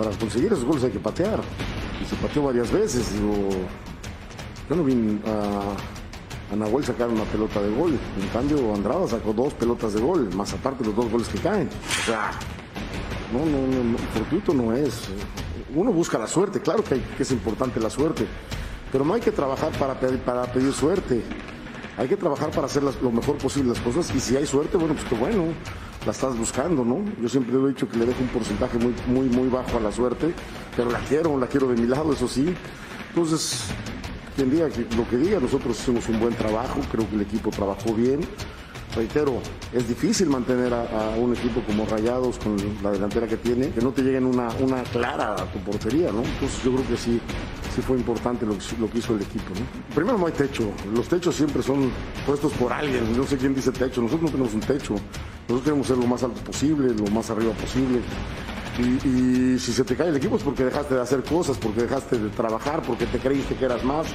para 0.00 0.16
conseguir 0.16 0.50
esos 0.50 0.64
goles 0.64 0.82
hay 0.84 0.90
que 0.90 0.98
patear. 0.98 1.40
Y 2.00 2.06
se 2.06 2.16
pateó 2.16 2.44
varias 2.44 2.72
veces. 2.72 3.12
Digo, 3.12 3.50
yo 4.70 4.76
no 4.76 4.82
vi 4.82 5.20
a, 5.26 6.54
a 6.54 6.56
Nahuel 6.56 6.82
sacar 6.82 7.10
una 7.10 7.24
pelota 7.24 7.60
de 7.60 7.68
gol. 7.68 7.98
En 8.18 8.28
cambio, 8.28 8.74
Andrada 8.74 9.06
sacó 9.06 9.34
dos 9.34 9.52
pelotas 9.52 9.92
de 9.92 10.00
gol, 10.00 10.34
más 10.34 10.54
aparte 10.54 10.84
los 10.84 10.96
dos 10.96 11.10
goles 11.10 11.28
que 11.28 11.38
caen. 11.38 11.68
O 11.68 12.06
sea, 12.06 12.30
no, 13.30 13.40
no, 13.40 13.90
no, 13.92 13.98
fortuito 14.14 14.54
no 14.54 14.72
es. 14.72 15.02
Uno 15.74 15.92
busca 15.92 16.18
la 16.18 16.26
suerte, 16.26 16.60
claro 16.60 16.82
que, 16.82 16.98
es 17.18 17.30
importante 17.30 17.78
la 17.78 17.90
suerte, 17.90 18.26
pero 18.90 19.04
no 19.04 19.12
hay 19.12 19.20
que 19.20 19.32
trabajar 19.32 19.70
para 19.72 20.00
pedir, 20.00 20.72
suerte. 20.72 21.22
Hay 21.98 22.08
que 22.08 22.16
trabajar 22.16 22.50
para 22.50 22.66
hacer 22.66 22.82
lo 22.82 23.10
mejor 23.10 23.36
posible 23.36 23.68
las 23.68 23.80
cosas 23.80 24.10
y 24.14 24.20
si 24.20 24.34
hay 24.34 24.46
suerte, 24.46 24.78
bueno, 24.78 24.94
pues 24.94 25.06
qué 25.06 25.14
bueno, 25.14 25.44
la 26.04 26.12
estás 26.12 26.36
buscando, 26.36 26.84
¿no? 26.84 27.04
Yo 27.20 27.28
siempre 27.28 27.56
he 27.56 27.68
dicho 27.68 27.88
que 27.88 27.98
le 27.98 28.06
dejo 28.06 28.22
un 28.22 28.28
porcentaje 28.28 28.78
muy, 28.78 28.94
muy, 29.06 29.28
muy 29.28 29.48
bajo 29.48 29.76
a 29.76 29.80
la 29.80 29.92
suerte, 29.92 30.32
pero 30.76 30.90
la 30.90 30.98
quiero, 31.00 31.38
la 31.38 31.46
quiero 31.46 31.68
de 31.68 31.80
mi 31.80 31.86
lado, 31.86 32.12
eso 32.12 32.26
sí. 32.26 32.54
Entonces, 33.10 33.64
quien 34.36 34.50
diga 34.50 34.68
lo 34.96 35.08
que 35.08 35.16
diga, 35.16 35.38
nosotros 35.40 35.78
hicimos 35.78 36.08
un 36.08 36.20
buen 36.20 36.34
trabajo, 36.34 36.80
creo 36.90 37.08
que 37.08 37.16
el 37.16 37.22
equipo 37.22 37.50
trabajó 37.50 37.92
bien. 37.92 38.20
Reitero, 38.94 39.40
es 39.72 39.86
difícil 39.86 40.28
mantener 40.28 40.74
a, 40.74 41.14
un 41.16 41.32
equipo 41.32 41.60
como 41.62 41.86
Rayados 41.86 42.38
con 42.38 42.56
la 42.82 42.90
delantera 42.90 43.28
que 43.28 43.36
tiene, 43.36 43.70
que 43.70 43.80
no 43.80 43.92
te 43.92 44.02
lleguen 44.02 44.24
una, 44.24 44.48
clara 44.92 45.34
a 45.34 45.44
tu 45.52 45.60
portería, 45.60 46.10
¿no? 46.10 46.22
Entonces 46.22 46.62
yo 46.64 46.72
creo 46.72 46.88
que 46.88 46.96
sí, 46.96 47.20
sí 47.74 47.82
fue 47.82 47.96
importante 47.96 48.44
lo 48.44 48.56
que 48.90 48.98
hizo 48.98 49.14
el 49.14 49.22
equipo, 49.22 49.50
¿no? 49.54 49.94
Primero 49.94 50.18
no 50.18 50.26
hay 50.26 50.32
techo, 50.32 50.72
los 50.92 51.06
techos 51.08 51.36
siempre 51.36 51.62
son 51.62 51.90
puestos 52.26 52.52
por 52.54 52.72
alguien, 52.72 53.16
no 53.16 53.24
sé 53.24 53.36
quién 53.36 53.54
dice 53.54 53.70
techo, 53.70 54.02
nosotros 54.02 54.22
no 54.22 54.30
tenemos 54.30 54.54
un 54.54 54.60
techo, 54.60 54.94
nosotros 55.42 55.62
queremos 55.62 55.86
ser 55.86 55.96
lo 55.96 56.06
más 56.06 56.22
alto 56.24 56.40
posible, 56.42 56.92
lo 56.92 57.06
más 57.12 57.30
arriba 57.30 57.52
posible. 57.52 58.00
Y, 58.78 59.08
y 59.08 59.58
si 59.58 59.72
se 59.72 59.84
te 59.84 59.94
cae 59.94 60.08
el 60.08 60.16
equipo 60.16 60.36
es 60.36 60.42
porque 60.42 60.64
dejaste 60.64 60.94
de 60.94 61.00
hacer 61.00 61.22
cosas, 61.22 61.58
porque 61.58 61.82
dejaste 61.82 62.18
de 62.18 62.28
trabajar, 62.30 62.82
porque 62.82 63.06
te 63.06 63.18
creíste 63.18 63.54
que 63.54 63.64
eras 63.66 63.84
más. 63.84 64.06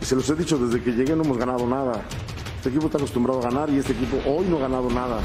Y 0.00 0.04
se 0.04 0.14
los 0.14 0.28
he 0.30 0.36
dicho 0.36 0.56
desde 0.58 0.82
que 0.82 0.92
llegué, 0.92 1.16
no 1.16 1.24
hemos 1.24 1.38
ganado 1.38 1.66
nada. 1.66 2.02
Este 2.66 2.74
equipo 2.74 2.86
está 2.86 2.98
acostumbrado 2.98 3.38
a 3.38 3.42
ganar 3.44 3.70
y 3.70 3.78
este 3.78 3.92
equipo 3.92 4.16
hoy 4.28 4.44
no 4.46 4.56
ha 4.56 4.62
ganado 4.62 4.90
nada. 4.90 5.20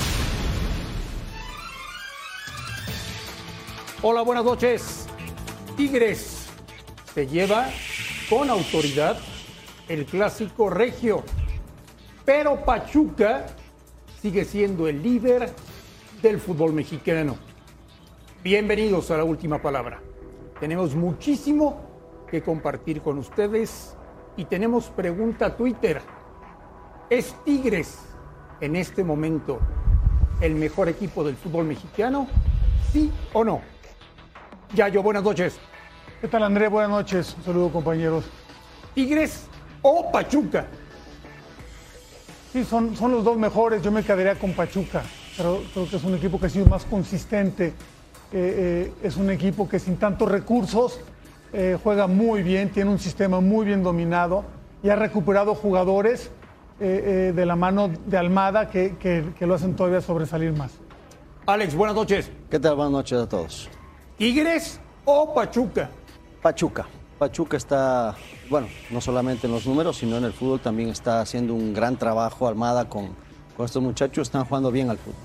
Hola, 4.03 4.21
buenas 4.21 4.45
noches. 4.45 5.07
Tigres 5.75 6.47
se 7.15 7.25
lleva 7.25 7.65
con 8.29 8.51
autoridad 8.51 9.17
el 9.89 10.05
clásico 10.05 10.69
regio, 10.69 11.23
pero 12.25 12.63
Pachuca 12.63 13.47
sigue 14.21 14.45
siendo 14.45 14.87
el 14.87 15.01
líder 15.01 15.51
del 16.21 16.39
fútbol 16.39 16.73
mexicano. 16.73 17.37
Bienvenidos 18.43 19.09
a 19.09 19.17
la 19.17 19.23
última 19.23 19.59
palabra. 19.59 19.99
Tenemos 20.59 20.93
muchísimo 20.93 21.81
que 22.29 22.43
compartir 22.43 23.01
con 23.01 23.17
ustedes 23.17 23.97
y 24.37 24.45
tenemos 24.45 24.91
pregunta 24.91 25.57
Twitter. 25.57 26.20
¿Es 27.11 27.35
Tigres 27.43 27.99
en 28.61 28.77
este 28.77 29.03
momento 29.03 29.59
el 30.39 30.55
mejor 30.55 30.87
equipo 30.87 31.25
del 31.25 31.35
fútbol 31.35 31.65
mexicano? 31.65 32.25
¿Sí 32.93 33.11
o 33.33 33.43
no? 33.43 33.59
Yayo, 34.73 35.03
buenas 35.03 35.21
noches. 35.21 35.59
¿Qué 36.21 36.29
tal, 36.29 36.43
André? 36.43 36.69
Buenas 36.69 36.89
noches. 36.89 37.35
Un 37.37 37.43
saludo, 37.43 37.69
compañeros. 37.69 38.23
¿Tigres 38.95 39.47
o 39.81 40.09
Pachuca? 40.09 40.67
Sí, 42.53 42.63
son, 42.63 42.95
son 42.95 43.11
los 43.11 43.25
dos 43.25 43.37
mejores. 43.37 43.81
Yo 43.81 43.91
me 43.91 44.03
quedaría 44.03 44.35
con 44.35 44.53
Pachuca. 44.53 45.03
Pero 45.35 45.63
creo 45.73 45.89
que 45.89 45.97
es 45.97 46.03
un 46.05 46.15
equipo 46.15 46.39
que 46.39 46.45
ha 46.45 46.49
sido 46.49 46.67
más 46.67 46.85
consistente. 46.85 47.65
Eh, 47.67 47.73
eh, 48.31 48.93
es 49.03 49.17
un 49.17 49.29
equipo 49.31 49.67
que 49.67 49.79
sin 49.79 49.97
tantos 49.97 50.31
recursos 50.31 51.01
eh, 51.51 51.77
juega 51.83 52.07
muy 52.07 52.41
bien, 52.41 52.69
tiene 52.69 52.89
un 52.89 52.99
sistema 52.99 53.41
muy 53.41 53.65
bien 53.65 53.83
dominado 53.83 54.45
y 54.81 54.87
ha 54.87 54.95
recuperado 54.95 55.55
jugadores 55.55 56.31
eh, 56.81 57.29
eh, 57.29 57.33
de 57.35 57.45
la 57.45 57.55
mano 57.55 57.89
de 58.05 58.17
Almada 58.17 58.69
que, 58.69 58.95
que- 58.97 59.23
que 59.37 59.45
lo 59.45 59.53
hacen 59.55 59.75
todavía 59.75 60.01
sobresalir 60.01 60.51
más. 60.53 60.71
Alex, 61.45 61.75
buenas 61.75 61.95
noches. 61.95 62.29
¿Qué 62.49 62.59
tal? 62.59 62.75
Buenas 62.75 62.91
noches 62.91 63.19
a 63.19 63.29
todos. 63.29 63.69
¿Tigres 64.17 64.79
o 65.05 65.33
Pachuca? 65.33 65.89
Pachuca. 66.41 66.87
Pachuca 67.17 67.57
está, 67.57 68.15
bueno, 68.49 68.67
no 68.89 68.99
solamente 68.99 69.45
en 69.47 69.53
los 69.53 69.65
números, 69.67 69.97
sino 69.97 70.17
en 70.17 70.23
el 70.23 70.33
fútbol 70.33 70.59
también 70.59 70.89
está 70.89 71.21
haciendo 71.21 71.53
un 71.53 71.73
gran 71.73 71.97
trabajo 71.97 72.47
Almada 72.47 72.89
con, 72.89 73.09
con 73.55 73.65
estos 73.65 73.81
muchachos, 73.83 74.27
están 74.27 74.45
jugando 74.45 74.71
bien 74.71 74.89
al 74.89 74.97
fútbol. 74.97 75.15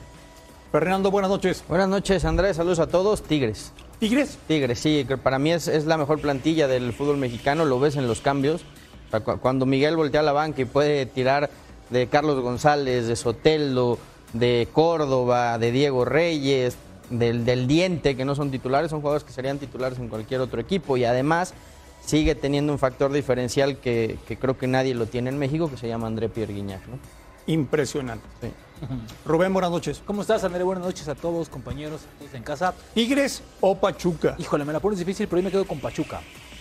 Fernando, 0.72 1.10
buenas 1.10 1.30
noches. 1.30 1.64
Buenas 1.68 1.88
noches, 1.88 2.24
Andrés. 2.26 2.56
Saludos 2.56 2.80
a 2.80 2.86
todos. 2.86 3.22
Tigres. 3.22 3.72
¿Tigres? 3.98 4.38
Tigres, 4.46 4.78
sí. 4.78 5.06
que 5.08 5.16
Para 5.16 5.38
mí 5.38 5.52
es, 5.52 5.68
es 5.68 5.86
la 5.86 5.96
mejor 5.96 6.20
plantilla 6.20 6.68
del 6.68 6.92
fútbol 6.92 7.16
mexicano. 7.16 7.64
Lo 7.64 7.80
ves 7.80 7.96
en 7.96 8.06
los 8.06 8.20
cambios. 8.20 8.62
O 9.06 9.10
sea, 9.10 9.20
cu- 9.20 9.38
Cuando 9.38 9.66
Miguel 9.66 9.96
voltea 9.96 10.20
a 10.20 10.24
la 10.24 10.32
banca 10.32 10.62
y 10.62 10.64
puede 10.64 11.06
tirar 11.06 11.48
de 11.90 12.06
Carlos 12.08 12.40
González, 12.40 13.06
de 13.06 13.16
Sotelo, 13.16 13.98
de 14.32 14.68
Córdoba, 14.72 15.58
de 15.58 15.70
Diego 15.72 16.04
Reyes, 16.04 16.76
del, 17.10 17.44
del 17.44 17.66
Diente, 17.68 18.16
que 18.16 18.24
no 18.24 18.34
son 18.34 18.50
titulares, 18.50 18.90
son 18.90 19.00
jugadores 19.00 19.22
que 19.24 19.32
serían 19.32 19.58
titulares 19.58 19.98
en 19.98 20.08
cualquier 20.08 20.40
otro 20.40 20.60
equipo. 20.60 20.96
Y 20.96 21.04
además 21.04 21.54
sigue 22.04 22.34
teniendo 22.34 22.72
un 22.72 22.78
factor 22.78 23.12
diferencial 23.12 23.78
que, 23.78 24.18
que 24.26 24.36
creo 24.36 24.58
que 24.58 24.66
nadie 24.66 24.94
lo 24.94 25.06
tiene 25.06 25.30
en 25.30 25.38
México, 25.38 25.70
que 25.70 25.76
se 25.76 25.86
llama 25.88 26.06
André 26.08 26.28
Pierre 26.28 26.52
Guignac, 26.54 26.84
¿no? 26.88 26.98
Impresionante. 27.46 28.26
Rubén, 29.24 29.52
buenas 29.52 29.70
noches. 29.70 30.02
¿Cómo 30.04 30.22
estás, 30.22 30.42
André? 30.44 30.64
Buenas 30.64 30.84
noches 30.84 31.06
a 31.08 31.14
todos, 31.14 31.48
compañeros, 31.48 32.00
a 32.02 32.18
todos 32.18 32.34
en 32.34 32.42
casa. 32.42 32.74
¿Tigres 32.94 33.42
o 33.60 33.76
Pachuca? 33.76 34.34
Híjole, 34.38 34.64
me 34.64 34.72
la 34.72 34.80
pones 34.80 34.98
difícil, 34.98 35.28
pero 35.28 35.38
yo 35.40 35.44
me 35.44 35.50
quedo 35.52 35.64
con 35.64 35.78
Pachuca. 35.78 36.20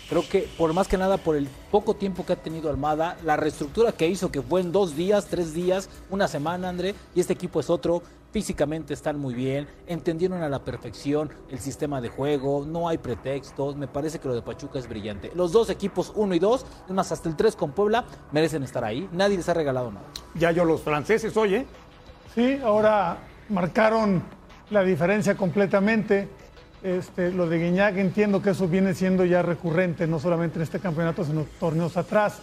Creo 0.09 0.27
que 0.27 0.47
por 0.57 0.71
más 0.73 0.87
que 0.87 0.97
nada 0.97 1.17
por 1.17 1.35
el 1.35 1.47
poco 1.71 1.95
tiempo 1.95 2.25
que 2.25 2.33
ha 2.33 2.35
tenido 2.35 2.69
Almada, 2.69 3.17
la 3.23 3.37
reestructura 3.37 3.91
que 3.91 4.07
hizo, 4.07 4.31
que 4.31 4.41
fue 4.41 4.61
en 4.61 4.71
dos 4.71 4.95
días, 4.95 5.25
tres 5.25 5.53
días, 5.53 5.89
una 6.11 6.27
semana, 6.27 6.69
André, 6.69 6.93
y 7.15 7.19
este 7.19 7.33
equipo 7.33 7.59
es 7.59 7.69
otro. 7.69 8.03
Físicamente 8.31 8.93
están 8.93 9.17
muy 9.17 9.33
bien, 9.33 9.65
entendieron 9.87 10.43
a 10.43 10.49
la 10.49 10.59
perfección 10.59 11.31
el 11.49 11.59
sistema 11.59 12.01
de 12.01 12.09
juego, 12.09 12.65
no 12.67 12.89
hay 12.89 12.97
pretextos. 12.97 13.77
Me 13.77 13.87
parece 13.87 14.19
que 14.19 14.27
lo 14.27 14.35
de 14.35 14.41
Pachuca 14.41 14.77
es 14.77 14.89
brillante. 14.89 15.31
Los 15.33 15.53
dos 15.53 15.69
equipos, 15.69 16.11
uno 16.15 16.35
y 16.35 16.39
dos, 16.39 16.65
es 16.85 16.93
más, 16.93 17.11
hasta 17.13 17.29
el 17.29 17.37
tres 17.37 17.55
con 17.55 17.71
Puebla, 17.71 18.03
merecen 18.33 18.61
estar 18.63 18.83
ahí. 18.83 19.07
Nadie 19.13 19.37
les 19.37 19.47
ha 19.47 19.53
regalado 19.53 19.89
nada. 19.89 20.05
Yayo, 20.35 20.65
los 20.65 20.81
franceses, 20.81 21.35
oye. 21.37 21.65
Sí, 22.35 22.59
ahora 22.61 23.19
marcaron 23.47 24.21
la 24.69 24.83
diferencia 24.83 25.35
completamente. 25.35 26.27
Este, 26.85 27.31
lo 27.31 27.49
de 27.49 27.57
Guiñac 27.57 27.97
entiendo 27.97 28.43
que 28.43 28.51
eso 28.51 28.67
viene 28.67 28.93
siendo 28.93 29.25
ya 29.25 29.41
recurrente, 29.41 30.05
no 30.05 30.19
solamente 30.19 30.59
en 30.59 30.61
este 30.61 30.79
campeonato, 30.79 31.23
sino 31.25 31.47
torneos 31.59 31.97
atrás. 31.97 32.37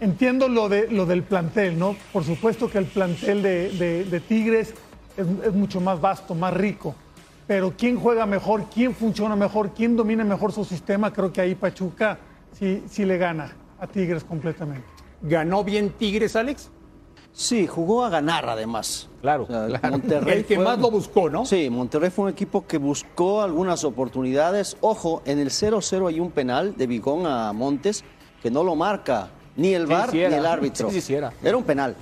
Entiendo 0.00 0.48
lo, 0.48 0.68
de, 0.68 0.86
lo 0.88 1.04
del 1.04 1.24
plantel, 1.24 1.76
¿no? 1.76 1.96
Por 2.12 2.22
supuesto 2.22 2.70
que 2.70 2.78
el 2.78 2.84
plantel 2.84 3.42
de, 3.42 4.22
Tigres 4.28 4.72
es, 5.16 5.26
es 5.44 5.52
mucho 5.52 5.80
más 5.80 6.00
vasto, 6.00 6.36
más 6.36 6.54
rico. 6.54 6.94
Pero 7.48 7.74
quién 7.76 7.98
juega 7.98 8.24
mejor, 8.24 8.66
quién 8.72 8.94
funciona 8.94 9.34
mejor, 9.34 9.72
quién 9.74 9.96
domina 9.96 10.22
mejor 10.22 10.52
su 10.52 10.64
sistema, 10.64 11.12
creo 11.12 11.32
que 11.32 11.40
ahí 11.40 11.56
Pachuca 11.56 12.18
sí, 12.52 12.84
sí 12.88 13.04
le 13.04 13.18
gana 13.18 13.50
a 13.80 13.88
Tigres 13.88 14.22
completamente. 14.22 14.86
¿Ganó 15.22 15.64
bien 15.64 15.90
Tigres, 15.90 16.36
Alex? 16.36 16.70
Sí, 17.38 17.66
jugó 17.66 18.02
a 18.02 18.08
ganar 18.08 18.48
además. 18.48 19.08
Claro, 19.20 19.42
O 19.44 19.46
sea, 19.46 19.66
claro. 19.66 19.90
Monterrey 19.90 20.38
El 20.38 20.44
que 20.46 20.54
fue- 20.54 20.64
más 20.64 20.78
lo 20.78 20.90
buscó, 20.90 21.28
¿no? 21.28 21.44
Sí, 21.44 21.68
Monterrey 21.68 22.08
fue 22.08 22.24
un 22.24 22.30
equipo 22.30 22.66
que 22.66 22.78
buscó 22.78 23.42
algunas 23.42 23.84
oportunidades. 23.84 24.78
Ojo, 24.80 25.20
en 25.26 25.38
el 25.38 25.50
0-0 25.50 26.08
hay 26.08 26.18
un 26.18 26.30
penal 26.30 26.74
de 26.78 26.86
Bigón 26.86 27.26
a 27.26 27.52
Montes 27.52 28.04
que 28.42 28.50
no 28.50 28.64
lo 28.64 28.74
marca 28.74 29.28
ni 29.54 29.74
el 29.74 29.86
VAR 29.86 30.10
sí 30.10 30.16
ni 30.16 30.22
el 30.24 30.46
árbitro. 30.46 30.88
Sí, 30.90 31.02
sí, 31.02 31.12
era. 31.14 31.30
Era 31.42 31.58
un 31.58 31.64
penal. 31.64 31.94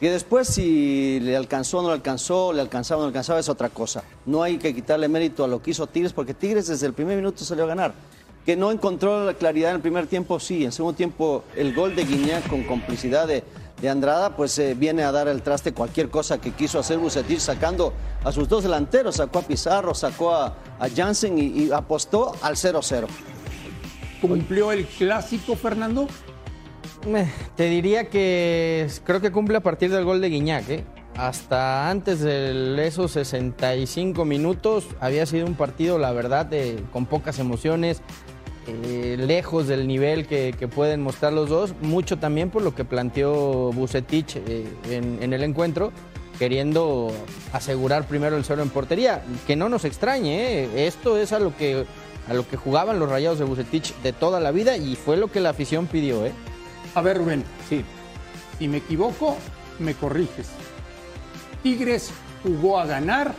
Y 0.00 0.06
después 0.06 0.46
si 0.46 1.18
le 1.20 1.36
alcanzó 1.36 1.78
o 1.80 1.82
no 1.82 1.88
le 1.88 1.94
alcanzó, 1.94 2.52
le 2.52 2.60
alcanzaba 2.60 2.98
o 3.00 3.02
no 3.02 3.06
le 3.08 3.10
alcanzaba, 3.10 3.40
es 3.40 3.48
otra 3.48 3.70
cosa. 3.70 4.04
No 4.24 4.44
hay 4.44 4.58
que 4.58 4.72
quitarle 4.72 5.08
mérito 5.08 5.42
a 5.42 5.48
lo 5.48 5.60
que 5.60 5.72
hizo 5.72 5.88
Tigres, 5.88 6.12
porque 6.12 6.32
Tigres 6.32 6.68
desde 6.68 6.86
el 6.86 6.92
primer 6.92 7.16
minuto 7.16 7.44
salió 7.44 7.64
a 7.64 7.66
ganar. 7.66 7.92
Que 8.44 8.54
no 8.54 8.70
encontró 8.70 9.24
la 9.24 9.34
claridad 9.34 9.70
en 9.70 9.76
el 9.76 9.82
primer 9.82 10.06
tiempo, 10.06 10.38
sí. 10.38 10.64
En 10.64 10.70
segundo 10.70 10.96
tiempo, 10.96 11.42
el 11.56 11.74
gol 11.74 11.96
de 11.96 12.04
Guiñac 12.04 12.46
con 12.48 12.62
complicidad 12.62 13.26
de, 13.26 13.42
de 13.80 13.88
Andrada, 13.90 14.34
pues 14.36 14.58
eh, 14.58 14.74
viene 14.74 15.02
a 15.04 15.12
dar 15.12 15.28
el 15.28 15.42
traste 15.42 15.72
cualquier 15.74 16.08
cosa 16.08 16.38
que 16.40 16.52
quiso 16.52 16.78
hacer 16.78 16.98
Bucetil, 16.98 17.40
sacando 17.40 17.92
a 18.24 18.32
sus 18.32 18.48
dos 18.48 18.62
delanteros. 18.62 19.16
Sacó 19.16 19.40
a 19.40 19.42
Pizarro, 19.42 19.94
sacó 19.94 20.34
a, 20.34 20.46
a 20.78 20.88
Jansen 20.94 21.38
y, 21.38 21.42
y 21.64 21.70
apostó 21.72 22.34
al 22.42 22.54
0-0. 22.56 23.06
¿Cumplió 24.20 24.72
el 24.72 24.86
clásico, 24.86 25.56
Fernando? 25.56 26.08
Te 27.54 27.64
diría 27.68 28.08
que 28.08 28.88
creo 29.04 29.20
que 29.20 29.30
cumple 29.30 29.58
a 29.58 29.60
partir 29.62 29.90
del 29.92 30.04
gol 30.04 30.20
de 30.20 30.28
Guiñac. 30.30 30.68
¿eh? 30.70 30.84
Hasta 31.16 31.88
antes 31.88 32.20
de 32.20 32.86
esos 32.86 33.12
65 33.12 34.24
minutos 34.24 34.86
había 35.00 35.24
sido 35.26 35.46
un 35.46 35.54
partido, 35.54 35.98
la 35.98 36.12
verdad, 36.12 36.46
de- 36.46 36.82
con 36.92 37.06
pocas 37.06 37.38
emociones, 37.38 38.02
eh, 38.66 39.16
lejos 39.18 39.66
del 39.66 39.86
nivel 39.86 40.26
que, 40.26 40.54
que 40.58 40.68
pueden 40.68 41.02
mostrar 41.02 41.32
los 41.32 41.48
dos. 41.48 41.74
Mucho 41.82 42.18
también 42.18 42.50
por 42.50 42.62
lo 42.62 42.74
que 42.74 42.84
planteó 42.84 43.72
Bucetich 43.72 44.36
eh, 44.36 44.66
en, 44.90 45.22
en 45.22 45.32
el 45.32 45.42
encuentro, 45.42 45.92
queriendo 46.38 47.12
asegurar 47.52 48.06
primero 48.06 48.36
el 48.36 48.44
cero 48.44 48.62
en 48.62 48.70
portería. 48.70 49.22
Que 49.46 49.56
no 49.56 49.68
nos 49.68 49.84
extrañe, 49.84 50.64
¿eh? 50.64 50.86
esto 50.86 51.16
es 51.18 51.32
a 51.32 51.38
lo 51.38 51.56
que 51.56 51.86
a 52.28 52.34
lo 52.34 52.48
que 52.48 52.56
jugaban 52.56 52.98
los 52.98 53.08
Rayados 53.08 53.38
de 53.38 53.44
Bucetich 53.44 53.94
de 54.02 54.12
toda 54.12 54.40
la 54.40 54.50
vida 54.50 54.76
y 54.76 54.96
fue 54.96 55.16
lo 55.16 55.30
que 55.30 55.40
la 55.40 55.50
afición 55.50 55.86
pidió. 55.86 56.26
¿eh? 56.26 56.32
A 56.94 57.00
ver, 57.00 57.18
Rubén, 57.18 57.44
sí. 57.68 57.84
Si 58.58 58.68
me 58.68 58.78
equivoco, 58.78 59.36
me 59.78 59.94
corriges. 59.94 60.48
Tigres 61.62 62.10
jugó 62.42 62.78
a 62.78 62.86
ganar, 62.86 63.34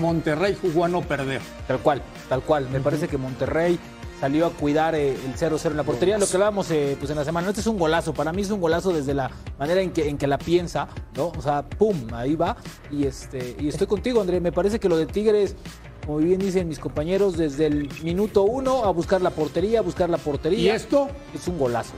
Monterrey 0.00 0.56
jugó 0.60 0.84
a 0.84 0.88
no 0.88 1.02
perder. 1.02 1.40
Tal 1.66 1.80
cual, 1.80 2.02
tal 2.28 2.42
cual. 2.42 2.68
Me 2.70 2.80
parece 2.80 3.08
que 3.08 3.18
Monterrey 3.18 3.78
salió 4.22 4.46
a 4.46 4.50
cuidar 4.50 4.94
eh, 4.94 5.08
el 5.14 5.34
0-0 5.34 5.72
en 5.72 5.76
la 5.76 5.82
portería. 5.82 6.16
Lo 6.16 6.28
que 6.28 6.34
hablábamos 6.34 6.70
eh, 6.70 6.96
pues 6.96 7.10
en 7.10 7.16
la 7.16 7.24
semana. 7.24 7.48
Este 7.48 7.60
es 7.60 7.66
un 7.66 7.76
golazo. 7.76 8.14
Para 8.14 8.32
mí 8.32 8.42
es 8.42 8.50
un 8.52 8.60
golazo 8.60 8.92
desde 8.92 9.14
la 9.14 9.28
manera 9.58 9.80
en 9.80 9.90
que, 9.90 10.08
en 10.08 10.16
que 10.16 10.28
la 10.28 10.38
piensa, 10.38 10.86
¿no? 11.16 11.32
O 11.36 11.42
sea, 11.42 11.68
pum, 11.68 11.96
ahí 12.12 12.36
va. 12.36 12.56
Y 12.92 13.02
este, 13.02 13.56
y 13.58 13.66
estoy 13.66 13.88
contigo, 13.88 14.20
André. 14.20 14.38
Me 14.38 14.52
parece 14.52 14.78
que 14.78 14.88
lo 14.88 14.96
de 14.96 15.06
Tigres, 15.06 15.56
como 16.06 16.18
bien 16.18 16.38
dicen 16.38 16.68
mis 16.68 16.78
compañeros, 16.78 17.36
desde 17.36 17.66
el 17.66 17.88
minuto 18.04 18.44
uno 18.44 18.84
a 18.84 18.92
buscar 18.92 19.20
la 19.22 19.30
portería, 19.30 19.80
a 19.80 19.82
buscar 19.82 20.08
la 20.08 20.18
portería. 20.18 20.60
¿Y 20.60 20.68
esto? 20.68 21.08
Es 21.34 21.48
un 21.48 21.58
golazo. 21.58 21.94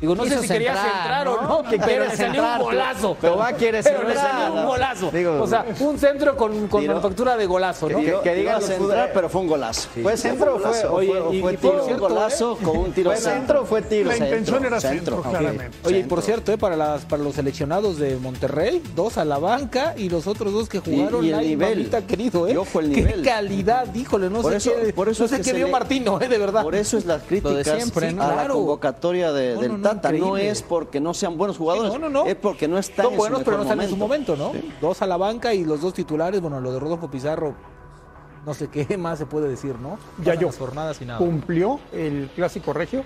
Digo, 0.00 0.14
no 0.14 0.24
sé 0.24 0.38
si 0.38 0.48
querías 0.48 0.78
centrar, 0.78 1.26
entrar 1.26 1.28
o 1.28 1.42
¿no? 1.42 1.62
Que 1.62 1.76
pero 1.76 1.84
quiere 1.86 2.04
le 2.08 2.16
salió 2.16 2.32
centrar, 2.34 2.60
un 2.60 2.64
golazo. 2.66 3.16
pero 3.20 3.36
va, 3.36 3.52
quiere 3.52 3.82
Pero 3.82 4.02
le 4.02 4.14
centrar. 4.14 4.30
salió 4.30 4.54
un 4.60 4.66
golazo. 4.66 5.10
Digo, 5.10 5.42
o 5.42 5.46
sea, 5.46 5.66
un 5.80 5.98
centro 5.98 6.36
con, 6.36 6.68
con 6.68 6.80
Tiro. 6.82 6.92
manufactura 6.94 7.36
de 7.36 7.46
golazo, 7.46 7.88
¿no? 7.88 7.98
Que, 7.98 8.16
que 8.22 8.34
digan 8.34 8.62
centrar, 8.62 9.10
pero 9.12 9.28
fue 9.28 9.40
un 9.40 9.48
golazo. 9.48 9.88
¿Fue 10.02 10.16
centro 10.16 10.54
o 10.56 10.58
fue, 10.60 10.84
o 10.86 10.92
Oye, 10.94 11.08
fue, 11.08 11.20
o 11.20 11.32
y- 11.32 11.40
fue 11.42 11.52
y 11.54 11.56
tiro? 11.56 11.84
un 11.84 11.98
golazo 11.98 12.56
con 12.62 12.76
un 12.76 12.92
tiro 12.92 13.10
¿Fue 13.10 13.20
centro 13.20 13.62
o 13.62 13.64
fue 13.64 13.82
tiro? 13.82 14.08
La 14.10 14.16
intención 14.16 14.64
era 14.64 14.80
centro. 14.80 15.16
centro, 15.16 15.16
Ok. 15.18 15.28
claramente. 15.38 15.76
Oye, 15.84 15.98
y 15.98 16.02
por 16.04 16.22
cierto, 16.22 16.52
eh, 16.52 16.58
para, 16.58 16.76
las, 16.76 17.04
para 17.04 17.22
los 17.22 17.34
seleccionados 17.34 17.98
de 17.98 18.16
Monterrey, 18.16 18.82
dos 18.94 19.18
a 19.18 19.24
la 19.24 19.38
banca 19.38 19.94
y 19.96 20.08
los 20.10 20.26
otros 20.28 20.52
dos 20.52 20.68
que 20.68 20.78
jugaron, 20.78 21.24
y 21.24 21.30
el 21.30 21.34
ay, 21.34 21.48
nivel. 21.48 21.70
mamita 21.76 22.02
querido, 22.02 22.46
¿eh? 22.46 22.52
Y 22.52 22.56
ojo 22.56 22.80
el 22.80 22.90
Qué 22.92 23.02
nivel. 23.02 23.22
calidad, 23.24 23.92
híjole, 23.94 24.30
no 24.30 24.42
Por 24.42 24.52
sé 24.52 24.58
eso- 24.58 24.72
qué, 24.80 24.92
por 24.92 25.08
eso 25.08 25.24
no 25.24 25.28
sé 25.28 25.40
qué 25.40 25.52
vio 25.54 25.68
Martino, 25.68 26.20
¿eh? 26.20 26.28
De 26.28 26.38
verdad. 26.38 26.62
Por 26.62 26.74
eso 26.76 26.96
es 26.98 27.04
las 27.04 27.22
críticas 27.22 27.66
a 27.66 28.34
la 28.36 28.48
convocatoria 28.48 29.32
del 29.32 29.80
no, 29.94 30.36
es 30.36 30.62
porque 30.62 31.00
no 31.00 31.14
sean 31.14 31.36
buenos 31.36 31.58
jugadores, 31.58 31.92
Sí, 31.92 31.98
no, 31.98 32.08
no, 32.08 32.24
no. 32.24 32.26
es 32.26 32.36
porque 32.36 32.68
no 32.68 32.78
están 32.78 33.04
Son 33.04 33.12
en 33.14 33.18
buenos, 33.18 33.38
su 33.40 33.44
pero 33.44 33.56
no 33.58 33.62
están 33.64 33.80
en 33.80 33.88
su 33.88 33.96
momento, 33.96 34.36
¿no? 34.36 34.52
Dos 34.80 35.02
a 35.02 35.06
la 35.06 35.16
banca 35.16 35.54
y 35.54 35.64
los 35.64 35.80
dos 35.80 35.94
titulares, 35.94 36.40
bueno, 36.40 36.60
lo 36.60 36.72
de 36.72 36.78
Rodolfo 36.78 37.10
Pizarro, 37.10 37.54
no 38.46 38.54
sé 38.54 38.68
qué 38.68 38.96
más 38.98 39.18
se 39.18 39.26
puede 39.26 39.48
decir, 39.48 39.76
¿no? 39.78 39.98
Ya 40.22 40.34
yo. 40.34 40.46
las 40.48 40.58
jornadas 40.58 41.00
y 41.00 41.04
nada. 41.04 41.18
¿Cumplió 41.18 41.80
el 41.92 42.30
clásico 42.34 42.72
regio? 42.72 43.04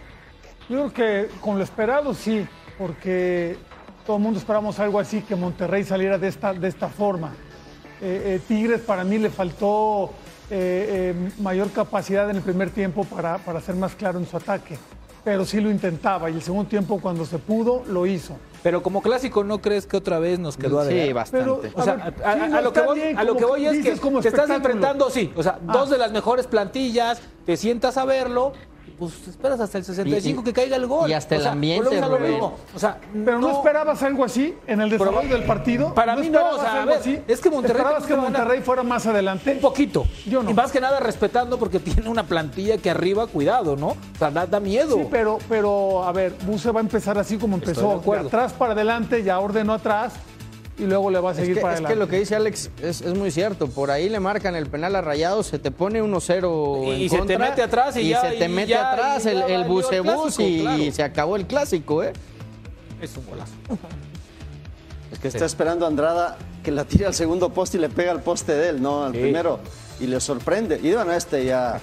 Yo 0.69 0.91
creo 0.91 0.93
que 0.93 1.29
con 1.41 1.59
lo 1.59 1.65
esperado 1.65 2.15
sí, 2.15 2.47
porque 2.79 3.57
todo 4.07 4.17
el 4.17 4.23
mundo 4.23 4.39
esperamos 4.39 4.79
algo 4.79 4.99
así, 4.99 5.23
que 5.23 5.37
Monterrey 5.37 5.85
saliera 5.85 6.19
de 6.19 6.29
esta, 6.29 6.53
de 6.55 6.69
esta 6.69 6.89
forma. 6.89 7.33
Eh, 8.01 8.35
eh, 8.37 8.41
Tigres 8.49 8.81
para 8.81 9.05
mí 9.05 9.19
le 9.19 9.31
faltó 9.31 10.11
eh, 10.51 11.15
eh, 11.15 11.31
mayor 11.41 11.71
capacidad 11.71 12.29
en 12.29 12.37
el 12.37 12.43
primer 12.43 12.71
tiempo 12.71 13.05
para, 13.05 13.39
para 13.39 13.61
ser 13.61 13.75
más 13.77 13.95
claro 13.95 14.19
en 14.19 14.27
su 14.27 14.37
ataque, 14.37 14.77
pero 15.25 15.45
sí 15.45 15.61
lo 15.61 15.71
intentaba 15.71 16.31
y 16.31 16.35
el 16.35 16.43
segundo 16.43 16.69
tiempo 16.69 17.01
cuando 17.01 17.25
se 17.25 17.39
pudo 17.39 17.83
lo 17.89 18.07
hizo. 18.07 18.37
Pero 18.63 18.83
como 18.83 19.03
clásico, 19.03 19.43
¿no 19.43 19.61
crees 19.61 19.87
que 19.87 19.97
otra 19.97 20.19
vez 20.21 20.39
nos 20.39 20.57
quedó 20.57 20.79
a 20.81 20.87
Sí, 20.87 21.13
bastante. 21.13 21.45
Pero- 21.69 21.73
O 21.75 21.83
sea, 21.83 21.93
A 21.95 21.97
ver, 21.97 22.15
a, 22.25 22.31
a- 22.31 22.35
sí, 22.35 22.41
a 22.41 22.47
no, 22.49 22.61
lo 22.63 22.73
que 22.73 22.81
voy, 22.81 23.01
a 23.17 23.25
lo 23.25 23.37
que 23.37 23.45
voy 23.45 23.67
es 23.67 23.83
que 23.85 23.93
te 24.21 24.29
estás 24.29 24.51
enfrentando, 24.51 25.11
sí, 25.11 25.33
o 25.37 25.43
sea, 25.43 25.59
Ah. 25.67 25.73
dos 25.73 25.91
de 25.91 25.99
las 25.99 26.13
mejores 26.13 26.47
plantillas, 26.47 27.21
te 27.45 27.57
sientas 27.57 27.97
a 27.97 28.05
verlo, 28.05 28.53
pues 28.99 29.27
esperas 29.29 29.59
hasta 29.61 29.79
el 29.79 29.85
65 29.85 30.41
Y- 30.41 30.45
que 30.45 30.53
caiga 30.53 30.77
el 30.77 30.87
gol. 30.87 31.11
y 31.11 31.13
hasta 31.15 31.35
O 31.35 31.39
el 31.39 31.43
sea, 31.43 31.53
ambiente. 31.53 32.01
O 32.75 32.79
sea, 32.79 32.99
Pero 33.25 33.39
no, 33.39 33.51
esperabas 33.51 34.03
algo 34.03 34.25
así 34.25 34.55
en 34.67 34.81
el 34.81 34.91
desarrollo 34.91 35.21
Pero- 35.23 35.37
del 35.39 35.47
partido. 35.47 35.95
para 35.95 36.15
mí 36.17 36.31
no, 36.31 36.51
o 36.51 36.59
sea, 36.59 36.71
a 36.73 36.75
algo 36.81 36.87
ver, 36.91 36.99
así? 37.01 37.19
es 37.27 37.41
que 37.41 37.51
Monterrey 37.51 37.77
¿Esperabas 37.83 38.07
que. 38.07 38.17
Monterrey 38.17 38.61
fuera 38.61 38.83
más 38.83 39.07
adelante? 39.07 39.51
Un 39.53 39.61
poquito. 39.61 40.05
Yo 40.27 40.43
no. 40.43 40.51
Y 40.51 40.55
más 40.55 40.71
que 40.71 40.81
nada 40.81 41.01
respetando 41.01 41.59
porque 41.59 41.79
tiene 41.81 42.09
una 42.09 42.25
plantilla 42.25 42.79
que 42.79 42.91
arriba, 42.91 43.27
cuidado, 43.27 43.77
¿no? 43.77 43.89
O 43.89 43.97
sea, 44.19 44.31
da, 44.31 44.47
da 44.47 44.61
miedo. 44.61 44.97
Sí, 44.97 45.07
pero, 45.11 45.39
pero 45.49 46.05
a 46.05 46.13
ver, 46.13 46.35
Buse 46.47 46.71
va 46.71 46.81
a 46.81 46.83
empezar 46.83 47.19
así 47.19 47.39
como 47.39 47.57
empezó, 47.57 47.81
de 47.89 47.95
de 47.95 48.01
acuerdo. 48.01 48.27
atrás 48.29 48.53
para 48.53 48.73
adelante, 48.73 49.23
ya 49.23 49.39
ordenó 49.41 49.73
atrás 49.73 50.13
y 50.83 50.87
luego 50.87 51.11
le 51.11 51.21
va 51.21 51.31
a 51.31 51.33
Es 51.33 51.39
seguir 51.39 51.55
que, 51.57 51.61
para 51.61 51.75
es 51.77 51.81
que 51.83 51.95
lo 51.97 52.09
que 52.09 52.19
dice 52.19 52.35
Alex 52.37 52.71
es, 52.83 53.01
es 53.01 53.15
muy 53.15 53.31
cierto. 53.31 53.69
Por 53.69 53.91
ahí 53.91 54.09
le 54.09 54.21
marcan 54.21 54.55
el 54.57 54.67
penal 54.67 54.95
a 54.97 55.01
Rayados, 55.01 55.47
se 55.47 55.59
te 55.59 55.71
pone 55.71 56.03
1-0 56.03 56.85
Y 56.99 57.05
en 57.05 57.11
se 57.11 57.19
te 57.23 57.39
mete 57.39 57.63
atrás 57.63 57.97
y 57.97 58.09
ya- 58.09 58.21
se 58.21 58.33
te 58.37 58.45
y 58.45 58.49
mete 58.49 58.71
ya- 58.71 58.93
atrás 58.93 59.25
y 59.25 59.29
el, 59.31 59.43
el 59.43 59.65
bucebús 59.65 60.39
y 60.41 60.61
claro. 60.63 60.93
se 60.93 61.03
acabó 61.03 61.37
el 61.37 61.47
clásico, 61.47 62.03
¿eh? 62.03 62.13
Es 63.01 63.17
un 63.17 63.27
golazo. 63.27 63.53
Es 65.11 65.19
que 65.19 65.29
está 65.29 65.45
esperando 65.45 65.87
Andrada 65.87 66.39
que 66.63 66.71
la 66.71 66.85
tire 66.85 67.07
al 67.07 67.15
segundo 67.15 67.51
poste 67.51 67.77
y 67.77 67.81
le 67.81 67.89
pega 67.89 68.13
al 68.13 68.23
poste 68.23 68.55
de 68.55 68.69
él, 68.71 68.83
no 68.83 69.05
al 69.05 69.13
Sí. 69.13 69.19
primero. 69.19 69.61
Y 70.01 70.07
le 70.07 70.21
sorprende. 70.21 70.81
Y 70.83 70.93
bueno, 70.95 71.13
este 71.13 71.45
ya 71.45 71.81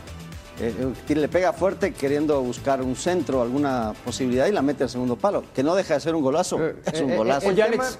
eh, 0.59 0.73
eh, 1.09 1.15
le 1.15 1.27
pega 1.27 1.53
fuerte 1.53 1.93
queriendo 1.93 2.41
buscar 2.41 2.81
un 2.81 2.95
centro, 2.95 3.41
alguna 3.41 3.93
posibilidad 4.03 4.47
y 4.47 4.51
la 4.51 4.61
mete 4.61 4.83
al 4.83 4.89
segundo 4.89 5.15
palo. 5.15 5.43
Que 5.53 5.63
no 5.63 5.75
deja 5.75 5.93
de 5.93 5.99
ser 5.99 6.15
un 6.15 6.21
golazo. 6.23 6.57
es 6.85 7.01
un 7.01 7.11
eh, 7.11 7.13
eh, 7.13 7.17
golazo. 7.17 7.47
Oye, 7.49 7.63
tema- 7.63 7.83
Alex, 7.83 7.99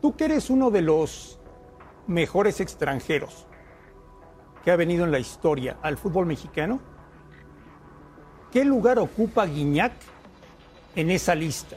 tú 0.00 0.16
que 0.16 0.26
eres 0.26 0.50
uno 0.50 0.70
de 0.70 0.82
los 0.82 1.38
mejores 2.06 2.60
extranjeros 2.60 3.46
que 4.64 4.70
ha 4.70 4.76
venido 4.76 5.04
en 5.04 5.12
la 5.12 5.18
historia 5.18 5.78
al 5.82 5.96
fútbol 5.96 6.26
mexicano, 6.26 6.80
¿qué 8.52 8.64
lugar 8.64 8.98
ocupa 8.98 9.46
Guiñac 9.46 9.92
en 10.96 11.10
esa 11.10 11.34
lista? 11.34 11.76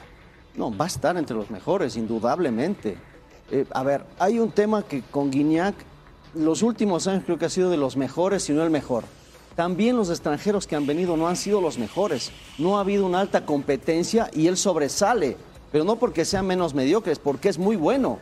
No, 0.56 0.76
va 0.76 0.86
a 0.86 0.88
estar 0.88 1.16
entre 1.16 1.36
los 1.36 1.50
mejores, 1.50 1.96
indudablemente. 1.96 2.98
Eh, 3.52 3.66
a 3.72 3.84
ver, 3.84 4.06
hay 4.20 4.40
un 4.40 4.52
tema 4.52 4.84
que 4.84 5.02
con 5.02 5.32
Guiñac, 5.32 5.76
los 6.34 6.62
últimos 6.62 7.08
años 7.08 7.24
creo 7.26 7.38
que 7.38 7.46
ha 7.46 7.50
sido 7.50 7.70
de 7.70 7.78
los 7.78 7.96
mejores, 7.98 8.44
si 8.44 8.54
no 8.54 8.64
el 8.64 8.70
mejor. 8.70 9.04
También 9.56 9.98
los 9.98 10.10
extranjeros 10.10 10.66
que 10.66 10.76
han 10.76 10.88
venido 10.88 11.18
no 11.18 11.28
han 11.28 11.36
sido 11.36 11.62
los 11.62 11.78
mejores. 11.78 12.32
No 12.58 12.78
ha 12.78 12.82
habido 12.82 13.06
una 13.06 13.20
alta 13.20 13.46
competencia 13.46 14.30
y 14.34 14.48
él 14.48 14.58
sobresale, 14.58 15.38
pero 15.72 15.84
no 15.84 15.96
porque 15.98 16.26
sean 16.26 16.46
menos 16.48 16.74
mediocres, 16.74 17.20
porque 17.20 17.50
es 17.50 17.58
muy 17.58 17.76
bueno. 17.76 18.20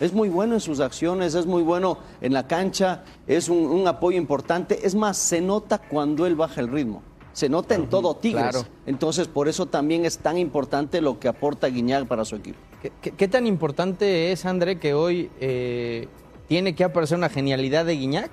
Es 0.00 0.12
muy 0.12 0.28
bueno 0.28 0.54
en 0.54 0.60
sus 0.60 0.80
acciones, 0.80 1.34
es 1.34 1.46
muy 1.46 1.62
bueno 1.62 1.98
en 2.20 2.32
la 2.32 2.46
cancha, 2.48 3.04
es 3.26 3.48
un, 3.48 3.58
un 3.58 3.86
apoyo 3.86 4.16
importante. 4.18 4.80
Es 4.84 4.94
más, 4.94 5.16
se 5.16 5.40
nota 5.40 5.78
cuando 5.78 6.26
él 6.26 6.34
baja 6.34 6.60
el 6.60 6.68
ritmo. 6.68 7.02
Se 7.32 7.48
nota 7.48 7.74
en 7.74 7.88
todo 7.88 8.14
Tigres. 8.16 8.42
claro. 8.50 8.66
Entonces, 8.86 9.28
por 9.28 9.48
eso 9.48 9.66
también 9.66 10.04
es 10.04 10.18
tan 10.18 10.38
importante 10.38 11.00
lo 11.00 11.18
que 11.20 11.28
aporta 11.28 11.68
Guiñac 11.68 12.06
para 12.06 12.24
su 12.24 12.36
equipo. 12.36 12.58
¿Qué, 12.82 12.92
qué- 13.00 13.12
qué 13.12 13.28
tan 13.28 13.46
importante 13.46 14.32
es, 14.32 14.44
André, 14.44 14.78
que 14.78 14.92
hoy 14.92 15.30
eh, 15.40 16.08
tiene 16.48 16.74
que 16.74 16.84
aparecer 16.84 17.16
una 17.16 17.28
genialidad 17.30 17.84
de 17.86 17.94
Guiñac 17.94 18.30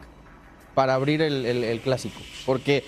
para 0.75 0.95
abrir 0.95 1.21
el, 1.21 1.45
el- 1.45 1.63
el 1.63 1.79
clásico? 1.81 2.19
Porque 2.45 2.83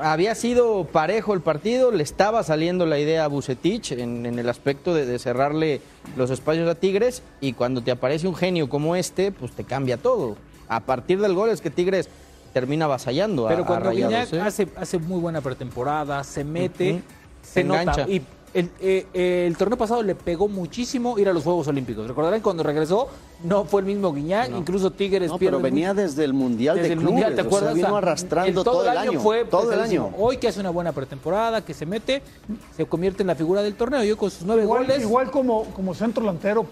había 0.00 0.34
sido 0.34 0.84
parejo 0.84 1.34
el 1.34 1.40
partido, 1.40 1.90
le 1.90 2.02
estaba 2.02 2.42
saliendo 2.42 2.84
la 2.86 2.98
idea 2.98 3.24
a 3.24 3.28
Bucetich 3.28 3.92
en, 3.92 4.26
en 4.26 4.38
el 4.38 4.48
aspecto 4.48 4.94
de, 4.94 5.06
de 5.06 5.18
cerrarle 5.18 5.80
los 6.16 6.30
espacios 6.30 6.68
a 6.68 6.74
Tigres 6.74 7.22
y 7.40 7.54
cuando 7.54 7.80
te 7.82 7.90
aparece 7.90 8.28
un 8.28 8.34
genio 8.34 8.68
como 8.68 8.96
este, 8.96 9.32
pues 9.32 9.52
te 9.52 9.64
cambia 9.64 9.96
todo. 9.96 10.36
A 10.68 10.80
partir 10.80 11.20
del 11.20 11.34
gol 11.34 11.50
es 11.50 11.60
que 11.60 11.70
Tigres 11.70 12.08
termina 12.52 12.84
avasallando 12.86 13.46
a, 13.46 13.50
Pero 13.50 13.62
a 13.62 13.66
cuando 13.66 13.86
Rayados, 13.86 14.30
Guiñac 14.30 14.32
¿eh? 14.34 14.40
hace, 14.46 14.68
hace 14.76 14.98
muy 14.98 15.20
buena 15.20 15.40
pretemporada, 15.40 16.22
se 16.24 16.44
mete, 16.44 17.02
se 17.42 17.52
Se 17.52 17.64
nota. 17.64 17.82
engancha. 17.82 18.08
Y 18.08 18.22
el, 18.54 18.70
eh, 18.80 19.06
eh, 19.14 19.44
el 19.46 19.56
torneo 19.56 19.76
pasado 19.76 20.02
le 20.02 20.14
pegó 20.14 20.48
muchísimo 20.48 21.18
ir 21.18 21.28
a 21.28 21.32
los 21.32 21.44
Juegos 21.44 21.68
Olímpicos. 21.68 22.06
Recordarán 22.08 22.40
cuando 22.40 22.62
regresó, 22.62 23.08
no 23.44 23.64
fue 23.64 23.82
el 23.82 23.86
mismo 23.86 24.12
Guiñac, 24.12 24.50
incluso 24.56 24.90
Tigres 24.90 25.28
No, 25.30 25.38
pierde 25.38 25.56
pero 25.58 25.62
venía 25.62 25.94
desde 25.94 26.24
el 26.24 26.32
Mundial 26.32 26.76
desde 26.76 26.88
de 26.88 26.92
el 26.94 26.98
Clubes. 27.00 27.12
Mundial, 27.14 27.34
¿te 27.34 27.40
o 27.40 27.44
sea, 27.44 27.48
acuerdas? 27.48 27.74
vino 27.74 27.96
arrastrando 27.96 28.60
el- 28.60 28.64
todo, 28.64 28.90
el 28.90 28.96
año. 28.98 29.20
fue 29.20 29.44
todo 29.44 29.72
el 29.72 29.80
año. 29.80 30.10
Hoy 30.18 30.38
que 30.38 30.48
hace 30.48 30.60
una 30.60 30.70
buena 30.70 30.92
pretemporada, 30.92 31.64
que 31.64 31.74
se 31.74 31.86
mete, 31.86 32.22
se 32.76 32.84
convierte 32.86 33.22
en 33.22 33.26
la 33.26 33.34
figura 33.34 33.62
del 33.62 33.74
torneo. 33.74 34.02
Yo 34.02 34.16
con 34.16 34.30
sus 34.30 34.44
nueve 34.46 34.62
Igual, 34.62 34.84
goles. 34.86 35.02
igual 35.02 35.30
como, 35.30 35.64
como 35.74 35.94
centro 35.94 36.22
delantero, 36.22 36.66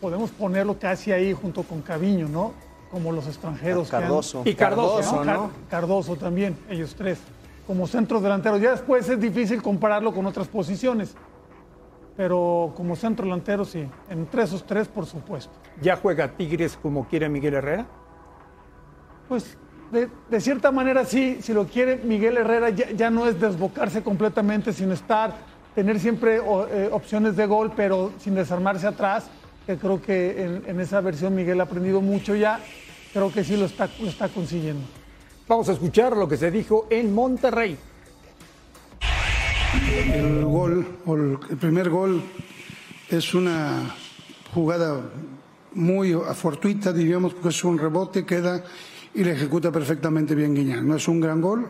podemos 0.00 0.30
ponerlo 0.30 0.78
casi 0.78 1.12
ahí 1.12 1.32
junto 1.32 1.62
con 1.62 1.80
Caviño, 1.80 2.28
¿no? 2.28 2.52
Como 2.90 3.10
los 3.10 3.26
extranjeros. 3.26 3.88
que 3.88 3.96
han- 3.96 4.02
Cardoso. 4.02 4.42
Y 4.44 4.54
Cardoso, 4.54 5.22
Car- 5.22 5.36
¿no? 5.36 5.50
Cardoso 5.70 6.16
también, 6.16 6.56
ellos 6.70 6.94
tres, 6.96 7.18
como 7.66 7.86
centros 7.86 8.22
delanteros. 8.22 8.60
Ya 8.60 8.72
después 8.72 9.08
es 9.08 9.20
difícil 9.20 9.62
compararlo 9.62 10.12
con 10.12 10.26
otras 10.26 10.48
posiciones, 10.48 11.14
pero 12.16 12.72
como 12.76 12.94
centro 12.96 13.24
delantero 13.24 13.64
sí, 13.64 13.86
entre 14.08 14.42
esos 14.44 14.64
tres, 14.64 14.88
por 14.88 15.06
supuesto. 15.06 15.52
¿Ya 15.80 15.96
juega 15.96 16.28
Tigres 16.28 16.78
como 16.80 17.06
quiere 17.08 17.28
Miguel 17.28 17.54
Herrera? 17.54 17.86
Pues 19.28 19.56
de, 19.90 20.08
de 20.30 20.40
cierta 20.40 20.70
manera 20.70 21.04
sí, 21.04 21.38
si 21.40 21.52
lo 21.52 21.66
quiere 21.66 21.96
Miguel 21.96 22.36
Herrera, 22.36 22.70
ya, 22.70 22.90
ya 22.90 23.10
no 23.10 23.26
es 23.26 23.40
desbocarse 23.40 24.02
completamente 24.02 24.72
sin 24.72 24.92
estar, 24.92 25.34
tener 25.74 25.98
siempre 25.98 26.40
o- 26.40 26.66
eh, 26.68 26.88
opciones 26.92 27.36
de 27.36 27.46
gol, 27.46 27.72
pero 27.74 28.12
sin 28.18 28.34
desarmarse 28.34 28.86
atrás, 28.86 29.28
que 29.66 29.76
creo 29.78 30.00
que 30.02 30.44
en, 30.44 30.62
en 30.66 30.80
esa 30.80 31.00
versión 31.00 31.34
Miguel 31.34 31.60
ha 31.60 31.64
aprendido 31.64 32.00
mucho 32.00 32.34
ya, 32.34 32.60
creo 33.12 33.32
que 33.32 33.42
sí 33.44 33.56
lo 33.56 33.64
está, 33.64 33.88
lo 34.00 34.08
está 34.08 34.28
consiguiendo. 34.28 34.82
Vamos 35.46 35.68
a 35.68 35.72
escuchar 35.72 36.16
lo 36.16 36.26
que 36.26 36.38
se 36.38 36.50
dijo 36.50 36.86
en 36.88 37.12
Monterrey. 37.12 37.76
El 40.14 40.42
gol, 40.46 40.86
el 41.50 41.56
primer 41.58 41.90
gol, 41.90 42.22
es 43.10 43.34
una 43.34 43.94
jugada 44.54 45.02
muy 45.74 46.14
fortuita, 46.34 46.94
diríamos, 46.94 47.34
porque 47.34 47.50
es 47.50 47.62
un 47.62 47.76
rebote, 47.76 48.24
queda 48.24 48.64
y 49.14 49.22
le 49.22 49.32
ejecuta 49.32 49.70
perfectamente 49.70 50.34
bien 50.34 50.54
Guiñán. 50.54 50.88
No 50.88 50.96
es 50.96 51.06
un 51.08 51.20
gran 51.20 51.42
gol. 51.42 51.68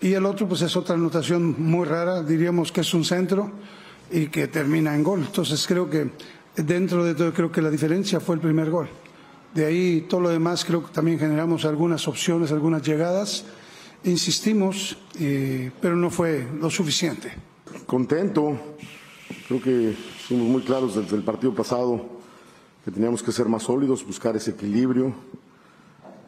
Y 0.00 0.14
el 0.14 0.24
otro, 0.24 0.48
pues 0.48 0.62
es 0.62 0.74
otra 0.74 0.94
anotación 0.94 1.56
muy 1.58 1.86
rara, 1.86 2.22
diríamos 2.22 2.72
que 2.72 2.80
es 2.80 2.94
un 2.94 3.04
centro 3.04 3.50
y 4.10 4.28
que 4.28 4.48
termina 4.48 4.94
en 4.94 5.04
gol. 5.04 5.24
Entonces 5.26 5.66
creo 5.66 5.90
que 5.90 6.10
dentro 6.56 7.04
de 7.04 7.14
todo, 7.14 7.34
creo 7.34 7.52
que 7.52 7.60
la 7.60 7.70
diferencia 7.70 8.18
fue 8.18 8.36
el 8.36 8.40
primer 8.40 8.70
gol. 8.70 8.88
De 9.54 9.64
ahí 9.64 10.00
todo 10.08 10.20
lo 10.20 10.30
demás, 10.30 10.64
creo 10.64 10.84
que 10.84 10.92
también 10.92 11.16
generamos 11.16 11.64
algunas 11.64 12.08
opciones, 12.08 12.50
algunas 12.50 12.82
llegadas. 12.82 13.44
Insistimos, 14.02 14.98
eh, 15.20 15.70
pero 15.80 15.94
no 15.94 16.10
fue 16.10 16.44
lo 16.60 16.68
suficiente. 16.70 17.32
Contento, 17.86 18.58
creo 19.46 19.62
que 19.62 19.94
fuimos 20.26 20.48
muy 20.48 20.62
claros 20.62 20.96
desde 20.96 21.14
el 21.16 21.22
partido 21.22 21.54
pasado 21.54 22.04
que 22.84 22.90
teníamos 22.90 23.22
que 23.22 23.30
ser 23.30 23.48
más 23.48 23.62
sólidos, 23.62 24.04
buscar 24.04 24.36
ese 24.36 24.50
equilibrio 24.50 25.14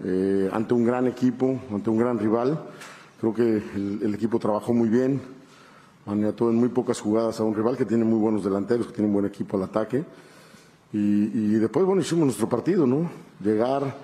eh, 0.05 0.49
ante 0.53 0.75
un 0.75 0.85
gran 0.85 1.09
equipo, 1.09 1.61
ante 1.73 1.91
un 1.91 1.99
gran 1.99 2.21
rival. 2.21 2.63
Creo 3.21 3.35
que 3.35 3.57
el, 3.75 4.01
el 4.05 4.15
equipo 4.15 4.39
trabajó 4.39 4.73
muy 4.73 4.89
bien, 4.89 5.21
maniató 6.07 6.49
en 6.49 6.57
muy 6.57 6.69
pocas 6.69 7.01
jugadas 7.01 7.41
a 7.41 7.43
un 7.43 7.57
rival 7.57 7.77
que 7.77 7.85
tiene 7.85 8.05
muy 8.05 8.21
buenos 8.21 8.45
delanteros, 8.45 8.87
que 8.87 8.93
tiene 8.93 9.09
un 9.09 9.15
buen 9.15 9.27
equipo 9.27 9.57
al 9.57 9.65
ataque. 9.65 10.05
Y, 10.93 11.55
después, 11.57 11.85
bueno, 11.85 12.01
hicimos 12.01 12.27
nuestro 12.27 12.49
partido, 12.49 12.87
¿no? 12.87 13.11
Llegar, 13.41 13.95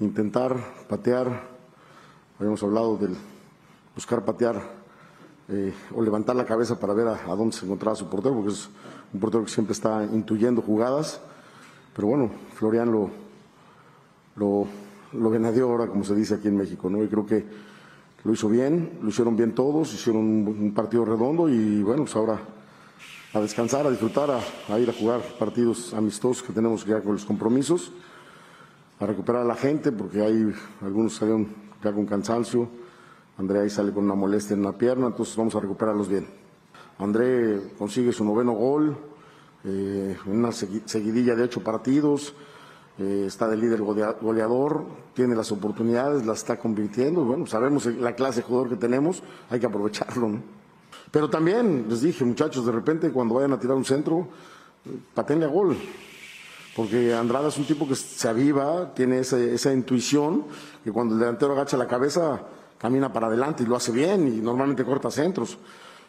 intentar 0.00 0.56
patear. 0.88 1.48
Habíamos 2.38 2.62
hablado 2.62 2.96
del 2.96 3.14
buscar 3.94 4.24
patear 4.24 4.62
eh, 5.48 5.72
o 5.94 6.00
levantar 6.00 6.34
la 6.36 6.46
cabeza 6.46 6.78
para 6.78 6.94
ver 6.94 7.08
a, 7.08 7.14
a, 7.30 7.36
dónde 7.36 7.54
se 7.54 7.66
encontraba 7.66 7.96
su 7.96 8.08
portero, 8.08 8.34
porque 8.36 8.50
es 8.50 8.68
un 9.12 9.20
portero 9.20 9.44
que 9.44 9.50
siempre 9.50 9.72
está 9.72 10.04
intuyendo 10.04 10.62
jugadas. 10.62 11.20
Pero 11.94 12.08
bueno, 12.08 12.30
Florian 12.54 12.90
lo, 12.90 13.10
lo, 14.36 14.66
lo 15.12 15.64
ahora, 15.68 15.86
como 15.88 16.04
se 16.04 16.14
dice 16.14 16.34
aquí 16.34 16.48
en 16.48 16.56
México, 16.56 16.88
¿no? 16.88 17.02
Y 17.02 17.08
creo 17.08 17.26
que 17.26 17.44
lo 18.24 18.32
hizo 18.32 18.48
bien, 18.48 18.98
lo 19.02 19.08
hicieron 19.08 19.36
bien 19.36 19.54
todos, 19.54 19.92
hicieron 19.92 20.22
un, 20.22 20.48
un 20.48 20.74
partido 20.74 21.04
redondo 21.04 21.48
y 21.48 21.82
bueno, 21.82 22.04
pues 22.04 22.16
ahora 22.16 22.40
a 23.34 23.40
descansar, 23.40 23.86
a 23.86 23.90
disfrutar, 23.90 24.30
a, 24.30 24.78
ir 24.78 24.90
a 24.90 24.92
jugar 24.92 25.22
partidos 25.38 25.94
amistosos 25.94 26.42
que 26.42 26.52
tenemos 26.52 26.84
ya 26.84 27.00
con 27.00 27.12
los 27.14 27.24
compromisos, 27.24 27.90
a 29.00 29.06
recuperar 29.06 29.42
a 29.42 29.44
la 29.44 29.54
gente, 29.54 29.90
porque 29.90 30.20
hay 30.20 30.52
algunos 30.82 31.14
salieron 31.14 31.48
ya 31.82 31.92
con 31.92 32.04
cansancio, 32.04 32.68
André 33.38 33.60
ahí 33.60 33.70
sale 33.70 33.90
con 33.92 34.04
una 34.04 34.14
molestia 34.14 34.52
en 34.54 34.60
una 34.60 34.76
pierna, 34.76 35.06
entonces 35.06 35.34
vamos 35.34 35.54
a 35.54 35.60
recuperarlos 35.60 36.08
bien. 36.08 36.26
André 36.98 37.72
consigue 37.78 38.12
su 38.12 38.22
noveno 38.24 38.52
gol, 38.52 38.96
eh, 39.64 40.16
una 40.26 40.52
seguidilla 40.52 41.34
de 41.34 41.44
ocho 41.44 41.64
partidos, 41.64 42.34
eh, 42.98 43.24
está 43.26 43.48
de 43.48 43.56
líder 43.56 43.80
goleador, 43.80 44.84
tiene 45.14 45.34
las 45.34 45.50
oportunidades, 45.50 46.26
las 46.26 46.38
está 46.38 46.58
convirtiendo, 46.58 47.24
bueno, 47.24 47.46
sabemos 47.46 47.86
la 47.86 48.14
clase 48.14 48.40
de 48.40 48.46
jugador 48.46 48.68
que 48.68 48.76
tenemos, 48.76 49.22
hay 49.48 49.58
que 49.58 49.66
aprovecharlo, 49.66 50.28
¿no? 50.28 50.61
Pero 51.12 51.30
también 51.30 51.86
les 51.88 52.00
dije, 52.00 52.24
muchachos, 52.24 52.66
de 52.66 52.72
repente 52.72 53.12
cuando 53.12 53.34
vayan 53.34 53.52
a 53.52 53.60
tirar 53.60 53.76
un 53.76 53.84
centro, 53.84 54.28
patenle 55.14 55.44
a 55.44 55.48
gol. 55.48 55.76
Porque 56.74 57.14
Andrada 57.14 57.48
es 57.48 57.58
un 57.58 57.66
tipo 57.66 57.86
que 57.86 57.94
se 57.94 58.28
aviva, 58.28 58.94
tiene 58.94 59.18
esa, 59.18 59.38
esa 59.38 59.72
intuición, 59.74 60.46
que 60.82 60.90
cuando 60.90 61.14
el 61.14 61.20
delantero 61.20 61.52
agacha 61.52 61.76
la 61.76 61.86
cabeza, 61.86 62.40
camina 62.78 63.12
para 63.12 63.26
adelante 63.26 63.62
y 63.62 63.66
lo 63.66 63.76
hace 63.76 63.92
bien 63.92 64.26
y 64.26 64.40
normalmente 64.40 64.84
corta 64.84 65.10
centros. 65.10 65.58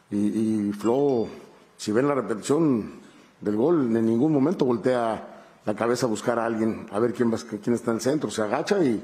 Y, 0.10 0.72
Flo, 0.72 1.27
si 1.75 1.91
ven 1.91 2.07
la 2.07 2.15
repetición 2.15 2.93
del 3.41 3.55
gol, 3.57 3.95
en 3.95 4.05
ningún 4.05 4.31
momento 4.31 4.63
voltea 4.63 5.43
la 5.65 5.75
cabeza 5.75 6.05
a 6.05 6.10
buscar 6.10 6.39
a 6.39 6.45
alguien, 6.45 6.88
a 6.91 7.00
ver 7.00 7.13
quién, 7.13 7.29
quién 7.62 7.75
está 7.75 7.91
en 7.91 7.98
el 7.98 8.01
centro. 8.01 8.31
Se 8.31 8.41
agacha 8.41 8.81
y, 8.83 9.03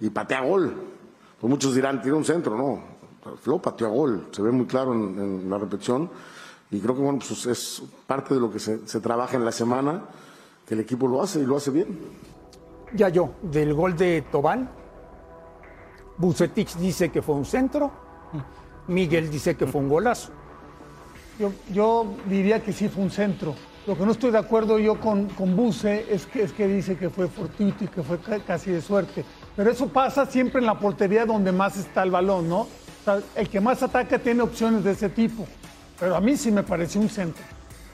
y 0.00 0.10
patea 0.10 0.40
gol. 0.40 0.74
Pues 1.40 1.48
muchos 1.48 1.74
dirán, 1.74 2.02
tira 2.02 2.16
un 2.16 2.24
centro, 2.24 2.56
no. 2.56 2.95
Flo 3.40 3.58
pateó 3.60 3.86
a 3.86 3.90
gol, 3.90 4.28
se 4.30 4.42
ve 4.42 4.50
muy 4.50 4.66
claro 4.66 4.94
en, 4.94 5.18
en, 5.18 5.50
la 5.50 5.58
repetición 5.58 6.10
y 6.70 6.80
creo 6.80 6.94
que 6.94 7.02
bueno, 7.02 7.18
pues 7.18 7.46
es 7.46 7.82
parte 8.06 8.34
de 8.34 8.40
lo 8.40 8.50
que 8.50 8.58
se, 8.58 8.86
se, 8.86 9.00
trabaja 9.00 9.36
en 9.36 9.44
la 9.44 9.52
semana, 9.52 10.02
que 10.66 10.74
el 10.74 10.80
equipo 10.80 11.06
lo 11.06 11.22
hace 11.22 11.40
y 11.40 11.46
lo 11.46 11.56
hace 11.56 11.70
bien. 11.70 11.98
Ya 12.94 13.08
yo, 13.08 13.30
del 13.42 13.74
gol 13.74 13.96
de 13.96 14.22
Tobán, 14.30 14.70
Bucetich 16.18 16.76
dice 16.76 17.10
que 17.10 17.22
fue 17.22 17.34
un 17.34 17.44
centro, 17.44 17.90
Miguel 18.88 19.30
dice 19.30 19.56
que 19.56 19.66
fue 19.66 19.80
un 19.80 19.88
golazo. 19.88 20.32
Yo, 21.38 21.52
yo 21.72 22.06
diría 22.28 22.62
que 22.62 22.72
sí 22.72 22.88
fue 22.88 23.02
un 23.02 23.10
centro. 23.10 23.54
Lo 23.86 23.96
que 23.96 24.04
no 24.04 24.12
estoy 24.12 24.32
de 24.32 24.38
acuerdo 24.38 24.80
yo 24.80 24.98
con, 24.98 25.28
con 25.28 25.54
Buce 25.54 26.12
es 26.12 26.26
que, 26.26 26.42
es 26.42 26.52
que 26.52 26.66
dice 26.66 26.96
que 26.96 27.08
fue 27.08 27.28
fortuito 27.28 27.84
y 27.84 27.88
que 27.88 28.02
fue 28.02 28.18
casi 28.44 28.72
de 28.72 28.82
suerte. 28.82 29.24
Pero 29.54 29.70
eso 29.70 29.88
pasa 29.88 30.26
siempre 30.26 30.60
en 30.60 30.66
la 30.66 30.78
portería 30.78 31.24
donde 31.24 31.52
más 31.52 31.76
está 31.76 32.02
el 32.02 32.10
balón, 32.10 32.48
¿no? 32.48 32.66
Sea, 33.06 33.20
el 33.36 33.48
que 33.48 33.60
más 33.60 33.82
ataca 33.82 34.18
tiene 34.18 34.42
opciones 34.42 34.82
de 34.82 34.90
ese 34.90 35.08
tipo. 35.08 35.46
Pero 35.98 36.16
a 36.16 36.20
mí 36.20 36.36
sí 36.36 36.50
me 36.50 36.62
pareció 36.64 37.00
un 37.00 37.08
centro. 37.08 37.42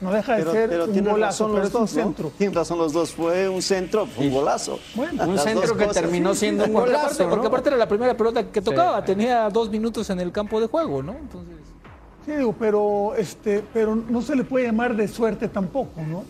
No 0.01 0.11
deja 0.11 0.33
de 0.35 0.39
pero, 0.39 0.51
ser 0.51 0.69
pero 0.69 0.85
un 0.85 1.03
golazo, 1.05 1.45
pero 1.45 1.57
los 1.59 1.67
es 1.67 1.71
dos, 1.71 1.81
un 1.83 1.87
centro. 1.87 2.25
¿no? 2.25 2.31
Tienen 2.31 2.55
razón 2.55 2.77
los 2.79 2.91
dos. 2.91 3.11
Fue 3.13 3.47
un 3.47 3.61
centro, 3.61 4.07
un 4.17 4.31
golazo. 4.31 4.79
Bueno, 4.95 5.23
Un 5.23 5.35
Las 5.35 5.43
centro 5.45 5.77
que 5.77 5.85
cosas. 5.85 6.01
terminó 6.01 6.33
siendo 6.35 6.65
un 6.65 6.73
Porque 6.73 6.91
aparte, 6.91 7.13
golazo, 7.23 7.29
porque 7.29 7.43
¿no? 7.43 7.47
aparte 7.47 7.69
era 7.69 7.77
la 7.77 7.87
primera 7.87 8.17
pelota 8.17 8.43
que 8.51 8.61
tocaba, 8.61 9.05
tenía 9.05 9.49
dos 9.49 9.69
minutos 9.69 10.09
en 10.09 10.19
el 10.19 10.31
campo 10.31 10.59
de 10.59 10.67
juego, 10.67 11.01
¿no? 11.03 11.13
Entonces, 11.13 11.55
Sí, 12.25 12.31
digo, 12.31 12.55
pero, 12.57 13.13
este, 13.15 13.63
pero 13.73 13.95
no 13.95 14.21
se 14.21 14.35
le 14.35 14.43
puede 14.45 14.65
llamar 14.65 14.95
de 14.95 15.07
suerte 15.07 15.47
tampoco, 15.47 16.01
¿no? 16.01 16.23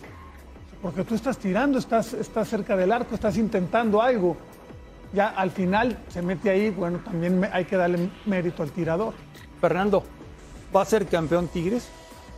Porque 0.82 1.04
tú 1.04 1.14
estás 1.14 1.38
tirando, 1.38 1.78
estás, 1.78 2.12
estás 2.12 2.48
cerca 2.48 2.76
del 2.76 2.92
arco, 2.92 3.14
estás 3.14 3.36
intentando 3.38 4.02
algo. 4.02 4.36
Ya 5.14 5.28
al 5.28 5.50
final 5.50 5.96
se 6.08 6.22
mete 6.22 6.50
ahí, 6.50 6.70
bueno, 6.70 6.98
también 7.04 7.38
me- 7.38 7.46
hay 7.52 7.64
que 7.64 7.76
darle 7.76 8.10
mérito 8.26 8.62
al 8.62 8.70
tirador. 8.72 9.14
Fernando, 9.60 10.02
¿va 10.74 10.82
a 10.82 10.84
ser 10.84 11.06
campeón 11.06 11.48
Tigres? 11.48 11.88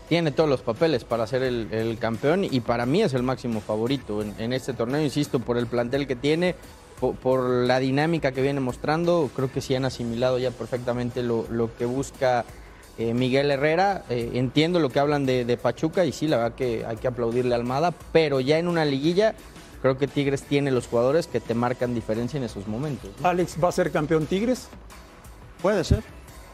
tiene 0.08 0.30
todos 0.30 0.48
los 0.48 0.60
papeles 0.62 1.02
para 1.02 1.26
ser 1.26 1.42
el, 1.42 1.66
el 1.72 1.98
campeón 1.98 2.44
y 2.44 2.60
para 2.60 2.86
mí 2.86 3.02
es 3.02 3.12
el 3.14 3.24
máximo 3.24 3.60
favorito 3.60 4.22
en, 4.22 4.34
en 4.38 4.52
este 4.52 4.72
torneo, 4.72 5.00
insisto, 5.02 5.40
por 5.40 5.58
el 5.58 5.66
plantel 5.66 6.06
que 6.06 6.14
tiene, 6.14 6.54
por, 7.00 7.16
por 7.16 7.40
la 7.50 7.80
dinámica 7.80 8.30
que 8.30 8.40
viene 8.40 8.60
mostrando, 8.60 9.28
creo 9.34 9.50
que 9.50 9.60
sí 9.60 9.74
han 9.74 9.84
asimilado 9.84 10.38
ya 10.38 10.52
perfectamente 10.52 11.24
lo, 11.24 11.46
lo 11.50 11.74
que 11.76 11.86
busca 11.86 12.44
eh, 12.98 13.14
Miguel 13.14 13.50
Herrera. 13.50 14.04
Eh, 14.08 14.30
entiendo 14.34 14.78
lo 14.78 14.90
que 14.90 15.00
hablan 15.00 15.26
de, 15.26 15.44
de 15.44 15.56
Pachuca 15.56 16.04
y 16.04 16.12
sí, 16.12 16.28
la 16.28 16.36
verdad 16.36 16.54
que 16.54 16.84
hay 16.86 16.98
que 16.98 17.08
aplaudirle 17.08 17.54
a 17.54 17.58
Almada, 17.58 17.92
pero 18.12 18.38
ya 18.38 18.60
en 18.60 18.68
una 18.68 18.84
liguilla 18.84 19.34
creo 19.86 19.98
que 19.98 20.08
Tigres 20.08 20.42
tiene 20.42 20.70
los 20.72 20.88
jugadores 20.88 21.26
que 21.28 21.38
te 21.40 21.54
marcan 21.54 21.94
diferencia 21.94 22.38
en 22.38 22.44
esos 22.44 22.66
momentos. 22.66 23.10
¿no? 23.20 23.28
Alex, 23.28 23.56
¿va 23.62 23.68
a 23.68 23.72
ser 23.72 23.92
campeón 23.92 24.26
Tigres? 24.26 24.66
Puede 25.62 25.84
ser, 25.84 26.02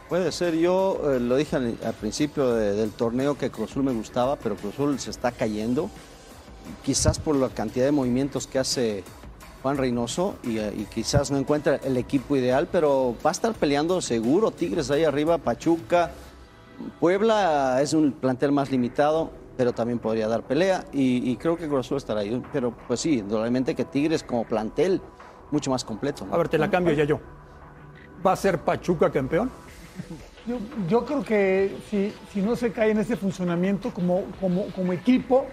puede 0.07 0.31
ser. 0.31 0.55
Yo 0.55 0.99
eh, 1.11 1.19
lo 1.19 1.35
dije 1.35 1.55
al, 1.55 1.77
al 1.83 1.93
principio 1.95 2.53
de- 2.53 2.73
del 2.75 2.91
torneo 2.91 3.35
que 3.37 3.49
Cruz 3.49 3.71
Azul 3.71 3.83
me 3.83 3.91
gustaba, 3.91 4.35
pero 4.35 4.55
Cruz 4.55 4.75
Azul 4.75 4.99
se 4.99 5.09
está 5.09 5.31
cayendo. 5.31 5.89
Quizás 6.85 7.17
por 7.19 7.35
la 7.35 7.49
cantidad 7.49 7.85
de 7.85 7.91
movimientos 7.91 8.45
que 8.47 8.59
hace 8.59 9.03
Juan 9.63 9.77
Reynoso 9.77 10.35
y, 10.43 10.57
eh, 10.59 10.73
y 10.77 10.85
quizás 10.85 11.31
no 11.31 11.37
encuentra 11.37 11.77
el 11.77 11.97
equipo 11.97 12.35
ideal, 12.37 12.67
pero 12.71 13.15
va 13.25 13.31
a 13.31 13.33
estar 13.33 13.53
peleando 13.53 13.99
seguro. 14.01 14.51
Tigres 14.51 14.91
ahí 14.91 15.03
arriba, 15.03 15.37
Pachuca. 15.39 16.11
Puebla 16.99 17.79
es 17.81 17.93
un 17.93 18.11
plantel 18.11 18.51
más 18.51 18.71
limitado, 18.71 19.31
pero 19.57 19.73
también 19.73 19.99
podría 19.99 20.27
dar 20.27 20.43
pelea 20.43 20.85
y, 20.91 21.29
y 21.29 21.37
creo 21.37 21.57
que 21.57 21.67
Cruz 21.67 21.85
Azul 21.85 21.97
estará 21.97 22.21
ahí. 22.21 22.41
Pero 22.51 22.73
pues 22.87 22.99
sí, 22.99 23.19
indudablemente 23.19 23.75
que 23.75 23.85
Tigres 23.85 24.23
como 24.23 24.45
plantel 24.45 25.01
mucho 25.51 25.71
más 25.71 25.83
completo. 25.83 26.25
¿no? 26.25 26.33
A 26.33 26.37
ver, 26.37 26.49
te 26.49 26.57
la 26.57 26.69
cambio 26.69 26.93
ya 26.93 27.03
yo. 27.03 27.19
¿Va 28.25 28.33
a 28.33 28.35
ser 28.35 28.59
Pachuca 28.59 29.11
campeón? 29.11 29.49
Yo, 30.45 30.57
yo 30.89 31.05
creo 31.05 31.23
que 31.23 31.77
si, 31.89 32.13
si 32.33 32.41
no 32.41 32.57
se 32.57 32.73
cae 32.73 32.91
en 32.91 32.97
ese 32.97 33.15
funcionamiento 33.15 33.93
como, 33.93 34.23
como, 34.41 34.65
como 34.75 34.91
equipo, 34.91 35.45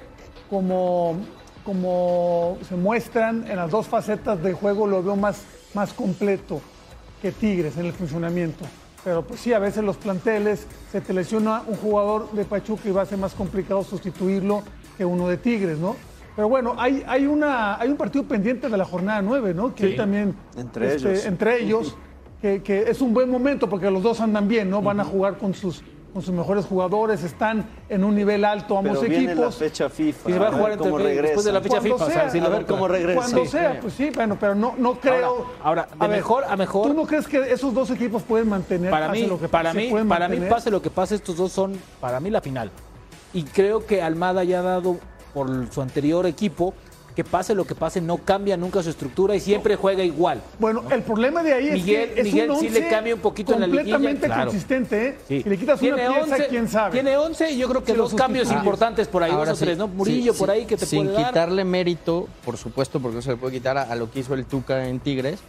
como, 0.49 1.16
como 1.62 2.59
se 2.69 2.75
muestran 2.75 3.49
en 3.49 3.54
las 3.54 3.71
dos 3.71 3.87
facetas 3.87 4.42
del 4.42 4.54
juego, 4.54 4.88
lo 4.88 5.00
veo 5.00 5.14
más, 5.14 5.45
más 5.75 5.92
completo 5.92 6.61
que 7.23 7.30
Tigres 7.30 7.76
en 7.76 7.87
el 7.87 7.92
funcionamiento. 7.92 8.64
Pero 9.04 9.23
pues 9.23 9.40
sí, 9.40 9.52
a 9.52 9.59
veces 9.59 9.83
los 9.83 9.97
planteles 9.97 10.66
se 10.92 11.00
te 11.00 11.12
lesiona 11.14 11.62
un 11.66 11.76
jugador 11.76 12.30
de 12.33 12.45
Pachuca 12.45 12.83
y 12.88 12.92
va 12.92 13.02
a 13.02 13.07
ser 13.07 13.19
más 13.19 13.33
complicado 13.35 13.83
sustituirlo 13.83 14.62
que 14.99 15.04
uno 15.04 15.26
de 15.28 15.38
Tigres, 15.38 15.78
¿no? 15.78 15.97
Pero 16.37 16.49
bueno, 16.49 16.75
hay, 16.78 17.02
hay, 17.07 17.26
una, 17.26 17.80
hay 17.80 17.88
un 17.90 17.97
partido 17.97 18.25
pendiente 18.25 18.69
de 18.69 18.76
la 18.76 18.85
jornada 18.85 19.23
9, 19.23 19.54
¿no? 19.54 19.75
Que 19.75 19.90
Sí. 19.90 19.97
también 19.97 20.35
Entre 20.57 20.95
este, 20.95 21.11
ellos. 21.12 21.26
entre 21.26 21.62
ellos, 21.62 21.97
que, 22.42 22.62
que 22.62 22.83
es 22.90 23.00
un 23.00 23.12
buen 23.14 23.30
momento 23.30 23.69
porque 23.69 23.90
los 23.90 24.02
dos 24.02 24.21
andan 24.21 24.47
bien, 24.49 24.69
¿no? 24.71 24.83
Van 24.83 25.00
a 25.00 25.04
jugar 25.04 25.38
con 25.38 25.54
sus, 25.54 25.83
con 26.12 26.22
sus 26.22 26.34
mejores 26.34 26.64
jugadores, 26.66 27.22
están 27.22 27.64
en 27.88 28.02
un 28.04 28.14
nivel 28.14 28.44
alto 28.44 28.76
ambos 28.78 28.98
Pero 28.98 29.08
viene 29.10 29.26
la 29.26 29.32
equipos. 29.32 29.56
fecha 29.56 29.88
FIFA. 29.88 30.30
Y 30.30 30.32
se 30.32 30.38
va 30.38 30.46
a 30.46 30.50
ver 30.50 30.58
jugar 30.58 30.72
entre- 30.72 31.22
después 31.22 31.44
de 31.46 31.52
la 31.52 31.60
fecha 31.60 31.80
FIFA, 31.80 31.94
o 31.94 31.98
sea, 31.98 32.06
sea, 32.10 32.30
sí, 32.30 32.38
a 32.38 32.42
la 32.42 32.48
ver 32.48 32.66
cómo 32.66 32.88
regresa. 32.88 33.20
Cuando 33.20 33.46
sea, 33.46 33.80
pues 33.80 33.94
sí, 33.94 34.10
bueno, 34.14 34.36
pero 34.38 34.54
no, 34.54 34.74
no 34.76 34.94
creo. 34.98 35.46
ahora, 35.62 35.86
de 35.86 36.04
A 36.04 36.08
ver, 36.08 36.16
mejor 36.18 36.44
a 36.48 36.56
mejor- 36.56 36.88
¿Tú 36.88 36.94
no 36.94 37.06
crees 37.06 37.26
que 37.28 37.52
esos 37.52 37.72
dos 37.72 37.90
equipos 37.90 38.22
pueden 38.22 38.48
mantener? 38.48 38.90
para 38.90 39.08
mí, 39.08 39.26
lo 39.26 39.38
que 39.38 39.48
para 39.48 39.72
mí, 39.72 39.92
para 40.08 40.28
mí 40.28 40.38
pase 40.48 40.70
lo 40.70 40.82
que 40.82 40.90
pase, 40.90 41.14
estos 41.14 41.36
dos 41.36 41.52
son 41.52 41.78
para 42.00 42.18
mí 42.20 42.30
la 42.30 42.40
final. 42.40 42.70
Y 43.32 43.44
creo 43.44 43.86
que 43.86 44.02
Almada 44.02 44.42
ya 44.42 44.58
ha 44.60 44.62
dado 44.62 44.96
por 45.32 45.48
su 45.72 45.80
anterior 45.80 46.26
equipo 46.26 46.74
que 47.20 47.24
que 47.24 47.30
pase 47.30 47.54
lo 47.54 47.66
que 47.66 47.74
pase, 47.74 48.00
no 48.00 48.16
cambia 48.16 48.56
nunca 48.56 48.82
su 48.82 48.88
estructura 48.88 49.34
y 49.36 49.40
siempre 49.40 49.76
juega 49.76 50.02
igual. 50.02 50.40
Bueno, 50.58 50.84
el 50.90 51.02
problema 51.02 51.42
de 51.42 51.52
ahí 51.52 51.68
es 51.68 51.74
Miguel- 51.74 52.14
que 52.14 52.20
es 52.22 52.24
Miguel 52.24 52.50
un 52.50 52.60
sí 52.60 52.70
le 52.70 52.88
cambia 52.88 53.14
un 53.14 53.20
poquito 53.20 53.52
en 53.52 53.60
la 53.60 53.66
liguilla, 53.66 53.96
completamente 53.96 54.26
claro. 54.26 54.44
consistente, 54.46 55.06
¿eh? 55.08 55.18
Sí. 55.28 55.42
Si 55.42 55.48
le 55.50 55.58
quitas 55.58 55.82
una 55.82 55.96
pieza, 55.96 56.12
11, 56.22 56.46
quién 56.48 56.68
sabe. 56.68 56.92
Tiene 56.92 57.16
11 57.18 57.50
y 57.50 57.58
yo 57.58 57.68
creo 57.68 57.84
que 57.84 57.92
Si 57.92 57.98
dos 57.98 58.14
cambios 58.14 58.50
importantes 58.50 59.06
por 59.06 59.22
ahí, 59.22 59.32
Ahora 59.32 59.50
dos 59.50 59.58
o 59.58 59.58
sí, 59.58 59.64
tres, 59.66 59.76
¿no? 59.76 59.86
Murillo 59.86 60.32
sí, 60.32 60.38
por 60.38 60.50
ahí 60.50 60.64
que 60.64 60.78
te 60.78 60.86
Sin 60.86 61.04
puede 61.04 61.12
dar. 61.16 61.26
quitarle 61.26 61.64
mérito, 61.64 62.26
por 62.42 62.56
supuesto, 62.56 63.00
porque 63.00 63.16
no 63.16 63.22
se 63.22 63.30
le 63.32 63.36
puede 63.36 63.52
quitar 63.52 63.76
a, 63.76 63.82
a 63.82 63.94
lo 63.96 64.10
que 64.10 64.20
hizo 64.20 64.32
el 64.32 64.46
Tuca 64.46 64.88
en 64.88 64.98
Tigres. 65.00 65.40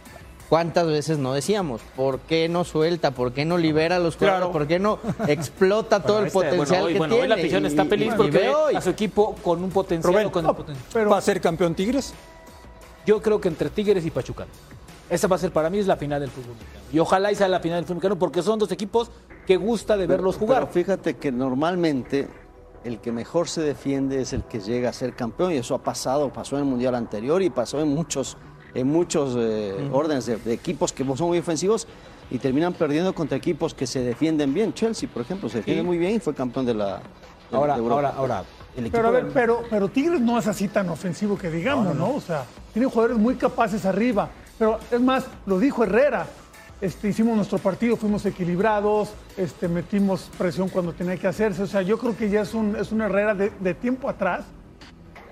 ¿Cuántas 0.52 0.86
veces 0.86 1.16
no 1.16 1.32
decíamos? 1.32 1.80
¿Por 1.96 2.18
qué 2.20 2.46
no 2.46 2.64
suelta? 2.64 3.12
¿Por 3.12 3.32
qué 3.32 3.46
no 3.46 3.56
libera 3.56 3.96
a 3.96 3.98
los 3.98 4.16
jugadores? 4.18 4.48
¿Por 4.50 4.66
qué 4.66 4.78
no 4.78 4.98
explota 5.26 6.02
todo 6.02 6.18
el 6.18 6.26
Este, 6.26 6.36
bueno, 6.38 6.50
potencial 6.50 6.84
hoy, 6.84 6.92
que 6.92 6.98
bueno, 6.98 7.14
tiene? 7.14 7.22
hoy 7.22 7.28
la 7.30 7.34
afición 7.36 7.64
está 7.64 7.84
feliz 7.86 8.12
y 8.12 8.16
porque 8.18 8.30
ve 8.38 8.54
hoy. 8.54 8.74
a 8.74 8.82
su 8.82 8.90
equipo 8.90 9.34
con 9.42 9.64
un 9.64 9.70
potencial. 9.70 10.12
Rubén, 10.12 10.26
o 10.26 10.30
con 10.30 10.44
no, 10.44 10.50
el 10.50 10.56
poten- 10.58 10.76
Pero 10.92 11.08
¿Va 11.08 11.16
a 11.16 11.20
ser 11.22 11.40
campeón 11.40 11.74
Tigres? 11.74 12.12
Yo 13.06 13.22
creo 13.22 13.40
que 13.40 13.48
entre 13.48 13.70
Tigres 13.70 14.04
y 14.04 14.10
Pachuca. 14.10 14.44
Esa 15.08 15.26
va 15.26 15.36
a 15.36 15.38
ser 15.38 15.52
para 15.52 15.70
mí 15.70 15.78
es 15.78 15.86
la 15.86 15.96
final 15.96 16.20
del 16.20 16.28
fútbol 16.28 16.50
mexicano. 16.52 16.84
Y 16.92 16.98
ojalá 16.98 17.32
y 17.32 17.34
sea 17.34 17.48
la 17.48 17.60
final 17.60 17.78
del 17.78 17.84
fútbol 17.86 17.96
mexicano 17.96 18.18
porque 18.18 18.42
son 18.42 18.58
dos 18.58 18.70
equipos 18.72 19.10
que 19.46 19.56
gusta 19.56 19.96
de 19.96 20.06
verlos 20.06 20.36
jugar. 20.36 20.68
Pero 20.68 20.72
fíjate 20.84 21.16
que 21.16 21.32
normalmente 21.32 22.28
el 22.84 22.98
que 22.98 23.10
mejor 23.10 23.48
se 23.48 23.62
defiende 23.62 24.20
es 24.20 24.34
el 24.34 24.42
que 24.44 24.60
llega 24.60 24.90
a 24.90 24.92
ser 24.92 25.14
campeón 25.14 25.52
y 25.52 25.56
eso 25.56 25.74
ha 25.74 25.78
pasado, 25.82 26.30
pasó 26.30 26.56
en 26.56 26.64
el 26.64 26.68
mundial 26.68 26.94
anterior 26.94 27.40
y 27.40 27.48
pasó 27.48 27.80
en 27.80 27.88
muchos, 27.88 28.36
en 28.74 28.86
muchos 28.88 29.34
eh, 29.38 29.88
órdenes 29.92 30.26
de, 30.26 30.36
de 30.36 30.52
equipos 30.52 30.92
que 30.92 31.04
son 31.16 31.28
muy 31.28 31.38
ofensivos 31.38 31.86
y 32.30 32.38
terminan 32.38 32.72
perdiendo 32.72 33.14
contra 33.14 33.36
equipos 33.36 33.74
que 33.74 33.86
se 33.86 34.00
defienden 34.00 34.54
bien. 34.54 34.72
Chelsea, 34.72 35.08
por 35.12 35.22
ejemplo, 35.22 35.48
se 35.48 35.58
defiende 35.58 35.82
Sí. 35.82 35.86
muy 35.86 35.98
bien 35.98 36.14
y 36.16 36.18
fue 36.18 36.34
campeón 36.34 36.64
de 36.66 36.74
la 36.74 37.00
de- 37.50 37.56
ahora, 37.56 37.74
de 37.74 37.78
Europa. 37.80 37.94
ahora, 37.96 38.14
ahora, 38.16 38.44
el 38.76 38.84
equipo 38.86 38.96
Pero, 38.96 39.08
a 39.08 39.10
ver, 39.10 39.24
del- 39.24 39.32
pero, 39.34 39.62
pero 39.68 39.88
Tigres 39.88 40.20
no 40.20 40.38
es 40.38 40.46
así 40.46 40.68
tan 40.68 40.88
ofensivo 40.88 41.36
que 41.36 41.50
digamos, 41.50 41.94
¿no? 41.94 42.14
O 42.14 42.20
sea, 42.20 42.44
tiene 42.72 42.86
jugadores 42.88 43.18
muy 43.18 43.34
capaces 43.34 43.84
arriba. 43.84 44.30
Pero 44.58 44.78
es 44.90 45.00
más, 45.00 45.26
lo 45.46 45.58
dijo 45.58 45.82
Herrera. 45.84 46.26
Este, 46.80 47.08
hicimos 47.08 47.36
nuestro 47.36 47.58
partido, 47.58 47.96
fuimos 47.96 48.24
equilibrados, 48.26 49.10
este, 49.36 49.68
metimos 49.68 50.30
presión 50.36 50.68
cuando 50.68 50.92
tenía 50.92 51.16
que 51.16 51.28
hacerse. 51.28 51.62
O 51.62 51.66
sea, 51.66 51.82
yo 51.82 51.96
creo 51.98 52.16
que 52.16 52.28
ya 52.28 52.40
es 52.40 52.54
un, 52.54 52.74
es 52.76 52.90
un 52.90 53.02
Herrera 53.02 53.34
de, 53.34 53.52
de 53.60 53.74
tiempo 53.74 54.08
atrás, 54.08 54.44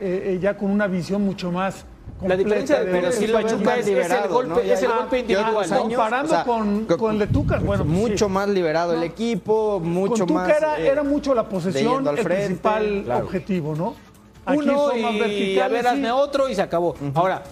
eh, 0.01 0.35
eh, 0.35 0.39
ya 0.41 0.57
con 0.57 0.71
una 0.71 0.87
visión 0.87 1.23
mucho 1.23 1.51
más 1.51 1.85
La 2.27 2.37
diferencia 2.37 2.81
de 2.85 2.91
pero 2.91 3.13
si 3.13 3.27
de- 3.27 3.33
Pachuca 3.33 3.77
es, 3.79 3.87
es 3.89 4.11
el 4.11 4.29
golpe, 4.29 4.73
es 4.73 4.83
el 4.83 4.89
golpe 4.93 5.19
individual, 5.21 5.69
Comparando 5.69 6.33
o 6.33 6.35
sea, 6.35 6.45
con, 6.45 6.85
co- 6.85 6.97
con 6.99 7.13
el 7.15 7.19
de 7.21 7.27
Tuca, 7.29 7.59
bueno, 7.61 7.85
mucho 7.85 8.27
sí. 8.27 8.33
más 8.33 8.49
liberado 8.49 8.93
el 8.95 9.03
equipo, 9.03 9.81
mucho 9.81 10.27
con 10.27 10.27
Tuca 10.29 10.41
más. 10.41 10.57
era, 10.57 10.79
eh, 10.81 10.87
era 10.89 11.03
mucho 11.03 11.35
la 11.35 11.49
posesión 11.49 12.07
al 12.07 12.19
el 12.19 12.25
frente, 12.25 12.45
principal 12.47 13.03
claro. 13.05 13.25
objetivo, 13.25 13.75
¿no? 13.75 13.95
Aquí 14.45 14.59
Uno 14.59 14.97
y 14.97 15.59
a 15.59 15.69
ver, 15.69 15.83
sí. 15.83 15.89
hazme 15.89 16.11
otro 16.13 16.49
y 16.49 16.55
se 16.55 16.63
acabó. 16.63 16.95
Ahora, 17.15 17.43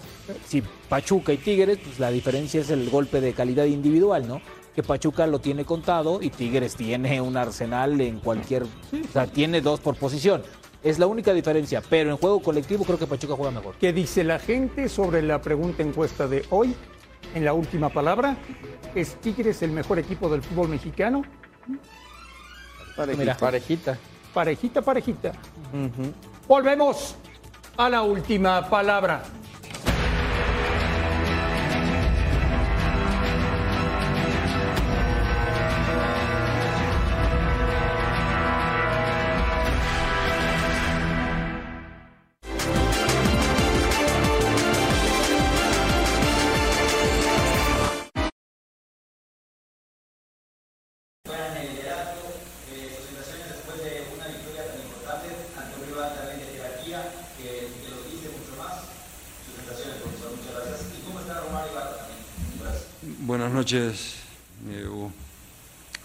si 0.46 0.62
Pachuca 0.88 1.32
y 1.32 1.36
Tigres, 1.38 1.78
pues 1.82 1.98
la 2.00 2.10
diferencia 2.10 2.60
es 2.60 2.70
el 2.70 2.88
golpe 2.90 3.20
de 3.20 3.32
calidad 3.32 3.64
individual, 3.64 4.26
¿no? 4.28 4.40
Que 4.74 4.82
Pachuca 4.82 5.26
lo 5.26 5.38
tiene 5.40 5.64
contado 5.64 6.20
y 6.22 6.30
Tigres 6.30 6.76
tiene 6.76 7.20
un 7.20 7.36
arsenal 7.36 8.00
en 8.00 8.20
cualquier. 8.20 8.62
O 8.62 9.12
sea, 9.12 9.26
tiene 9.26 9.60
dos 9.60 9.80
por 9.80 9.96
posición. 9.96 10.42
Es 10.82 10.98
la 10.98 11.06
única 11.06 11.34
diferencia, 11.34 11.82
pero 11.88 12.10
en 12.10 12.16
juego 12.16 12.40
colectivo 12.40 12.84
creo 12.84 12.98
que 12.98 13.06
Pachuca 13.06 13.34
juega 13.34 13.50
mejor. 13.50 13.74
¿Qué 13.80 13.92
dice 13.92 14.22
la 14.22 14.38
gente 14.38 14.88
sobre 14.88 15.22
la 15.22 15.40
pregunta 15.40 15.82
encuesta 15.82 16.28
de 16.28 16.44
hoy? 16.50 16.74
En 17.34 17.44
la 17.44 17.52
última 17.52 17.88
palabra, 17.88 18.36
¿es 18.94 19.16
Tigres 19.16 19.60
el 19.62 19.72
mejor 19.72 19.98
equipo 19.98 20.28
del 20.28 20.42
fútbol 20.42 20.68
mexicano? 20.68 21.24
Parejito. 22.96 23.18
Mira. 23.18 23.36
Parejita. 23.36 23.98
Parejita, 24.32 24.82
parejita. 24.82 25.32
Volvemos 26.46 27.16
a 27.76 27.88
la 27.88 28.02
última 28.02 28.68
palabra. 28.68 29.22
Noches, 63.68 64.14
eh. 64.70 64.88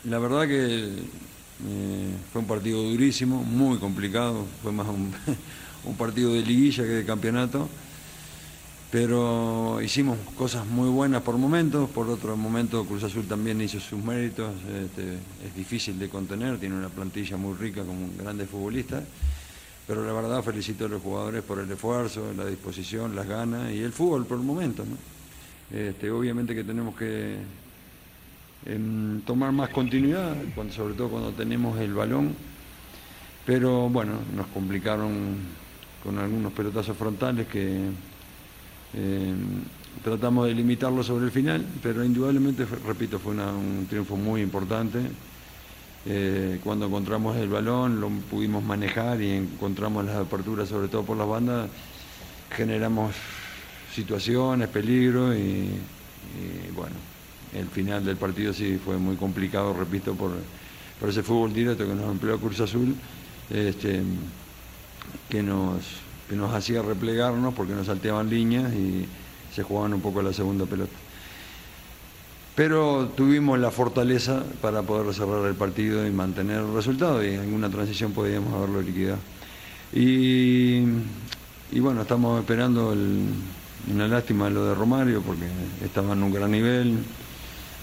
La 0.04 0.19
verdad 0.19 0.45
que 0.45 0.84
eh, 0.86 2.15
fue 2.34 2.41
un 2.41 2.47
partido 2.47 2.84
durísimo, 2.84 3.41
muy 3.41 3.78
complicado, 3.78 4.45
fue 4.62 4.73
más 4.73 4.86
un, 5.86 5.95
partido 5.95 6.34
de 6.34 6.41
liguilla 6.41 6.84
que 6.84 6.89
de 6.89 7.06
campeonato, 7.06 7.69
pero 8.91 9.80
hicimos 9.82 10.17
cosas 10.38 10.65
muy 10.65 10.89
buenas 10.89 11.21
por 11.21 11.38
momentos, 11.38 11.89
por 11.89 12.10
otro 12.10 12.36
momento 12.36 12.84
Cruz 12.84 13.04
Azul 13.04 13.28
también 13.28 13.62
hizo 13.62 13.80
sus 13.80 14.04
méritos, 14.04 14.54
este, 14.84 15.13
es 15.47 15.56
difícil 15.56 15.97
de 15.97 16.10
contener, 16.10 16.60
tiene 16.60 16.76
una 16.76 16.89
plantilla 16.89 17.38
muy 17.38 17.56
rica 17.56 17.86
con 17.86 18.17
grandes 18.17 18.49
futbolistas, 18.49 19.06
pero 19.88 20.06
la 20.06 20.12
verdad 20.12 20.43
felicito 20.43 20.88
a 20.88 20.89
los 20.89 21.02
jugadores 21.02 21.41
por 21.43 21.60
el 21.60 21.71
esfuerzo, 21.71 22.34
la 22.36 22.45
disposición, 22.45 23.15
las 23.15 23.26
ganas 23.26 23.71
y 23.71 23.80
el 23.80 23.93
fútbol 23.93 24.26
por 24.26 24.38
el 24.38 24.43
momento. 24.43 24.84
¿no? 24.84 25.13
Este, 25.71 26.12
obviamente 26.12 26.54
que 26.54 26.63
tenemos 26.63 26.95
que 26.95 27.38
em, 28.65 29.21
tomar 29.21 29.52
más 29.52 29.69
continuidad, 29.69 30.36
sobre 30.69 30.93
todo 30.93 31.10
cuando 31.10 31.32
tenemos 31.32 31.80
el 31.80 31.93
balón, 31.93 32.34
pero 33.45 33.89
bueno, 33.89 34.13
nos 34.36 34.47
complicaron 34.47 35.38
con 36.04 36.17
algunos 36.19 36.52
pelotazos 36.54 36.95
frontales 36.95 37.47
que 37.47 37.89
em, 38.93 39.63
tratamos 40.04 40.47
de 40.47 40.54
limitarlo 40.54 41.04
sobre 41.04 41.26
el 41.26 41.32
final, 41.32 41.65
pero 41.82 42.04
indudablemente, 42.04 42.65
repito, 42.65 43.19
fue 43.19 43.34
un 43.34 43.86
triunfo 43.89 44.15
muy 44.15 44.41
importante. 44.41 44.99
Eh, 46.06 46.60
cuando 46.62 46.88
encontramos 46.88 47.38
el 47.38 47.47
balón 47.47 48.02
lo 48.02 48.10
pudimos 48.10 48.62
manejar 48.62 49.21
y 49.21 49.32
encontramos 49.32 50.04
las 50.04 50.17
aperturas, 50.17 50.67
sobre 50.67 50.89
todo 50.89 51.04
por 51.04 51.15
las 51.17 51.28
bandas, 51.28 51.69
generamos 52.52 53.15
situaciones, 53.93 54.67
peligro 54.69 55.36
y, 55.36 55.69
bueno, 56.75 56.95
el 57.53 57.67
final 57.67 58.03
del 58.03 58.17
partido 58.17 58.53
sí 58.53 58.79
fue 58.84 58.97
muy 58.97 59.15
complicado, 59.15 59.73
repito, 59.73 60.13
por, 60.15 60.32
por 60.99 61.10
ese 61.10 61.21
fútbol 61.23 61.53
directo 61.53 61.86
que 61.86 61.93
nos 61.93 62.10
empleó 62.12 62.39
Cruz 62.39 62.60
Azul, 62.60 62.95
este, 63.49 64.01
que, 65.29 65.43
nos, 65.43 65.82
que 66.29 66.36
nos 66.36 66.53
hacía 66.53 66.82
replegarnos 66.82 67.53
porque 67.53 67.73
nos 67.73 67.86
salteaban 67.88 68.29
líneas 68.29 68.73
y 68.73 69.06
se 69.53 69.62
jugaban 69.63 69.93
un 69.93 70.01
poco 70.01 70.21
la 70.21 70.34
segunda 70.34 70.65
pelota. 70.65 70.93
Pero 72.56 73.12
tuvimos 73.15 73.58
la 73.60 73.71
fortaleza 73.71 74.43
para 74.62 74.84
poder 74.84 75.12
cerrar 75.13 75.45
el 75.47 75.56
partido 75.56 76.06
y 76.06 76.12
mantener 76.12 76.58
el 76.60 76.73
resultado 76.73 77.23
y 77.23 77.34
en 77.34 77.39
alguna 77.41 77.69
transición 77.69 78.12
podíamos 78.12 78.53
haberlo 78.53 78.82
liquidado. 78.82 79.17
Y, 79.91 80.84
y 81.71 81.79
bueno, 81.79 82.01
estamos 82.03 82.39
esperando 82.39 82.93
el- 82.93 83.27
una 83.91 84.08
lástima 84.08 84.50
lo 84.50 84.65
de 84.65 84.76
Romario 84.76 85.22
porque 85.22 85.46
estaba 85.84 86.13
en 86.13 86.24
un 86.24 86.32
gran 86.34 86.52
nivel, 86.52 86.98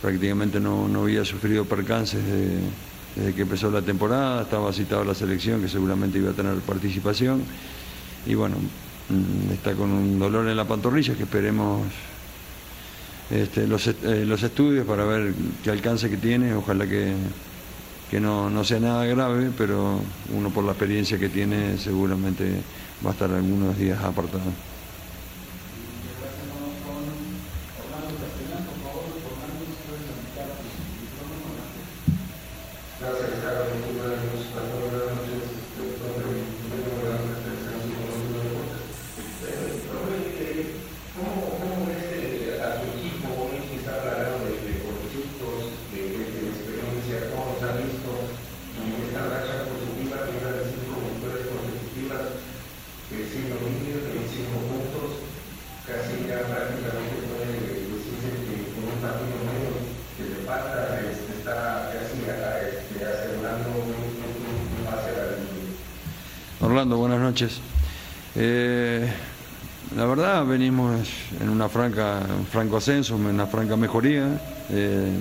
prácticamente 0.00 0.60
no, 0.60 0.88
no 0.88 1.02
había 1.02 1.24
sufrido 1.24 1.64
percances 1.64 2.24
de- 2.24 2.58
desde 3.16 3.34
que 3.34 3.42
empezó 3.42 3.70
la 3.70 3.82
temporada, 3.82 4.42
estaba 4.42 4.72
citado 4.72 5.02
a 5.02 5.04
la 5.04 5.14
selección 5.14 5.60
que 5.60 5.68
seguramente 5.68 6.18
iba 6.18 6.30
a 6.30 6.34
tener 6.34 6.54
participación 6.60 7.42
y 8.26 8.34
bueno, 8.34 8.56
mm, 9.08 9.52
está 9.52 9.74
con 9.74 9.90
un 9.90 10.18
dolor 10.18 10.46
en 10.48 10.56
la 10.56 10.64
pantorrilla 10.64 11.14
que 11.14 11.24
esperemos 11.24 11.82
este, 13.30 13.66
los, 13.66 13.86
eh, 13.88 14.24
los 14.26 14.42
estudios 14.42 14.86
para 14.86 15.04
ver 15.04 15.34
qué 15.62 15.70
alcance 15.70 16.08
que 16.08 16.16
tiene, 16.16 16.54
ojalá 16.54 16.86
que, 16.86 17.12
que 18.10 18.20
no, 18.20 18.48
no 18.50 18.64
sea 18.64 18.80
nada 18.80 19.04
grave, 19.06 19.50
pero 19.56 20.00
uno 20.34 20.50
por 20.50 20.64
la 20.64 20.72
experiencia 20.72 21.18
que 21.18 21.28
tiene 21.28 21.78
seguramente 21.78 22.44
va 23.04 23.10
a 23.10 23.12
estar 23.12 23.30
algunos 23.30 23.76
días 23.78 24.02
apartado. 24.02 24.50
Franco 72.50 72.76
ascenso, 72.76 73.16
en 73.16 73.26
una 73.26 73.46
franca 73.46 73.76
mejoría. 73.76 74.40
Eh, 74.70 75.12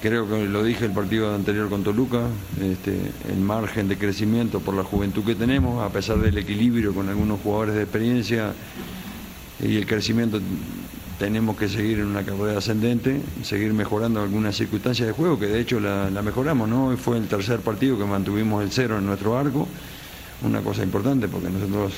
creo 0.00 0.28
que 0.28 0.46
lo 0.46 0.62
dije 0.62 0.86
el 0.86 0.92
partido 0.92 1.34
anterior 1.34 1.68
con 1.68 1.82
Toluca, 1.82 2.22
este, 2.60 2.98
el 3.28 3.40
margen 3.40 3.88
de 3.88 3.98
crecimiento 3.98 4.60
por 4.60 4.74
la 4.74 4.84
juventud 4.84 5.24
que 5.24 5.34
tenemos, 5.34 5.82
a 5.82 5.92
pesar 5.92 6.18
del 6.18 6.38
equilibrio 6.38 6.94
con 6.94 7.08
algunos 7.08 7.40
jugadores 7.40 7.74
de 7.74 7.82
experiencia 7.82 8.52
y 9.60 9.76
el 9.76 9.86
crecimiento 9.86 10.40
tenemos 11.18 11.56
que 11.56 11.68
seguir 11.68 11.98
en 11.98 12.06
una 12.06 12.22
carrera 12.22 12.58
ascendente, 12.58 13.20
seguir 13.42 13.74
mejorando 13.74 14.22
algunas 14.22 14.56
circunstancias 14.56 15.08
de 15.08 15.12
juego, 15.12 15.36
que 15.38 15.46
de 15.46 15.60
hecho 15.60 15.80
la, 15.80 16.10
la 16.10 16.22
mejoramos, 16.22 16.68
¿no? 16.68 16.86
Hoy 16.86 16.96
fue 16.96 17.18
el 17.18 17.26
tercer 17.26 17.58
partido 17.58 17.98
que 17.98 18.04
mantuvimos 18.04 18.62
el 18.62 18.70
cero 18.70 18.98
en 18.98 19.06
nuestro 19.06 19.36
arco, 19.36 19.66
una 20.42 20.60
cosa 20.60 20.84
importante 20.84 21.26
porque 21.26 21.50
nosotros, 21.50 21.94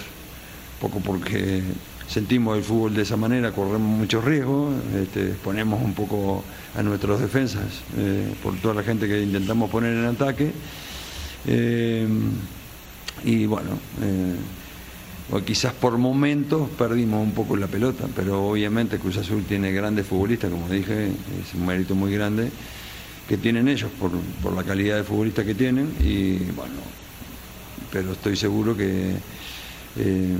poco 0.80 1.00
porque 1.00 1.62
sentimos 2.10 2.58
el 2.58 2.64
fútbol 2.64 2.94
de 2.94 3.02
esa 3.02 3.16
manera, 3.16 3.52
corremos 3.52 3.80
muchos 3.80 4.24
riesgos, 4.24 4.74
este, 5.00 5.26
ponemos 5.44 5.80
un 5.80 5.94
poco 5.94 6.42
a 6.76 6.82
nuestros 6.82 7.20
defensas 7.20 7.82
eh, 7.96 8.34
por 8.42 8.56
toda 8.56 8.74
la 8.74 8.82
gente 8.82 9.06
que 9.06 9.22
intentamos 9.22 9.70
poner 9.70 9.96
en 9.96 10.04
ataque. 10.06 10.50
Eh, 11.46 12.08
y 13.24 13.46
bueno, 13.46 13.78
eh, 14.02 14.34
quizás 15.46 15.72
por 15.72 15.98
momentos 15.98 16.68
perdimos 16.70 17.22
un 17.22 17.32
poco 17.32 17.56
la 17.56 17.68
pelota, 17.68 18.06
pero 18.16 18.48
obviamente 18.48 18.98
Cruz 18.98 19.18
Azul 19.18 19.44
tiene 19.44 19.70
grandes 19.70 20.04
futbolistas, 20.06 20.50
como 20.50 20.68
dije, 20.68 21.06
es 21.06 21.54
un 21.54 21.64
mérito 21.64 21.94
muy 21.94 22.12
grande 22.12 22.50
que 23.28 23.36
tienen 23.36 23.68
ellos 23.68 23.90
por, 24.00 24.10
por 24.42 24.52
la 24.54 24.64
calidad 24.64 24.96
de 24.96 25.04
futbolista 25.04 25.44
que 25.44 25.54
tienen 25.54 25.94
y 26.00 26.38
bueno, 26.56 26.74
pero 27.92 28.12
estoy 28.12 28.34
seguro 28.34 28.76
que 28.76 29.14
eh, 29.96 30.36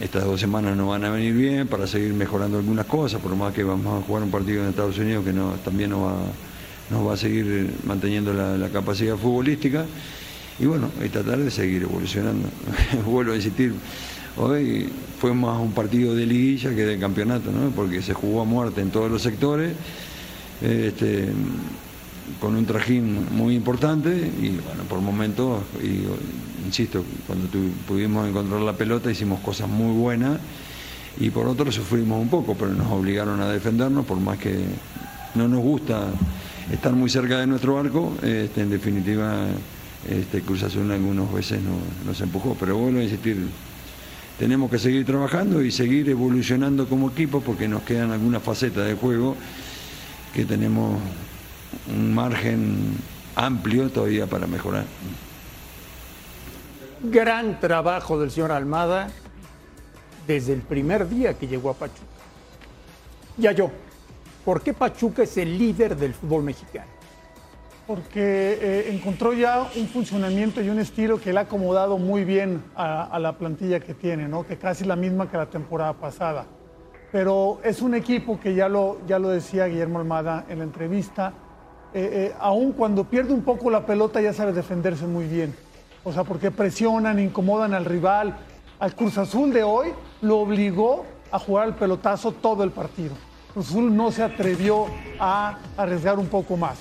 estas 0.00 0.24
dos 0.24 0.40
semanas 0.40 0.76
nos 0.76 0.88
van 0.88 1.04
a 1.04 1.10
venir 1.10 1.34
bien 1.34 1.68
para 1.68 1.86
seguir 1.86 2.14
mejorando 2.14 2.56
algunas 2.56 2.86
cosas, 2.86 3.20
por 3.20 3.36
más 3.36 3.52
que 3.52 3.62
vamos 3.62 4.02
a 4.02 4.06
jugar 4.06 4.22
un 4.22 4.30
partido 4.30 4.62
en 4.62 4.70
Estados 4.70 4.96
Unidos 4.96 5.24
que 5.24 5.32
también 5.62 5.90
nos 5.90 6.04
va, 6.04 6.16
nos 6.90 7.06
va 7.06 7.12
a 7.12 7.16
seguir 7.16 7.70
manteniendo 7.84 8.32
la, 8.32 8.68
capacidad 8.70 9.16
futbolística 9.16 9.84
y 10.58 10.64
bueno, 10.64 10.88
y 11.04 11.08
tratar 11.10 11.38
de 11.38 11.50
seguir 11.50 11.82
evolucionando. 11.82 12.48
Vuelvo 13.06 13.32
a 13.32 13.36
insistir, 13.36 13.74
hoy 14.38 14.88
fue 15.20 15.34
más 15.34 15.60
un 15.60 15.72
partido 15.72 16.14
de 16.14 16.24
liguilla 16.24 16.70
que 16.70 16.86
de 16.86 16.98
campeonato, 16.98 17.50
¿no? 17.52 17.70
porque 17.70 18.00
se 18.00 18.14
jugó 18.14 18.40
a 18.40 18.44
muerte 18.44 18.80
en 18.80 18.90
todos 18.90 19.10
los 19.10 19.20
sectores, 19.20 19.74
este, 20.62 21.28
con 22.40 22.56
un 22.56 22.64
trajín 22.64 23.26
muy 23.32 23.54
importante 23.54 24.10
y 24.10 24.48
bueno, 24.48 24.84
por 24.88 25.00
momentos, 25.00 25.62
insisto, 26.64 27.04
cuando 27.26 27.46
tu, 27.48 27.70
pudimos 27.86 28.28
encontrar 28.28 28.60
la 28.60 28.72
pelota 28.72 29.10
hicimos 29.10 29.40
cosas 29.40 29.68
muy 29.68 29.94
buenas 29.96 30.38
y 31.18 31.30
por 31.30 31.46
otro 31.46 31.70
sufrimos 31.70 32.20
un 32.20 32.28
poco, 32.28 32.54
pero 32.54 32.72
nos 32.72 32.90
obligaron 32.90 33.40
a 33.40 33.48
defendernos, 33.48 34.04
por 34.04 34.18
más 34.18 34.38
que 34.38 34.64
no 35.34 35.48
nos 35.48 35.60
gusta 35.60 36.08
estar 36.72 36.92
muy 36.92 37.10
cerca 37.10 37.38
de 37.38 37.46
nuestro 37.46 37.78
arco, 37.78 38.14
este, 38.22 38.62
en 38.62 38.70
definitiva 38.70 39.46
este, 40.08 40.40
Cruz 40.40 40.62
Azul 40.62 40.90
algunas 40.90 41.32
veces 41.32 41.60
no, 41.62 41.76
nos 42.06 42.20
empujó, 42.20 42.56
pero 42.58 42.76
vuelvo 42.76 43.00
a 43.00 43.02
insistir, 43.02 43.38
tenemos 44.38 44.70
que 44.70 44.78
seguir 44.78 45.04
trabajando 45.04 45.62
y 45.62 45.70
seguir 45.70 46.08
evolucionando 46.08 46.88
como 46.88 47.10
equipo 47.10 47.40
porque 47.40 47.68
nos 47.68 47.82
quedan 47.82 48.10
algunas 48.10 48.42
facetas 48.42 48.86
de 48.86 48.94
juego 48.94 49.36
que 50.34 50.44
tenemos 50.44 50.98
un 51.94 52.14
margen 52.14 52.96
amplio 53.36 53.90
todavía 53.90 54.26
para 54.26 54.46
mejorar. 54.46 54.84
Gran 57.04 57.60
trabajo 57.60 58.18
del 58.18 58.30
señor 58.30 58.52
Almada 58.52 59.08
desde 60.26 60.52
el 60.52 60.62
primer 60.62 61.08
día 61.08 61.34
que 61.34 61.46
llegó 61.46 61.70
a 61.70 61.74
Pachuca. 61.74 62.00
Ya 63.36 63.52
yo, 63.52 63.70
¿por 64.44 64.62
qué 64.62 64.72
Pachuca 64.72 65.22
es 65.22 65.36
el 65.36 65.58
líder 65.58 65.96
del 65.96 66.14
fútbol 66.14 66.44
mexicano? 66.44 66.94
porque 67.86 68.58
eh, 68.60 68.94
encontró 68.94 69.32
ya 69.32 69.68
un 69.76 69.86
funcionamiento 69.88 70.62
y 70.62 70.70
un 70.70 70.78
estilo 70.78 71.20
que 71.20 71.32
le 71.32 71.38
ha 71.38 71.42
acomodado 71.42 71.98
muy 71.98 72.24
bien 72.24 72.62
a, 72.74 73.18
la 73.18 73.36
plantilla 73.36 73.80
que 73.80 73.94
tiene, 73.94 74.26
¿no? 74.26 74.46
que 74.46 74.56
casi 74.56 74.84
la 74.84 74.96
misma 74.96 75.30
que 75.30 75.36
la 75.36 75.46
temporada 75.46 75.92
pasada. 75.92 76.46
Pero 77.12 77.60
es 77.62 77.82
un 77.82 77.94
equipo 77.94 78.40
que 78.40 78.54
ya 78.54 78.68
lo, 78.68 78.98
ya 79.06 79.18
lo 79.18 79.28
decía 79.28 79.66
Guillermo 79.66 79.98
Almada 79.98 80.46
en 80.48 80.58
la 80.58 80.64
entrevista, 80.64 81.34
eh, 81.92 82.10
eh, 82.12 82.34
aun 82.40 82.72
cuando 82.72 83.04
pierde 83.04 83.34
un 83.34 83.42
poco 83.42 83.70
la 83.70 83.86
pelota 83.86 84.20
ya 84.20 84.32
sabe 84.32 84.52
defenderse 84.52 85.06
muy 85.06 85.26
bien. 85.26 85.54
O 86.04 86.12
sea, 86.12 86.22
porque 86.24 86.50
presionan, 86.50 87.18
incomodan 87.18 87.74
al 87.74 87.84
rival. 87.84 88.36
Al 88.78 88.94
Cruz 88.94 89.16
Azul 89.18 89.52
de 89.52 89.62
hoy 89.62 89.88
lo 90.20 90.38
obligó 90.38 91.06
a 91.32 91.38
jugar 91.38 91.64
al 91.64 91.74
pelotazo 91.74 92.32
todo 92.32 92.62
el 92.62 92.70
partido. 92.70 93.14
Cruz 93.52 93.68
Azul 93.68 93.96
no 93.96 94.12
se 94.12 94.22
atrevió 94.22 94.86
a 95.18 95.58
arriesgar 95.76 96.18
un 96.18 96.26
poco 96.26 96.56
más. 96.56 96.78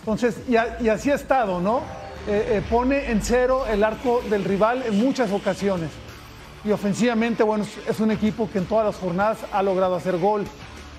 Entonces, 0.00 0.40
y, 0.48 0.84
y, 0.84 0.88
así 0.88 1.10
ha 1.10 1.14
estado, 1.14 1.60
¿no? 1.60 1.80
Eh, 2.28 2.56
eh, 2.56 2.62
pone 2.68 3.10
en 3.10 3.22
cero 3.22 3.66
el 3.70 3.84
arco 3.84 4.20
del 4.28 4.44
rival 4.44 4.82
en 4.84 4.98
muchas 4.98 5.30
ocasiones. 5.30 5.90
Y 6.64 6.72
ofensivamente, 6.72 7.44
bueno, 7.44 7.64
es 7.88 8.00
un 8.00 8.10
equipo 8.10 8.50
que 8.50 8.58
en 8.58 8.66
todas 8.66 8.86
las 8.86 8.96
jornadas 8.96 9.38
ha 9.52 9.62
logrado 9.62 9.94
hacer 9.94 10.16
gol. 10.18 10.44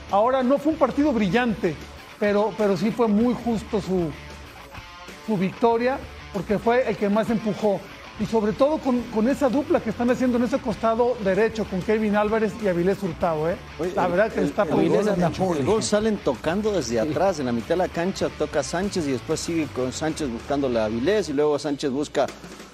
Ahora 0.09 0.41
no 0.41 0.57
fue 0.57 0.71
un 0.71 0.79
partido 0.79 1.11
brillante, 1.11 1.75
pero, 2.17 2.53
pero 2.57 2.77
sí 2.77 2.91
fue 2.91 3.09
muy 3.09 3.33
justo 3.33 3.81
su, 3.81 4.09
su 5.25 5.37
victoria, 5.37 5.99
porque 6.37 6.59
fue 6.59 6.87
el 6.87 6.95
que 6.95 7.09
más 7.09 7.27
empujó. 7.31 7.81
Y 8.19 8.25
sobre 8.27 8.51
todo 8.51 8.77
con, 8.77 9.01
con, 9.13 9.27
esa 9.27 9.49
dupla 9.49 9.79
que 9.79 9.89
están 9.89 10.09
haciendo 10.11 10.37
en 10.37 10.43
ese 10.43 10.59
costado 10.59 11.17
derecho 11.23 11.65
con 11.65 11.81
Kevin 11.81 12.15
Álvarez 12.15 12.53
y 12.63 12.67
Avilés 12.67 13.01
Hurtado. 13.01 13.49
¿eh? 13.49 13.55
Oye, 13.79 13.91
la 13.95 14.07
verdad 14.07 14.31
que 14.31 14.41
el, 14.41 14.45
está 14.47 14.63
el, 14.63 14.79
el, 14.79 15.57
el 15.57 15.65
gol 15.65 15.81
salen 15.81 16.17
tocando 16.17 16.71
desde 16.71 16.99
atrás, 16.99 17.39
en 17.39 17.47
la 17.47 17.51
mitad 17.51 17.69
de 17.69 17.77
la 17.77 17.87
cancha 17.87 18.29
toca 18.29 18.61
Sánchez 18.61 19.07
y 19.07 19.13
después 19.13 19.39
sigue 19.39 19.65
con 19.67 19.91
Sánchez 19.91 20.29
buscándole 20.29 20.79
a 20.79 20.85
Avilés 20.85 21.29
y 21.29 21.33
luego 21.33 21.57
Sánchez 21.57 21.89
busca 21.89 22.27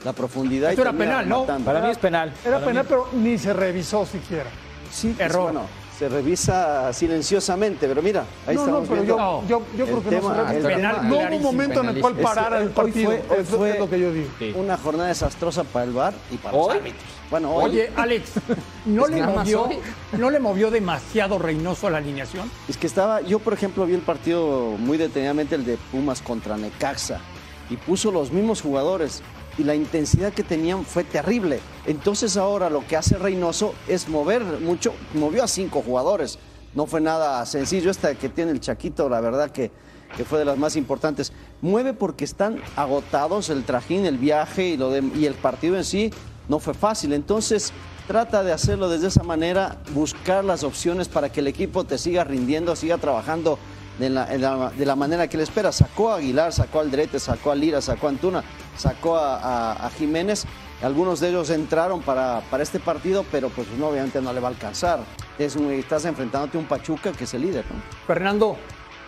la 0.03 0.11
profundidad. 0.11 0.71
Esto 0.71 0.81
y 0.81 0.83
era 0.83 0.93
penal, 0.93 1.29
¿no? 1.29 1.45
Para 1.45 1.81
mí 1.81 1.89
es 1.89 1.97
penal. 1.97 2.33
Era 2.43 2.55
Para 2.55 2.65
penal, 2.65 2.83
mí. 2.83 2.89
pero 2.89 3.07
ni 3.13 3.37
se 3.37 3.53
revisó 3.53 4.05
siquiera. 4.05 4.49
Sí, 4.91 5.15
error. 5.19 5.53
Bueno, 5.53 5.82
se 6.03 6.09
revisa 6.09 6.91
silenciosamente, 6.91 7.87
pero 7.87 8.01
mira, 8.01 8.25
ahí 8.45 8.55
no, 8.55 8.61
estamos 8.61 8.81
no, 8.81 8.87
pero 8.89 9.01
viendo. 9.03 9.43
yo, 9.47 9.47
yo, 9.47 9.77
yo 9.77 9.85
creo 9.85 10.03
que 10.03 10.09
tema, 10.09 10.29
no 10.29 10.35
se 10.35 10.43
revisó. 10.49 10.67
penal, 10.67 11.09
no 11.09 11.15
hubo 11.15 11.35
un 11.37 11.43
momento 11.43 11.79
en 11.79 11.89
el 11.89 12.01
cual 12.01 12.15
parara 12.15 12.57
el 12.61 12.69
partido. 12.71 13.11
Hoy 13.11 13.19
fue, 13.25 13.37
hoy 13.37 13.43
Eso 13.43 13.57
fue 13.57 13.69
es 13.71 13.79
lo 13.79 13.89
que 13.89 13.99
yo 13.99 14.11
digo. 14.11 14.59
Una 14.59 14.77
jornada 14.77 15.07
desastrosa 15.07 15.63
para 15.63 15.85
el 15.85 15.93
VAR 15.93 16.13
y 16.29 16.35
para 16.35 16.57
¿Hoy? 16.57 16.67
los 16.67 16.75
árbitros. 16.75 17.03
Bueno, 17.29 17.55
hoy. 17.55 17.71
Oye, 17.71 17.91
Alex, 17.95 18.31
¿no, 18.85 19.07
le 19.07 19.25
movió. 19.25 19.69
¿no 20.17 20.29
le 20.29 20.39
movió 20.39 20.71
demasiado 20.71 21.39
Reynoso 21.39 21.87
a 21.87 21.91
la 21.91 21.99
alineación? 21.99 22.51
Es 22.67 22.75
que 22.75 22.87
estaba, 22.87 23.21
yo 23.21 23.39
por 23.39 23.53
ejemplo 23.53 23.85
vi 23.85 23.93
el 23.93 24.01
partido 24.01 24.75
muy 24.77 24.97
detenidamente, 24.97 25.55
el 25.55 25.63
de 25.63 25.77
Pumas 25.91 26.21
contra 26.21 26.57
Necaxa, 26.57 27.21
y 27.69 27.77
puso 27.77 28.11
los 28.11 28.29
mismos 28.31 28.61
jugadores 28.61 29.23
y 29.57 29.63
la 29.63 29.75
intensidad 29.75 30.33
que 30.33 30.43
tenían 30.43 30.85
fue 30.85 31.03
terrible. 31.03 31.59
Entonces 31.85 32.37
ahora 32.37 32.69
lo 32.69 32.85
que 32.87 32.97
hace 32.97 33.17
Reynoso 33.17 33.73
es 33.87 34.09
mover 34.09 34.43
mucho, 34.43 34.93
movió 35.13 35.43
a 35.43 35.47
cinco 35.47 35.81
jugadores. 35.81 36.39
No 36.75 36.87
fue 36.87 37.01
nada 37.01 37.45
sencillo, 37.45 37.91
esta 37.91 38.15
que 38.15 38.29
tiene 38.29 38.51
el 38.51 38.59
Chaquito, 38.59 39.07
la 39.07 39.21
verdad 39.21 39.51
que, 39.51 39.71
que 40.17 40.25
fue 40.25 40.39
de 40.39 40.45
las 40.45 40.57
más 40.57 40.75
importantes. 40.75 41.31
Mueve 41.61 41.93
porque 41.93 42.25
están 42.25 42.59
agotados 42.75 43.49
el 43.49 43.63
trajín, 43.63 44.05
el 44.05 44.17
viaje 44.17 44.69
y, 44.69 44.77
lo 44.77 44.95
y 44.97 45.25
el 45.25 45.35
partido 45.35 45.77
en 45.77 45.83
sí 45.83 46.11
no 46.49 46.59
fue 46.59 46.73
fácil. 46.73 47.13
Entonces 47.13 47.71
trata 48.07 48.43
de 48.43 48.51
hacerlo 48.51 48.89
desde 48.89 49.07
esa 49.07 49.23
manera, 49.23 49.77
buscar 49.93 50.43
las 50.43 50.63
opciones 50.63 51.07
para 51.07 51.31
que 51.31 51.39
el 51.41 51.47
equipo 51.47 51.83
te 51.83 51.97
siga 51.97 52.23
rindiendo, 52.23 52.75
siga 52.75 52.97
trabajando 52.97 53.59
de 53.99 54.09
la, 54.09 54.25
de 54.25 54.37
la, 54.37 54.69
de 54.69 54.85
la 54.85 54.95
manera 54.95 55.27
que 55.27 55.37
le 55.37 55.43
espera. 55.43 55.71
Sacó 55.71 56.11
a 56.11 56.15
Aguilar, 56.15 56.51
sacó 56.51 56.79
a 56.79 56.81
Aldrete, 56.81 57.19
sacó 57.19 57.51
a 57.51 57.55
Lira, 57.55 57.81
sacó 57.81 58.07
a 58.07 58.09
Antuna, 58.09 58.43
sacó 58.77 59.17
a, 59.17 59.37
a, 59.37 59.85
a 59.85 59.89
Jiménez. 59.91 60.45
Algunos 60.81 61.21
de 61.21 61.29
ellos 61.29 61.49
entraron 61.49 62.01
para, 62.01 62.41
para 62.51 62.61
este 62.61 62.79
partido, 62.79 63.25
pero 63.31 63.49
pues 63.49 63.67
no, 63.79 63.87
obviamente 63.87 64.21
no 64.21 64.33
le 64.33 64.41
va 64.41 64.49
a 64.49 64.51
alcanzar. 64.51 64.99
Es 65.39 65.55
un, 65.55 65.71
estás 65.71 66.05
enfrentándote 66.05 66.57
a 66.57 66.61
un 66.61 66.67
Pachuca 66.67 67.11
que 67.13 67.23
es 67.23 67.33
el 67.33 67.43
líder. 67.43 67.65
¿no? 67.69 67.81
Fernando, 68.05 68.57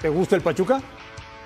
¿te 0.02 0.10
gusta 0.10 0.36
el 0.36 0.42
Pachuca? 0.42 0.82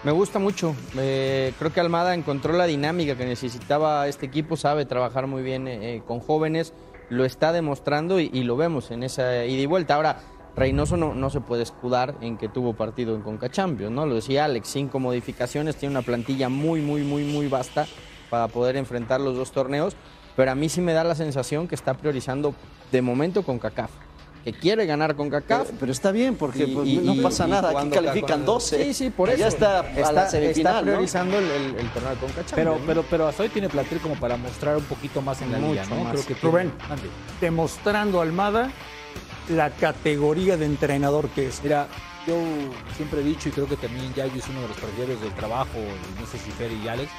Me 0.04 0.12
gusta 0.12 0.40
mucho. 0.40 0.76
Eh, 0.98 1.54
creo 1.58 1.74
que 1.74 1.80
Almada 1.80 2.14
encontró 2.14 2.54
la 2.54 2.68
dinámica 2.68 3.16
que 3.16 3.26
necesitaba 3.26 4.08
este 4.08 4.28
equipo, 4.28 4.56
sabe 4.56 4.86
trabajar 4.86 5.28
muy 5.28 5.42
bien 5.42 5.68
eh, 5.68 6.04
con 6.08 6.20
jóvenes, 6.20 6.74
lo 7.10 7.26
está 7.26 7.52
demostrando 7.52 8.20
y, 8.20 8.30
y, 8.32 8.44
lo 8.44 8.56
vemos 8.56 8.92
en 8.92 9.04
esa 9.04 9.46
ida 9.46 9.62
y 9.62 9.66
vuelta. 9.66 9.96
Ahora, 9.96 10.20
Reynoso 10.60 10.98
no, 10.98 11.14
no, 11.16 11.30
se 11.30 11.40
puede 11.42 11.64
escudar 11.64 12.16
en 12.22 12.38
que 12.38 12.50
tuvo 12.50 12.74
partido 12.74 13.16
en 13.16 13.22
Conca 13.22 13.50
Champions, 13.50 13.92
¿no? 13.92 14.06
Lo 14.06 14.16
decía 14.16 14.46
Alex, 14.46 14.68
cinco 14.68 15.00
modificaciones, 15.00 15.76
tiene 15.78 15.94
una 15.94 16.02
plantilla 16.04 16.50
muy, 16.50 16.82
muy, 16.82 17.02
muy, 17.04 17.24
muy 17.24 17.48
vasta 17.48 17.88
para 18.30 18.48
poder 18.48 18.76
enfrentar 18.76 19.22
los 19.22 19.36
dos 19.36 19.52
torneos, 19.52 19.96
pero 20.36 20.52
a 20.52 20.56
mí 20.56 20.70
sí 20.70 20.82
me 20.82 20.94
da 20.94 21.04
la 21.04 21.16
sensación 21.16 21.68
que 21.68 21.76
está 21.76 21.94
priorizando 21.96 22.54
de 22.92 23.02
momento 23.02 23.44
con 23.44 23.58
CACAF. 23.60 23.90
que 24.44 24.54
quiere 24.54 24.86
ganar 24.86 25.16
con 25.18 25.30
CACAF. 25.30 25.66
Pero, 25.68 25.78
pero 25.82 25.92
está 25.92 26.12
bien, 26.14 26.36
porque 26.36 26.64
Y- 26.64 26.74
pues, 26.74 26.88
y- 26.88 26.98
no 27.00 27.14
y- 27.14 27.20
pasa 27.20 27.46
y 27.46 27.52
nada, 27.52 27.78
aquí 27.78 27.90
califican 27.90 28.38
con- 28.40 28.46
12. 28.46 28.86
Sí, 28.86 28.94
sí, 28.94 29.10
por 29.10 29.28
Ya 29.30 29.36
eso. 29.36 29.48
está, 29.50 29.80
a 29.82 30.12
la 30.14 30.30
semifinal, 30.30 30.58
está 30.76 30.80
¿no? 30.80 30.82
priorizando 30.84 31.38
el, 31.38 31.44
el- 31.44 31.76
el 31.76 31.90
torneo 31.90 32.12
de 32.12 32.16
Conca 32.16 32.42
Pero, 32.56 32.80
pero, 32.88 33.04
pero 33.10 33.28
hasta 33.28 33.44
hoy 33.44 33.50
tiene 33.50 33.68
plantel 33.68 34.00
como 34.00 34.16
para 34.16 34.38
mostrar 34.38 34.78
un 34.78 34.84
poquito 34.86 35.22
más 35.22 35.42
en 35.42 35.52
la 35.52 35.60
liga, 35.60 35.84
Mucho 35.84 35.94
¿no? 35.96 36.04
más. 36.06 36.14
Creo 36.14 36.26
que 36.26 36.34
Rubén, 36.48 36.72
demostrando 37.42 38.22
Almada 38.22 38.72
la 39.50 39.72
categoría 39.72 40.58
de 40.58 40.66
entrenador 40.66 41.30
que 41.30 41.48
es. 41.48 41.62
Mira, 41.64 41.88
yo 42.28 42.36
siempre 42.96 43.22
he 43.22 43.24
dicho 43.24 43.50
y 43.50 43.52
creo 43.52 43.68
que 43.68 43.76
también 43.76 44.14
ya 44.14 44.26
es 44.26 44.48
uno 44.50 44.62
de 44.62 44.68
los 44.68 44.78
partidarios 44.78 45.22
del 45.22 45.34
trabajo, 45.34 45.80
no 46.20 46.26
sé 46.28 46.38
si 46.38 46.52
Fer 46.52 46.72
y 46.72 46.88
Alex, 46.88 47.12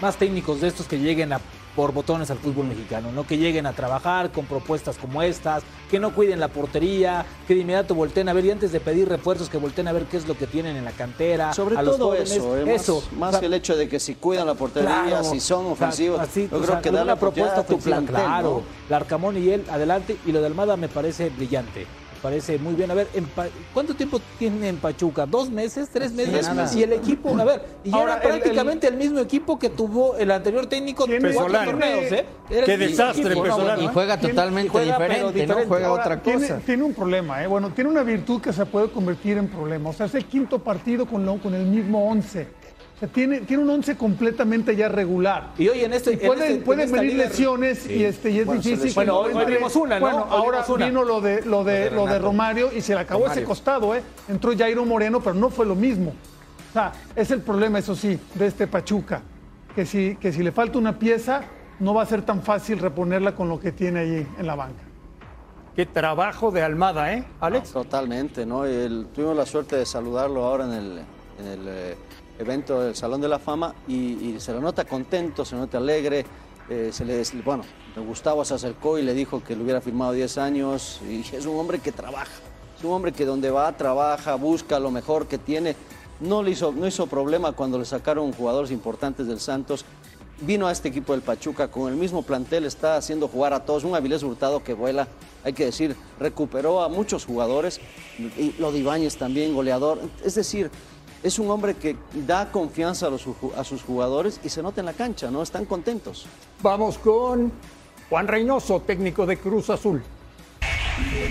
más 0.00 0.16
técnicos 0.16 0.60
de 0.60 0.68
estos 0.68 0.86
que 0.86 0.98
lleguen 0.98 1.32
a 1.32 1.40
por 1.76 1.92
botones 1.92 2.30
al 2.30 2.38
fútbol 2.38 2.66
mexicano, 2.66 3.12
no 3.12 3.26
que 3.26 3.36
lleguen 3.36 3.66
a 3.66 3.72
trabajar 3.74 4.32
con 4.32 4.46
propuestas 4.46 4.96
como 4.96 5.22
estas, 5.22 5.62
que 5.90 6.00
no 6.00 6.12
cuiden 6.14 6.40
la 6.40 6.48
portería, 6.48 7.26
que 7.46 7.54
de 7.54 7.60
inmediato 7.60 7.94
volteen 7.94 8.28
a 8.30 8.32
ver 8.32 8.46
y 8.46 8.50
antes 8.50 8.72
de 8.72 8.80
pedir 8.80 9.08
refuerzos 9.08 9.50
que 9.50 9.58
volteen 9.58 9.86
a 9.86 9.92
ver 9.92 10.04
qué 10.06 10.16
es 10.16 10.26
lo 10.26 10.36
que 10.38 10.46
tienen 10.46 10.74
en 10.76 10.84
la 10.86 10.92
cantera, 10.92 11.52
Sobre 11.52 11.76
a 11.76 11.82
los 11.82 11.96
todo 11.98 12.06
jóvenes, 12.08 12.32
eso, 12.32 12.56
eh, 12.56 12.64
más- 12.64 12.74
eso, 12.82 13.02
más, 13.18 13.28
o 13.28 13.30
sea, 13.32 13.40
que 13.40 13.46
el 13.46 13.54
hecho 13.54 13.76
de 13.76 13.88
que 13.90 14.00
si 14.00 14.14
cuidan 14.14 14.46
la 14.46 14.54
portería, 14.54 15.04
Claro. 15.06 15.24
si 15.24 15.38
son 15.38 15.60
O 15.60 15.62
sea, 15.64 15.72
ofensivos, 15.88 16.18
así, 16.20 16.48
yo 16.50 16.56
o 16.56 16.60
creo 16.60 16.72
sea, 16.72 16.80
que 16.80 16.90
darle 16.90 17.14
propuesta 17.16 17.60
oportunidad 17.60 17.60
a 17.60 17.66
tu 17.66 17.78
plantel, 17.78 18.14
claro. 18.16 18.50
¿no? 18.50 18.62
Larcamón 18.88 19.36
y 19.36 19.50
él 19.50 19.64
adelante 19.70 20.16
y 20.24 20.32
lo 20.32 20.40
de 20.40 20.46
Almada 20.46 20.76
me 20.78 20.88
parece 20.88 21.28
brillante. 21.28 21.86
Parece 22.26 22.58
muy 22.58 22.74
bien. 22.74 22.90
A 22.90 22.94
ver, 22.94 23.06
en 23.14 23.24
Pa- 23.26 23.46
¿cuánto 23.72 23.94
tiempo 23.94 24.20
tiene 24.36 24.68
en 24.68 24.78
Pachuca? 24.78 25.26
¿Dos 25.26 25.48
meses? 25.48 25.88
¿Tres 25.92 26.10
meses? 26.10 26.74
Y 26.74 26.82
el 26.82 26.92
equipo, 26.92 27.38
a 27.38 27.44
ver, 27.44 27.62
y 27.84 27.94
Ahora, 27.94 28.14
era 28.16 28.22
el- 28.24 28.40
prácticamente 28.40 28.88
el, 28.88 28.96
mismo 28.96 29.20
equipo 29.20 29.60
que 29.60 29.70
tuvo 29.70 30.16
el 30.16 30.32
anterior 30.32 30.66
técnico 30.66 31.06
cuatro 31.34 31.64
torneos, 31.64 32.10
¿eh? 32.10 32.26
Era 32.50 32.66
Qué 32.66 32.76
desastre, 32.78 33.26
equipo. 33.26 33.44
Pesolano, 33.44 33.80
y 33.80 33.86
juega 33.86 34.18
totalmente 34.18 34.66
y 34.66 34.70
juega, 34.70 34.98
pero 34.98 35.08
diferente, 35.12 35.32
diferente. 35.40 35.62
¿no? 35.62 35.68
Juega 35.68 35.86
Ahora, 35.86 36.02
otra 36.02 36.20
tiene, 36.20 36.40
cosa. 36.48 36.58
tiene 36.66 36.82
un 36.82 36.94
problema, 36.94 37.44
¿eh? 37.44 37.46
bueno, 37.46 37.70
tiene 37.70 37.90
una 37.90 38.02
virtud 38.02 38.40
que 38.40 38.52
se 38.52 38.66
puede 38.66 38.90
convertir 38.90 39.38
en 39.38 39.46
problema. 39.46 39.90
O 39.90 39.92
sea, 39.92 40.06
es 40.06 40.14
el 40.16 40.24
quinto 40.24 40.58
partido 40.58 41.06
con, 41.06 41.24
lo- 41.24 41.38
con 41.38 41.54
el 41.54 41.64
mismo 41.64 42.10
once. 42.10 42.48
O 42.96 42.98
sea, 42.98 43.08
tiene, 43.08 43.40
tiene 43.40 43.62
un 43.62 43.68
once 43.68 43.94
completamente 43.94 44.74
ya 44.74 44.88
regular. 44.88 45.52
Y 45.58 45.68
hoy 45.68 45.80
en 45.80 45.92
este. 45.92 46.12
Y 46.12 46.14
en 46.14 46.20
pueden, 46.26 46.42
este- 46.44 46.54
en 46.54 46.62
pueden 46.64 46.84
esta 46.86 46.96
venir 46.96 47.12
liga- 47.12 47.28
lesiones 47.28 47.90
y, 47.90 48.04
este, 48.04 48.30
y 48.30 48.38
es 48.38 48.46
Bueno, 48.46 48.62
difícil. 48.62 48.94
Bueno, 48.94 49.12
no 49.28 49.38
hoy- 49.38 49.44
vimos 49.44 49.76
una, 49.76 49.96
¿no? 49.96 50.00
Bueno, 50.00 50.22
Hoy 50.22 50.28
ahora 50.30 50.64
una. 50.66 50.86
vino 50.86 51.04
lo 51.04 51.20
de, 51.20 51.42
lo 51.44 51.62
de, 51.62 51.90
lo 51.90 52.06
de. 52.06 52.18
Romario 52.18 52.70
y 52.74 52.80
se 52.80 52.94
le 52.94 53.00
acabó 53.00 53.26
ese 53.26 53.44
costado, 53.44 53.94
¿eh? 53.94 54.02
Entró 54.28 54.56
Jairo 54.56 54.86
Moreno, 54.86 55.20
pero 55.20 55.34
no 55.34 55.50
fue 55.50 55.66
lo 55.66 55.74
mismo. 55.74 56.14
O 56.70 56.72
sea, 56.72 56.92
es 57.14 57.30
el 57.30 57.40
problema, 57.42 57.78
eso 57.80 57.94
sí, 57.94 58.18
de 58.34 58.46
este 58.46 58.66
Pachuca. 58.66 59.20
Que 59.74 59.84
si, 59.84 60.16
que 60.16 60.32
si 60.32 60.42
le 60.42 60.50
falta 60.52 60.78
una 60.78 60.98
pieza, 60.98 61.42
no 61.80 61.92
va 61.92 62.02
a 62.02 62.06
ser 62.06 62.22
tan 62.22 62.40
fácil 62.42 62.78
reponerla 62.78 63.34
con 63.34 63.50
lo 63.50 63.60
que 63.60 63.72
tiene 63.72 64.00
ahí 64.00 64.26
en 64.38 64.46
la 64.46 64.54
banca. 64.54 64.82
Qué 65.74 65.84
trabajo 65.84 66.50
de 66.50 66.62
Almada, 66.62 67.12
¿eh, 67.12 67.24
Alex? 67.40 67.72
Totalmente, 67.72 68.46
¿no? 68.46 68.64
El- 68.64 69.08
tuvimos 69.14 69.36
la 69.36 69.44
suerte 69.44 69.76
de 69.76 69.84
saludarlo 69.84 70.44
ahora 70.44 70.64
en 70.64 70.72
el, 70.72 70.98
en 71.40 71.46
el 71.46 71.60
eh, 71.68 71.96
evento 72.38 72.80
del 72.80 72.96
Salón 72.96 73.20
de 73.20 73.28
la 73.28 73.38
Fama 73.38 73.74
y, 73.88 74.36
se 74.38 74.52
lo 74.52 74.60
nota 74.60 74.84
contento, 74.84 75.44
se 75.44 75.54
lo 75.54 75.62
nota 75.62 75.78
alegre. 75.78 76.24
eh, 76.68 76.90
se 76.92 77.04
le, 77.04 77.22
bueno, 77.44 77.62
Gustavo 78.00 78.44
se 78.44 78.54
acercó 78.54 78.98
y 78.98 79.02
le 79.02 79.14
dijo 79.14 79.42
que 79.42 79.56
le 79.56 79.62
hubiera 79.62 79.80
firmado 79.80 80.12
10 80.12 80.38
años 80.38 81.00
y 81.08 81.20
es 81.36 81.46
un 81.46 81.58
hombre 81.58 81.78
que 81.78 81.92
trabaja, 81.92 82.32
es 82.78 82.84
un 82.84 82.92
hombre 82.92 83.12
que 83.12 83.24
donde 83.24 83.50
va 83.50 83.76
trabaja, 83.76 84.34
busca 84.34 84.78
lo 84.78 84.90
mejor 84.90 85.26
que 85.26 85.38
tiene. 85.38 85.76
No 86.20 86.42
le 86.42 86.52
hizo, 86.52 86.72
no 86.72 86.86
hizo 86.86 87.06
problema 87.06 87.52
cuando 87.52 87.78
le 87.78 87.84
sacaron 87.84 88.32
jugadores 88.32 88.70
importantes 88.70 89.26
del 89.26 89.38
Santos. 89.38 89.84
Vino 90.40 90.66
a 90.66 90.72
este 90.72 90.88
equipo 90.88 91.12
del 91.12 91.22
Pachuca 91.22 91.68
con 91.68 91.90
el 91.90 91.98
mismo 91.98 92.22
plantel, 92.22 92.64
está 92.64 92.96
haciendo 92.96 93.28
jugar 93.28 93.54
a 93.54 93.64
todos. 93.64 93.84
Un 93.84 93.94
Avilés 93.94 94.22
Hurtado 94.22 94.62
que 94.62 94.74
vuela, 94.74 95.08
hay 95.44 95.52
que 95.52 95.66
decir, 95.66 95.96
recuperó 96.18 96.82
a 96.82 96.88
muchos 96.88 97.24
jugadores. 97.24 97.80
Y 98.18 98.54
lo 98.58 98.72
de 98.72 99.10
también, 99.18 99.54
goleador. 99.54 99.98
Es 100.24 100.34
decir, 100.34 100.70
es 101.26 101.38
un 101.40 101.50
hombre 101.50 101.74
que 101.74 101.96
da 102.26 102.52
confianza 102.52 103.08
a, 103.08 103.10
los 103.10 103.26
ju- 103.26 103.52
a 103.56 103.64
sus 103.64 103.82
jugadores 103.82 104.40
y 104.44 104.48
se 104.48 104.62
nota 104.62 104.80
en 104.80 104.86
la 104.86 104.92
cancha, 104.92 105.30
¿no? 105.30 105.42
Están 105.42 105.64
contentos. 105.64 106.26
Vamos 106.62 106.98
con 106.98 107.50
Juan 108.08 108.28
Reynoso, 108.28 108.80
técnico 108.80 109.26
de 109.26 109.36
Cruz 109.36 109.68
Azul. 109.70 110.02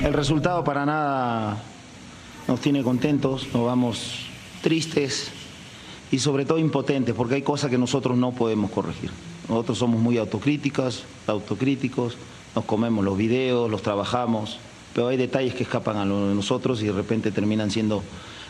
El 0.03 0.13
resultado 0.13 0.63
para 0.63 0.86
nada 0.86 1.58
nos 2.47 2.60
tiene 2.60 2.84
contentos, 2.84 3.47
nos 3.53 3.65
vamos 3.65 4.25
tristes 4.62 5.31
y 6.12 6.19
sobre 6.19 6.45
todo 6.45 6.60
impotentes, 6.60 7.15
porque 7.15 7.36
hay 7.36 7.41
cosas 7.41 7.69
que 7.71 7.77
nosotros 7.77 8.17
no 8.17 8.31
podemos 8.31 8.71
corregir. 8.71 9.12
Nosotros 9.47 9.77
somos 9.77 10.01
muy 10.01 10.17
autocríticos, 10.17 11.05
autocríticos, 11.27 12.17
nos 12.53 12.65
comemos 12.65 13.03
los 13.05 13.17
videos, 13.17 13.69
los 13.71 13.81
trabajamos, 13.81 14.58
pero 14.93 15.08
hay 15.08 15.17
detalles 15.17 15.55
que 15.55 15.63
escapan 15.63 15.97
a 15.97 16.05
lo 16.05 16.27
de 16.27 16.36
nosotros 16.36 16.81
y 16.81 16.86
de 16.88 16.91
repente 16.91 17.31
terminan 17.31 17.71
siendo 17.71 18.03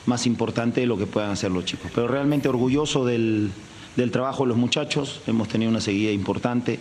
más 0.05 0.25
importantes 0.27 0.81
de 0.81 0.87
lo 0.87 0.97
que 0.97 1.05
puedan 1.07 1.31
hacer 1.31 1.51
los 1.51 1.65
chicos. 1.65 1.91
Pero 1.93 2.07
realmente 2.07 2.47
orgulloso 2.47 3.05
del, 3.05 3.49
del 3.95 4.11
trabajo 4.11 4.43
de 4.43 4.49
los 4.49 4.57
muchachos, 4.57 5.21
hemos 5.27 5.47
tenido 5.47 5.71
una 5.71 5.81
seguida 5.81 6.11
importante 6.11 6.79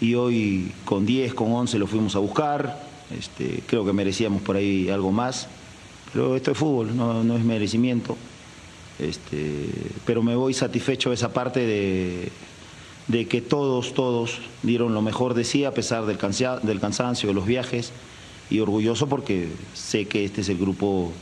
y 0.00 0.14
hoy 0.14 0.72
con 0.84 1.06
10, 1.06 1.34
con 1.34 1.52
11 1.52 1.78
lo 1.78 1.86
fuimos 1.86 2.16
a 2.16 2.18
buscar, 2.20 2.82
este, 3.16 3.62
creo 3.66 3.84
que 3.84 3.92
merecíamos 3.92 4.42
por 4.42 4.56
ahí 4.56 4.88
algo 4.88 5.12
más, 5.12 5.46
pero 6.12 6.36
esto 6.36 6.50
es 6.52 6.58
fútbol, 6.58 6.96
no, 6.96 7.22
no 7.24 7.36
es 7.36 7.44
merecimiento. 7.44 8.16
Este, 8.98 9.66
pero 10.06 10.22
me 10.22 10.36
voy 10.36 10.54
satisfecho 10.54 11.08
de 11.10 11.16
esa 11.16 11.32
parte 11.32 11.60
de, 11.66 12.28
de 13.08 13.26
que 13.26 13.40
todos, 13.40 13.92
todos 13.92 14.38
dieron 14.62 14.94
lo 14.94 15.02
mejor 15.02 15.34
de 15.34 15.42
sí 15.44 15.64
a 15.64 15.72
pesar 15.74 16.06
del, 16.06 16.16
cansa- 16.18 16.60
del 16.60 16.78
cansancio, 16.80 17.28
de 17.28 17.34
los 17.34 17.44
viajes 17.46 17.90
y 18.50 18.60
orgulloso 18.60 19.08
porque 19.08 19.48
sé 19.74 20.06
que 20.06 20.24
este 20.24 20.42
es 20.42 20.48
el 20.48 20.58
grupo 20.58 21.12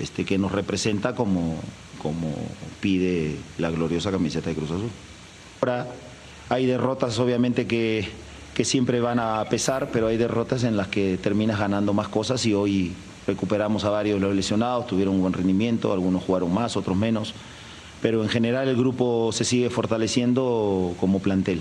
este, 0.00 0.24
que 0.24 0.38
nos 0.38 0.52
representa 0.52 1.14
como, 1.14 1.56
como 2.02 2.34
pide 2.80 3.36
la 3.58 3.70
gloriosa 3.70 4.10
camiseta 4.10 4.50
de 4.50 4.56
Cruz 4.56 4.70
Azul. 4.70 4.90
Ahora 5.60 5.86
hay 6.48 6.66
derrotas 6.66 7.18
obviamente 7.18 7.66
que, 7.66 8.08
que 8.54 8.64
siempre 8.64 9.00
van 9.00 9.18
a 9.18 9.44
pesar, 9.48 9.90
pero 9.92 10.08
hay 10.08 10.16
derrotas 10.16 10.64
en 10.64 10.76
las 10.76 10.88
que 10.88 11.18
terminas 11.18 11.58
ganando 11.58 11.92
más 11.92 12.08
cosas 12.08 12.44
y 12.46 12.54
hoy 12.54 12.92
recuperamos 13.26 13.84
a 13.84 13.90
varios 13.90 14.20
de 14.20 14.26
los 14.26 14.34
lesionados, 14.34 14.86
tuvieron 14.86 15.14
un 15.14 15.20
buen 15.20 15.32
rendimiento, 15.32 15.92
algunos 15.92 16.24
jugaron 16.24 16.52
más, 16.52 16.76
otros 16.76 16.96
menos, 16.96 17.34
pero 18.02 18.22
en 18.22 18.28
general 18.28 18.68
el 18.68 18.76
grupo 18.76 19.30
se 19.32 19.44
sigue 19.44 19.70
fortaleciendo 19.70 20.94
como 20.98 21.20
plantel 21.20 21.60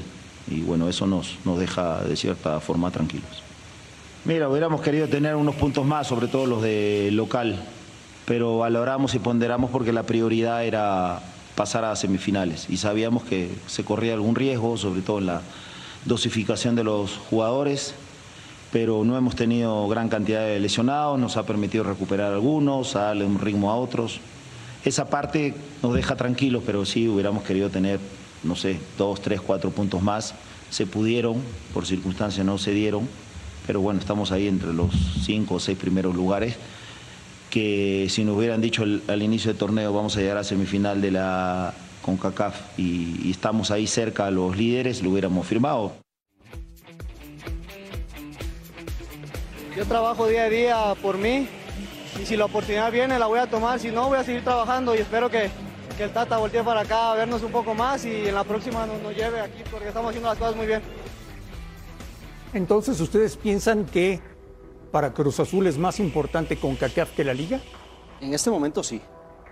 y 0.50 0.62
bueno, 0.62 0.90
eso 0.90 1.06
nos, 1.06 1.38
nos 1.46 1.60
deja 1.60 2.04
de 2.04 2.16
cierta 2.16 2.60
forma 2.60 2.90
tranquilos. 2.92 3.44
Mira, 4.26 4.50
hubiéramos 4.50 4.82
querido 4.82 5.08
tener 5.08 5.36
unos 5.36 5.56
puntos 5.56 5.86
más, 5.86 6.08
sobre 6.08 6.28
todo 6.28 6.46
los 6.46 6.62
de 6.62 7.10
local, 7.12 7.64
pero 8.30 8.60
valoramos 8.60 9.16
y 9.16 9.20
ponderamos 9.20 9.72
porque 9.72 9.92
la 9.92 10.04
prioridad 10.04 10.64
era 10.64 11.20
pasar 11.56 11.84
a 11.84 11.96
semifinales 11.96 12.68
y 12.70 12.78
sabíamos 12.78 13.24
que 13.24 13.50
se 13.66 13.84
corría 13.84 14.14
algún 14.14 14.36
riesgo, 14.36 14.78
sobre 14.78 15.02
todo 15.02 15.18
en 15.18 15.26
la 15.26 15.42
dosificación 16.06 16.76
de 16.76 16.84
los 16.84 17.18
jugadores, 17.32 17.96
pero 18.72 19.04
no 19.04 19.18
hemos 19.18 19.36
tenido 19.36 19.88
gran 19.88 20.10
cantidad 20.10 20.46
de 20.46 20.60
lesionados, 20.60 21.18
nos 21.18 21.38
ha 21.38 21.48
permitido 21.48 21.84
recuperar 21.84 22.32
algunos, 22.32 22.96
a 22.96 23.06
darle 23.06 23.26
un 23.26 23.40
ritmo 23.40 23.72
a 23.72 23.76
otros. 23.78 24.20
Esa 24.86 25.10
parte 25.10 25.56
nos 25.82 25.96
deja 25.96 26.16
tranquilos, 26.16 26.62
pero 26.64 26.86
sí 26.86 27.08
hubiéramos 27.08 27.42
querido 27.42 27.72
tener, 27.72 28.00
no 28.44 28.56
sé, 28.56 28.80
dos, 28.96 29.24
tres, 29.24 29.42
cuatro 29.42 29.72
puntos 29.72 30.04
más. 30.04 30.36
Se 30.70 30.86
pudieron, 30.86 31.38
por 31.74 31.88
circunstancias 31.88 32.46
no 32.46 32.60
se 32.60 32.74
dieron, 32.74 33.10
pero 33.66 33.82
bueno, 33.82 34.00
estamos 34.00 34.32
ahí 34.32 34.48
entre 34.48 34.72
los 34.72 34.94
cinco 35.26 35.56
o 35.56 35.60
seis 35.60 35.80
primeros 35.80 36.16
lugares 36.16 36.58
que 37.50 38.08
si 38.10 38.24
nos 38.24 38.38
hubieran 38.38 38.62
dicho 38.62 38.84
al, 38.84 39.02
al 39.08 39.24
inicio 39.24 39.52
del 39.52 39.58
torneo 39.58 39.94
vamos 39.94 40.16
a 40.18 40.22
llegar 40.22 40.38
a 40.38 40.44
semifinal 40.44 41.02
de 41.02 41.12
la 41.12 41.74
CONCACAF 42.02 42.78
y, 42.78 43.28
y 43.28 43.32
estamos 43.32 43.72
ahí 43.72 43.88
cerca 43.88 44.28
a 44.28 44.32
los 44.32 44.56
líderes, 44.58 45.02
lo 45.04 45.12
hubiéramos 45.12 45.46
firmado. 45.48 45.94
Yo 49.76 49.86
trabajo 49.86 50.28
día 50.28 50.44
a 50.44 50.50
día 50.50 50.96
por 51.02 51.18
mí 51.18 51.48
y 52.22 52.26
si 52.26 52.36
la 52.36 52.46
oportunidad 52.46 52.92
viene 52.92 53.18
la 53.18 53.28
voy 53.28 53.40
a 53.40 53.48
tomar, 53.48 53.80
si 53.80 53.92
no 53.92 54.08
voy 54.08 54.18
a 54.18 54.24
seguir 54.24 54.44
trabajando 54.44 54.94
y 54.94 54.98
espero 54.98 55.30
que, 55.30 55.50
que 55.98 56.04
el 56.04 56.12
Tata 56.12 56.38
voltee 56.38 56.64
para 56.64 56.82
acá 56.82 57.12
a 57.12 57.16
vernos 57.16 57.44
un 57.44 57.52
poco 57.52 57.74
más 57.74 58.04
y 58.04 58.28
en 58.28 58.36
la 58.36 58.44
próxima 58.44 58.86
nos, 58.86 59.02
nos 59.02 59.16
lleve 59.16 59.40
aquí 59.40 59.64
porque 59.72 59.88
estamos 59.88 60.10
haciendo 60.10 60.30
las 60.30 60.38
cosas 60.38 60.56
muy 60.56 60.68
bien. 60.68 60.82
Entonces, 62.54 63.00
¿ustedes 63.00 63.38
piensan 63.38 63.86
que 63.86 64.20
para 64.92 65.14
Cruz 65.14 65.40
Azul 65.40 65.68
es 65.68 65.78
más 65.78 66.00
importante 66.00 66.58
con 66.58 66.76
CACAF 66.76 67.12
que 67.16 67.24
la 67.24 67.34
Liga? 67.34 67.60
En 68.22 68.34
este 68.34 68.50
momento 68.50 68.84
sí. 68.84 69.02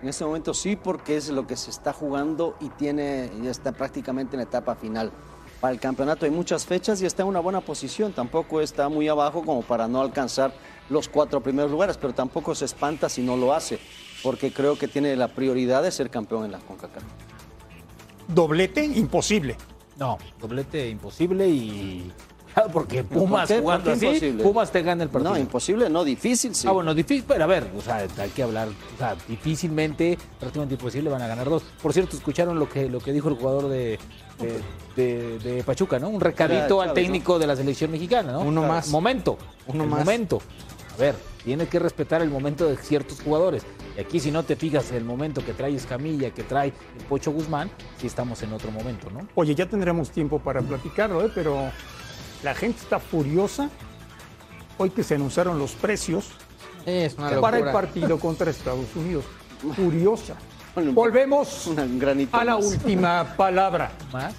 En 0.02 0.08
este 0.08 0.24
momento 0.24 0.54
sí, 0.54 0.76
porque 0.76 1.16
es 1.16 1.28
lo 1.28 1.46
que 1.46 1.56
se 1.56 1.70
está 1.70 1.92
jugando 1.92 2.56
y 2.60 2.68
tiene, 2.68 3.30
ya 3.42 3.50
está 3.50 3.72
prácticamente 3.72 4.36
en 4.36 4.38
la 4.38 4.44
etapa 4.44 4.76
final. 4.76 5.10
Para 5.60 5.72
el 5.72 5.80
campeonato 5.80 6.24
hay 6.24 6.30
muchas 6.30 6.66
fechas 6.66 7.02
y 7.02 7.06
está 7.06 7.22
en 7.22 7.28
una 7.28 7.40
buena 7.40 7.60
posición. 7.60 8.12
Tampoco 8.12 8.60
está 8.60 8.88
muy 8.88 9.08
abajo 9.08 9.42
como 9.44 9.62
para 9.62 9.88
no 9.88 10.00
alcanzar 10.00 10.52
los 10.88 11.08
cuatro 11.08 11.42
primeros 11.42 11.70
lugares, 11.70 11.96
pero 11.96 12.14
tampoco 12.14 12.54
se 12.54 12.64
espanta 12.64 13.08
si 13.08 13.22
no 13.22 13.36
lo 13.36 13.52
hace, 13.52 13.80
porque 14.22 14.52
creo 14.52 14.78
que 14.78 14.86
tiene 14.86 15.16
la 15.16 15.28
prioridad 15.28 15.82
de 15.82 15.90
ser 15.90 16.10
campeón 16.10 16.44
en 16.44 16.52
la 16.52 16.58
CONCACAF. 16.58 17.02
Doblete, 18.28 18.84
imposible. 18.84 19.56
No, 19.96 20.16
doblete 20.40 20.88
imposible 20.88 21.48
y 21.48 22.12
complicado 22.62 22.70
porque 22.72 23.04
Pumas 23.04 23.48
¿Por 23.48 23.56
qué? 23.56 23.62
jugando 23.62 23.84
¿Por 23.90 23.98
qué 23.98 24.06
así, 24.06 24.06
imposible? 24.16 24.42
Pumas 24.44 24.72
te 24.72 24.82
gana 24.82 25.02
el 25.02 25.08
partido. 25.08 25.32
No, 25.32 25.38
imposible, 25.38 25.90
no, 25.90 26.04
difícil, 26.04 26.54
sí. 26.54 26.66
Ah, 26.68 26.72
bueno, 26.72 26.94
difícil, 26.94 27.24
pero 27.26 27.44
a 27.44 27.46
ver, 27.46 27.70
o 27.76 27.80
sea, 27.80 27.96
hay 28.18 28.28
que 28.30 28.42
hablar, 28.42 28.68
o 28.68 28.98
sea, 28.98 29.16
difícilmente, 29.26 30.18
prácticamente 30.38 30.74
imposible 30.74 31.10
van 31.10 31.22
a 31.22 31.26
ganar 31.28 31.48
dos. 31.48 31.62
Por 31.82 31.92
cierto, 31.92 32.16
escucharon 32.16 32.58
lo 32.58 32.68
que, 32.68 32.88
lo 32.88 33.00
que 33.00 33.12
dijo 33.12 33.28
el 33.28 33.34
jugador 33.36 33.68
de, 33.68 33.98
de, 34.40 34.60
de- 34.96 35.38
de 35.38 35.62
Pachuca, 35.64 35.98
¿no? 35.98 36.08
Un 36.08 36.20
recadito 36.20 36.82
Era 36.82 36.90
al 36.90 36.94
técnico 36.94 37.38
de 37.38 37.46
la 37.46 37.56
selección 37.56 37.90
mexicana, 37.90 38.32
¿no? 38.32 38.40
Uno 38.40 38.62
más. 38.62 38.88
Momento, 38.88 39.38
Uno 39.66 39.86
más. 39.86 40.00
momento. 40.00 40.40
A 40.94 41.00
ver, 41.00 41.14
tiene 41.44 41.66
que 41.68 41.78
respetar 41.78 42.22
el 42.22 42.30
momento 42.30 42.66
de 42.66 42.76
ciertos 42.76 43.20
jugadores. 43.20 43.62
Y 43.96 44.00
aquí 44.00 44.18
si 44.20 44.30
no 44.32 44.42
te 44.42 44.56
fijas 44.56 44.90
el 44.92 45.04
momento 45.04 45.44
que 45.44 45.52
trae 45.52 45.74
Escamilla, 45.74 46.30
que 46.30 46.42
trae 46.42 46.68
el 46.98 47.04
Pocho 47.08 47.30
Guzmán, 47.30 47.70
sí 48.00 48.06
estamos 48.08 48.42
en 48.42 48.52
otro 48.52 48.70
momento, 48.72 49.08
¿no? 49.10 49.20
Oye, 49.36 49.54
ya 49.54 49.66
tendremos 49.66 50.10
tiempo 50.10 50.40
para 50.40 50.60
platicarlo, 50.60 51.24
¿eh? 51.24 51.30
pero 51.34 51.70
la 52.42 52.54
gente 52.54 52.80
está 52.82 52.98
furiosa 52.98 53.70
hoy 54.76 54.90
que 54.90 55.02
se 55.02 55.16
anunciaron 55.16 55.58
los 55.58 55.72
precios 55.72 56.30
Es 56.86 57.14
una 57.18 57.40
para 57.40 57.58
el 57.58 57.64
partido 57.72 58.18
contra 58.18 58.50
Estados 58.50 58.94
Unidos. 58.94 59.24
Furiosa. 59.74 60.36
Volvemos 60.92 61.68
a 62.32 62.44
la 62.44 62.56
última 62.56 63.34
palabra. 63.36 63.90
Más. 64.12 64.34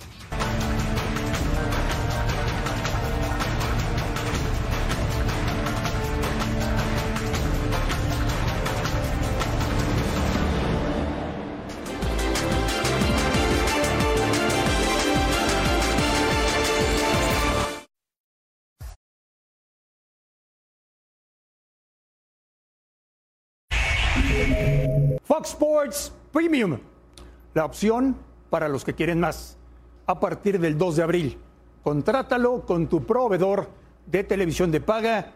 Fox 25.29 25.49
Sports 25.49 26.11
Premium, 26.33 26.79
la 27.53 27.63
opción 27.63 28.15
para 28.49 28.67
los 28.67 28.83
que 28.83 28.95
quieren 28.95 29.19
más. 29.19 29.59
A 30.07 30.19
partir 30.19 30.59
del 30.59 30.75
2 30.75 30.95
de 30.95 31.03
abril, 31.03 31.37
contrátalo 31.83 32.65
con 32.65 32.87
tu 32.87 33.05
proveedor 33.05 33.69
de 34.07 34.23
televisión 34.23 34.71
de 34.71 34.81
paga 34.81 35.33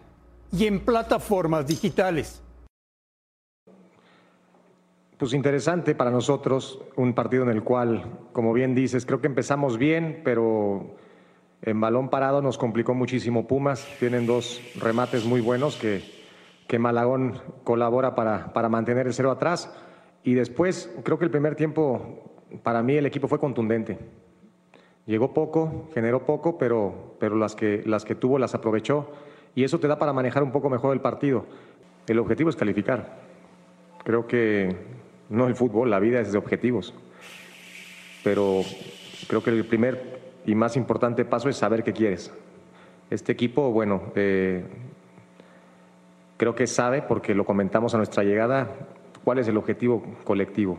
y 0.52 0.66
en 0.66 0.80
plataformas 0.80 1.68
digitales. 1.68 2.42
Pues 5.20 5.32
interesante 5.32 5.94
para 5.94 6.10
nosotros, 6.10 6.80
un 6.96 7.14
partido 7.14 7.44
en 7.44 7.50
el 7.50 7.62
cual, 7.64 8.04
como 8.32 8.52
bien 8.52 8.74
dices, 8.74 9.06
creo 9.06 9.22
que 9.22 9.28
empezamos 9.28 9.78
bien, 9.78 10.22
pero 10.26 10.96
en 11.62 11.80
balón 11.80 12.10
parado 12.10 12.42
nos 12.42 12.58
complicó 12.58 12.96
muchísimo 12.96 13.46
Pumas. 13.46 13.88
Tienen 14.00 14.26
dos 14.26 14.60
remates 14.80 15.24
muy 15.24 15.40
buenos 15.40 15.76
que, 15.76 16.23
que 16.68 16.80
Malagón 16.80 17.40
colabora 17.64 18.16
para, 18.16 18.54
para 18.54 18.70
mantener 18.70 19.08
el 19.08 19.14
cero 19.14 19.32
atrás. 19.32 19.74
Y 20.24 20.34
después, 20.34 20.94
creo 21.04 21.20
que 21.20 21.26
el 21.26 21.32
primer 21.32 21.56
tiempo, 21.56 22.32
para 22.64 22.82
mí 22.82 22.96
el 22.96 23.06
equipo 23.06 23.28
fue 23.28 23.40
contundente. 23.40 24.00
Llegó 25.06 25.34
poco, 25.34 25.90
generó 25.94 26.26
poco, 26.26 26.58
pero, 26.58 27.16
pero 27.20 27.36
las, 27.36 27.56
que, 27.56 27.84
las 27.86 28.06
que 28.06 28.16
tuvo 28.16 28.40
las 28.40 28.56
aprovechó. 28.56 29.12
Y 29.54 29.64
eso 29.64 29.80
te 29.80 29.88
da 29.88 30.00
para 30.00 30.14
manejar 30.14 30.44
un 30.44 30.52
poco 30.52 30.70
mejor 30.70 30.94
el 30.94 31.02
partido. 31.02 31.46
El 32.08 32.20
objetivo 32.20 32.50
es 32.50 32.56
calificar. 32.56 33.20
Creo 34.04 34.28
que 34.28 34.76
no 35.30 35.48
el 35.48 35.56
fútbol, 35.56 35.90
la 35.90 36.00
vida 36.00 36.22
es 36.22 36.32
de 36.32 36.38
objetivos. 36.38 36.94
Pero 38.24 38.62
creo 39.28 39.44
que 39.44 39.50
el 39.50 39.66
primer 39.66 40.22
y 40.46 40.56
más 40.56 40.76
importante 40.78 41.26
paso 41.26 41.50
es 41.50 41.58
saber 41.58 41.84
qué 41.84 41.94
quieres. 41.94 42.34
Este 43.10 43.32
equipo, 43.32 43.72
bueno, 43.72 44.12
eh, 44.16 44.64
creo 46.38 46.56
que 46.56 46.68
sabe, 46.68 47.02
porque 47.02 47.34
lo 47.36 47.46
comentamos 47.46 47.94
a 47.94 47.98
nuestra 47.98 48.24
llegada, 48.24 48.68
cuál 49.24 49.40
es 49.40 49.48
el 49.48 49.58
objetivo 49.58 50.04
colectivo. 50.24 50.78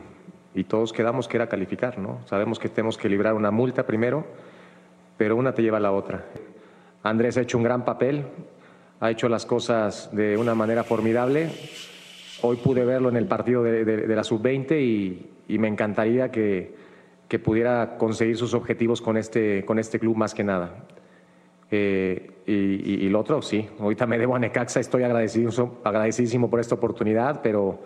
Y 0.54 0.64
todos 0.64 0.92
quedamos 0.92 1.26
que 1.26 1.36
era 1.36 1.48
calificar, 1.48 1.98
¿no? 1.98 2.20
Sabemos 2.26 2.58
que 2.58 2.68
tenemos 2.68 2.96
que 2.96 3.08
librar 3.08 3.34
una 3.34 3.50
multa 3.50 3.84
primero, 3.86 4.24
pero 5.16 5.36
una 5.36 5.52
te 5.54 5.62
lleva 5.62 5.78
a 5.78 5.80
la 5.80 5.92
otra. 5.92 6.24
Andrés 7.02 7.36
ha 7.36 7.40
hecho 7.40 7.58
un 7.58 7.64
gran 7.64 7.84
papel, 7.84 8.24
ha 9.00 9.10
hecho 9.10 9.28
las 9.28 9.46
cosas 9.46 10.14
de 10.14 10.36
una 10.38 10.54
manera 10.54 10.84
formidable. 10.84 11.50
Hoy 12.42 12.56
pude 12.56 12.84
verlo 12.84 13.08
en 13.08 13.16
el 13.16 13.26
partido 13.26 13.62
de, 13.62 13.84
de- 13.84 14.06
de 14.06 14.16
la 14.16 14.22
sub-20 14.24 14.80
y, 14.80 15.26
y 15.48 15.58
me 15.58 15.68
encantaría 15.68 16.30
que, 16.30 16.74
que 17.28 17.38
pudiera 17.38 17.96
conseguir 17.98 18.36
sus 18.36 18.54
objetivos 18.54 19.00
con 19.02 19.16
este, 19.16 19.64
con 19.64 19.78
este 19.78 19.98
club 19.98 20.16
más 20.16 20.34
que 20.34 20.44
nada. 20.44 20.84
Eh, 21.70 22.30
y, 22.46 23.04
y- 23.06 23.08
lo 23.08 23.20
otro, 23.20 23.40
sí, 23.42 23.68
ahorita 23.80 24.06
me 24.06 24.18
debo 24.18 24.36
a 24.36 24.38
Necaxa, 24.38 24.80
estoy 24.80 25.02
agradecido, 25.02 25.78
agradecidísimo 25.84 26.50
por 26.50 26.60
esta 26.60 26.74
oportunidad, 26.74 27.40
pero 27.42 27.78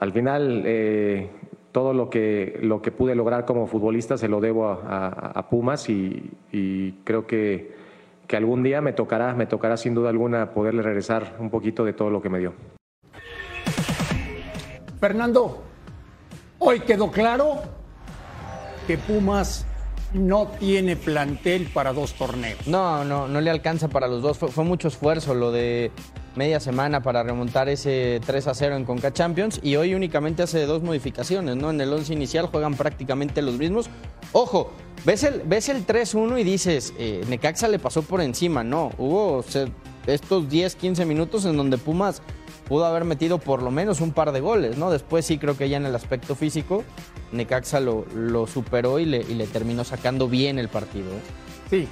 al 0.00 0.12
final 0.12 0.62
eh, 0.66 1.28
todo 1.72 1.92
lo 1.92 2.08
que, 2.08 2.58
lo 2.62 2.80
que 2.80 2.90
pude 2.90 3.14
lograr 3.14 3.44
como 3.44 3.66
futbolista 3.66 4.16
se 4.16 4.28
lo 4.28 4.40
debo 4.40 4.68
a 4.68 5.46
Pumas 5.50 5.88
y, 5.88 6.30
y 6.52 6.92
creo 7.04 7.26
que, 7.26 7.74
que 8.26 8.36
algún 8.36 8.62
día 8.62 8.80
me 8.80 8.92
tocará, 8.92 9.34
me 9.34 9.46
tocará 9.46 9.76
sin 9.76 9.94
duda 9.94 10.10
alguna 10.10 10.50
poderle 10.52 10.82
regresar 10.82 11.36
un 11.38 11.50
poquito 11.50 11.84
de 11.84 11.92
todo 11.92 12.10
lo 12.10 12.22
que 12.22 12.28
me 12.30 12.38
dio. 12.38 12.54
Fernando, 15.00 15.62
hoy 16.58 16.80
quedó 16.80 17.10
claro 17.10 17.56
que 18.86 18.96
Pumas 18.96 19.66
no 20.14 20.46
tiene 20.58 20.96
plantel 20.96 21.66
para 21.66 21.92
dos 21.92 22.14
torneos. 22.14 22.66
No, 22.66 23.04
no, 23.04 23.28
no 23.28 23.40
le 23.40 23.50
alcanza 23.50 23.88
para 23.88 24.08
los 24.08 24.22
dos. 24.22 24.38
Fue, 24.38 24.64
mucho 24.64 24.88
esfuerzo 24.88 25.34
lo 25.34 25.50
de 25.50 25.90
media 26.36 26.60
semana 26.60 27.02
para 27.02 27.22
remontar 27.22 27.68
ese 27.68 28.20
3 28.24 28.46
a 28.46 28.54
0 28.54 28.76
en 28.76 28.84
Conca 28.84 29.12
Champions 29.12 29.60
y 29.62 29.76
hoy 29.76 29.94
únicamente 29.94 30.42
hace 30.42 30.64
dos 30.66 30.82
modificaciones, 30.82 31.56
¿no? 31.56 31.70
En 31.70 31.80
el 31.80 31.92
11 31.92 32.12
inicial 32.12 32.46
juegan 32.46 32.74
prácticamente 32.74 33.42
los 33.42 33.58
mismos. 33.58 33.90
Ojo, 34.32 34.72
ves 35.04 35.24
el, 35.24 35.42
ves 35.44 35.68
el 35.68 35.86
3-1 35.86 36.40
y 36.40 36.44
dices, 36.44 36.94
eh, 36.98 37.24
Necaxa 37.28 37.68
le 37.68 37.78
pasó 37.78 38.02
por 38.02 38.20
encima, 38.20 38.64
no. 38.64 38.92
Hubo 38.98 39.44
estos 40.06 40.48
10, 40.48 40.76
15 40.76 41.04
minutos 41.04 41.44
en 41.44 41.56
donde 41.56 41.78
Pumas 41.78 42.22
pudo 42.68 42.86
haber 42.86 43.04
metido 43.04 43.38
por 43.38 43.62
lo 43.62 43.70
menos 43.70 44.00
un 44.00 44.12
par 44.12 44.32
de 44.32 44.40
goles, 44.40 44.78
¿no? 44.78 44.90
Después 44.90 45.26
sí 45.26 45.38
creo 45.38 45.56
que 45.56 45.68
ya 45.68 45.76
en 45.76 45.86
el 45.86 45.94
aspecto 45.94 46.34
físico, 46.34 46.84
Necaxa 47.32 47.80
lo, 47.80 48.46
superó 48.46 48.98
y 48.98 49.04
le, 49.04 49.20
y 49.20 49.34
le 49.34 49.46
terminó 49.46 49.84
sacando 49.84 50.28
bien 50.28 50.58
el 50.58 50.68
partido. 50.68 51.10
¿eh? 51.10 51.20
Sí, 51.70 51.88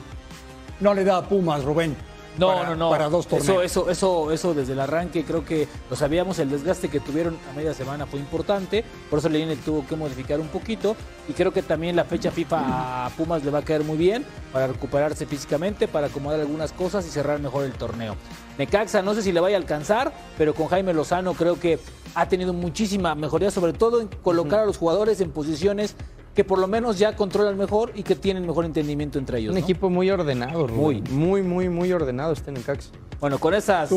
no 0.80 0.94
le 0.94 1.04
da 1.04 1.18
a 1.18 1.28
Pumas, 1.28 1.64
Rubén. 1.64 1.96
No, 2.38 2.48
para- 2.48 2.70
no, 2.70 2.76
no. 2.76 2.90
Para 2.90 3.08
dos 3.08 3.26
torneos. 3.26 3.48
Eso, 3.48 3.62
eso, 3.62 3.90
eso, 3.90 4.30
eso 4.32 4.54
desde 4.54 4.72
el 4.72 4.80
arranque 4.80 5.24
creo 5.24 5.44
que 5.44 5.68
lo 5.90 5.96
sabíamos, 5.96 6.38
el 6.38 6.50
desgaste 6.50 6.88
que 6.88 6.98
tuvieron 7.00 7.36
a 7.50 7.54
media 7.56 7.74
semana 7.74 8.06
fue 8.06 8.20
importante, 8.20 8.84
por 9.10 9.18
eso 9.18 9.28
Leine 9.28 9.56
tuvo 9.56 9.86
que 9.86 9.96
modificar 9.96 10.40
un 10.40 10.48
poquito 10.48 10.96
y 11.28 11.34
creo 11.34 11.52
que 11.52 11.62
también 11.62 11.94
la 11.94 12.04
fecha 12.04 12.30
FIFA 12.30 13.06
a 13.06 13.10
Pumas 13.10 13.44
le 13.44 13.50
va 13.50 13.58
a 13.58 13.62
caer 13.62 13.84
muy 13.84 13.96
bien 13.98 14.24
para 14.52 14.66
recuperarse 14.66 15.26
físicamente, 15.26 15.88
para 15.88 16.06
acomodar 16.06 16.40
algunas 16.40 16.72
cosas 16.72 17.06
y 17.06 17.10
cerrar 17.10 17.38
mejor 17.40 17.64
el 17.64 17.72
torneo. 17.72 18.16
Necaxa 18.58 19.02
no 19.02 19.14
sé 19.14 19.22
si 19.22 19.32
le 19.32 19.40
vaya 19.40 19.56
a 19.56 19.60
alcanzar, 19.60 20.12
pero 20.38 20.54
con 20.54 20.68
Jaime 20.68 20.92
Lozano 20.94 21.34
creo 21.34 21.60
que 21.60 21.78
ha 22.14 22.28
tenido 22.28 22.52
muchísima 22.52 23.14
mejoría, 23.14 23.50
sobre 23.50 23.72
todo 23.72 24.00
en 24.00 24.08
colocar 24.08 24.60
a 24.60 24.66
los 24.66 24.76
jugadores 24.78 25.20
en 25.20 25.30
posiciones 25.30 25.96
que 26.34 26.44
por 26.44 26.58
lo 26.58 26.66
menos 26.66 26.98
ya 26.98 27.14
controlan 27.14 27.56
mejor 27.58 27.92
y 27.94 28.02
que 28.02 28.16
tienen 28.16 28.46
mejor 28.46 28.64
entendimiento 28.64 29.18
entre 29.18 29.38
ellos. 29.38 29.50
Un 29.54 29.58
¿no? 29.60 29.64
equipo 29.64 29.90
muy 29.90 30.10
ordenado, 30.10 30.66
Rubén. 30.66 31.04
muy, 31.10 31.42
muy, 31.42 31.68
muy 31.68 31.92
ordenado 31.92 32.32
este 32.32 32.52
Necaxa. 32.52 32.90
Bueno, 33.20 33.38
con 33.38 33.54
esas 33.54 33.90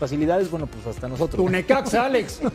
facilidades, 0.00 0.50
bueno, 0.50 0.66
pues 0.66 0.84
hasta 0.86 1.06
nosotros. 1.06 1.44
Tu 1.44 1.48
Necaxa, 1.50 2.06
Alex. 2.06 2.40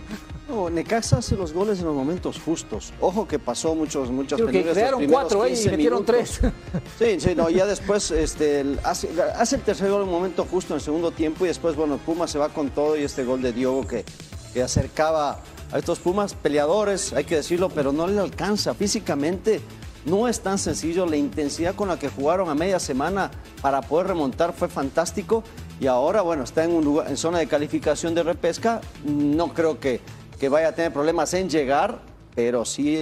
No, 0.47 0.69
Necaxa 0.69 1.17
hace 1.17 1.35
los 1.35 1.51
goles 1.51 1.79
en 1.79 1.87
los 1.87 1.93
momentos 1.93 2.39
justos. 2.39 2.93
Ojo 3.01 3.27
que 3.27 3.37
pasó 3.37 3.75
muchos, 3.75 4.09
muchas 4.09 4.39
Creo 4.39 4.49
que 4.49 4.63
crearon 4.63 5.05
cuatro, 5.07 5.43
¿eh? 5.43 5.49
y 5.49 5.51
15 5.55 5.71
metieron 5.71 6.03
minutos. 6.05 6.39
tres. 6.39 6.51
Sí, 6.97 7.19
sí, 7.19 7.35
no, 7.35 7.49
ya 7.49 7.65
después 7.65 8.11
este, 8.11 8.63
hace, 8.83 9.09
hace 9.35 9.57
el 9.57 9.61
tercer 9.61 9.91
gol 9.91 10.03
en 10.03 10.07
un 10.07 10.13
momento 10.13 10.47
justo 10.49 10.73
en 10.73 10.77
el 10.77 10.81
segundo 10.81 11.11
tiempo 11.11 11.43
y 11.43 11.49
después, 11.49 11.75
bueno, 11.75 11.97
Pumas 11.97 12.31
se 12.31 12.39
va 12.39 12.47
con 12.47 12.69
todo 12.69 12.95
y 12.95 13.03
este 13.03 13.25
gol 13.25 13.41
de 13.41 13.51
Diogo 13.51 13.85
que, 13.85 14.05
que 14.53 14.63
acercaba 14.63 15.41
a 15.71 15.77
estos 15.79 15.99
Pumas 15.99 16.33
peleadores, 16.33 17.13
hay 17.13 17.23
que 17.25 17.35
decirlo, 17.35 17.69
pero 17.69 17.91
no 17.91 18.07
le 18.07 18.19
alcanza 18.19 18.73
físicamente. 18.73 19.61
No 20.05 20.27
es 20.29 20.39
tan 20.39 20.57
sencillo, 20.57 21.05
la 21.05 21.17
intensidad 21.17 21.75
con 21.75 21.89
la 21.89 21.99
que 21.99 22.07
jugaron 22.07 22.49
a 22.49 22.55
media 22.55 22.79
semana 22.79 23.29
para 23.61 23.81
poder 23.81 24.07
remontar 24.07 24.53
fue 24.53 24.69
fantástico 24.69 25.43
y 25.81 25.87
ahora, 25.87 26.21
bueno, 26.21 26.43
está 26.43 26.63
en, 26.63 26.71
un 26.71 26.85
lugar, 26.85 27.09
en 27.09 27.17
zona 27.17 27.39
de 27.39 27.47
calificación 27.47 28.15
de 28.15 28.23
repesca. 28.23 28.79
No 29.05 29.53
creo 29.53 29.79
que, 29.79 29.99
que 30.39 30.47
vaya 30.47 30.69
a 30.69 30.71
tener 30.71 30.93
problemas 30.93 31.33
en 31.33 31.49
llegar, 31.49 31.99
pero 32.35 32.63
sí 32.63 32.95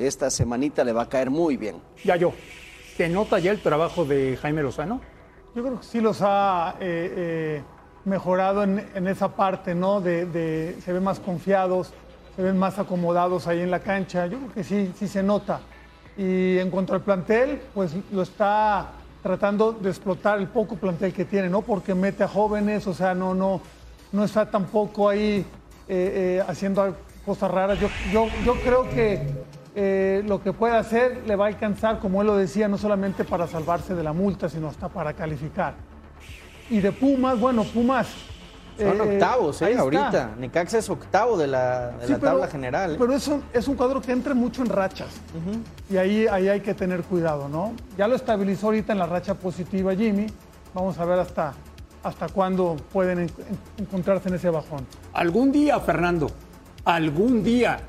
esta 0.00 0.28
semanita 0.30 0.84
le 0.84 0.92
va 0.92 1.02
a 1.02 1.08
caer 1.08 1.30
muy 1.30 1.56
bien. 1.56 1.76
Ya 2.04 2.16
yo. 2.16 2.32
¿Se 2.96 3.08
nota 3.08 3.38
ya 3.38 3.52
el 3.52 3.62
trabajo 3.62 4.04
de 4.04 4.36
Jaime 4.36 4.62
Lozano? 4.62 5.00
Yo 5.54 5.62
creo 5.62 5.80
que 5.80 5.86
sí 5.86 6.00
los 6.00 6.18
ha 6.20 6.74
eh, 6.78 7.14
eh, 7.16 7.62
mejorado 8.04 8.62
en, 8.64 8.86
en 8.94 9.08
esa 9.08 9.34
parte, 9.34 9.74
¿no? 9.74 10.02
De, 10.02 10.26
de- 10.26 10.76
se 10.84 10.92
ven 10.92 11.02
más 11.02 11.18
confiados, 11.20 11.92
se 12.36 12.42
ven 12.42 12.58
más 12.58 12.78
acomodados 12.78 13.46
ahí 13.46 13.60
en 13.60 13.70
la 13.70 13.80
cancha. 13.80 14.26
Yo 14.26 14.38
creo 14.38 14.52
que 14.52 14.64
sí, 14.64 14.92
sí 14.96 15.08
se 15.08 15.22
nota. 15.22 15.60
Y 16.16 16.58
en 16.58 16.70
cuanto 16.70 16.94
al 16.94 17.00
plantel, 17.00 17.60
pues 17.74 17.92
lo 18.12 18.22
está 18.22 18.92
tratando 19.22 19.72
de 19.72 19.90
explotar 19.90 20.38
el 20.38 20.48
poco 20.48 20.76
plantel 20.76 21.12
que 21.12 21.24
tiene, 21.24 21.48
¿no? 21.48 21.62
Porque 21.62 21.94
mete 21.94 22.24
a 22.24 22.28
jóvenes, 22.28 22.86
o 22.86 22.94
sea, 22.94 23.14
no, 23.14 23.34
no, 23.34 23.60
no 24.12 24.24
está 24.24 24.50
tampoco 24.50 25.08
ahí 25.08 25.38
eh, 25.38 25.44
eh, 25.88 26.44
haciendo 26.46 26.96
cosas 27.24 27.50
raras. 27.50 27.78
Yo, 27.78 27.88
yo, 28.12 28.26
yo 28.44 28.54
creo 28.60 28.88
que 28.90 29.22
eh, 29.74 30.22
lo 30.26 30.42
que 30.42 30.52
puede 30.52 30.76
hacer 30.76 31.22
le 31.26 31.36
va 31.36 31.44
a 31.44 31.48
alcanzar, 31.48 31.98
como 31.98 32.20
él 32.20 32.26
lo 32.26 32.36
decía, 32.36 32.66
no 32.68 32.78
solamente 32.78 33.24
para 33.24 33.46
salvarse 33.46 33.94
de 33.94 34.02
la 34.02 34.12
multa, 34.12 34.48
sino 34.48 34.68
hasta 34.68 34.88
para 34.88 35.12
calificar. 35.12 35.74
Y 36.68 36.80
de 36.80 36.92
Pumas, 36.92 37.38
bueno, 37.38 37.64
Pumas. 37.64 38.08
Son 38.80 38.96
eh, 38.96 39.12
octavos, 39.14 39.62
ahí 39.62 39.68
¿eh? 39.68 39.70
está. 39.72 39.82
Ahorita. 39.82 40.34
Necaxa 40.38 40.78
es 40.78 40.88
octavo 40.90 41.36
de 41.36 41.46
la, 41.46 41.88
de 41.92 42.06
Sí, 42.06 42.12
la 42.12 42.18
pero- 42.18 42.32
tabla 42.32 42.46
general. 42.48 42.92
¿eh? 42.94 42.96
Pero 42.98 43.12
es 43.14 43.28
un, 43.28 43.42
es 43.52 43.68
un 43.68 43.74
cuadro 43.76 44.00
que 44.00 44.12
entra 44.12 44.34
mucho 44.34 44.62
en 44.62 44.68
rachas. 44.68 45.08
Y 45.90 45.96
ahí, 45.96 46.26
ahí 46.26 46.48
hay 46.48 46.60
que 46.60 46.74
tener 46.74 47.02
cuidado, 47.02 47.48
¿no? 47.48 47.72
Ya 47.96 48.08
lo 48.08 48.14
estabilizó 48.16 48.66
ahorita 48.66 48.92
en 48.92 48.98
la 48.98 49.06
racha 49.06 49.34
positiva 49.34 49.94
Jimmy. 49.94 50.26
Vamos 50.74 50.98
a 50.98 51.04
ver 51.04 51.18
hasta, 51.18 51.52
hasta 52.02 52.28
cuándo 52.28 52.76
pueden 52.92 53.18
en- 53.20 53.24
en- 53.28 53.84
encontrarse 53.84 54.28
en 54.28 54.34
ese 54.36 54.50
bajón. 54.50 54.86
Algún 55.12 55.52
día, 55.52 55.78
Fernando, 55.80 56.30
algún 56.84 57.42
día 57.42 57.80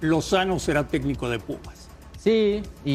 Lozano 0.00 0.58
será 0.58 0.86
técnico 0.86 1.28
de 1.28 1.38
Pumas. 1.38 1.88
Sí, 2.18 2.60
y, 2.84 2.90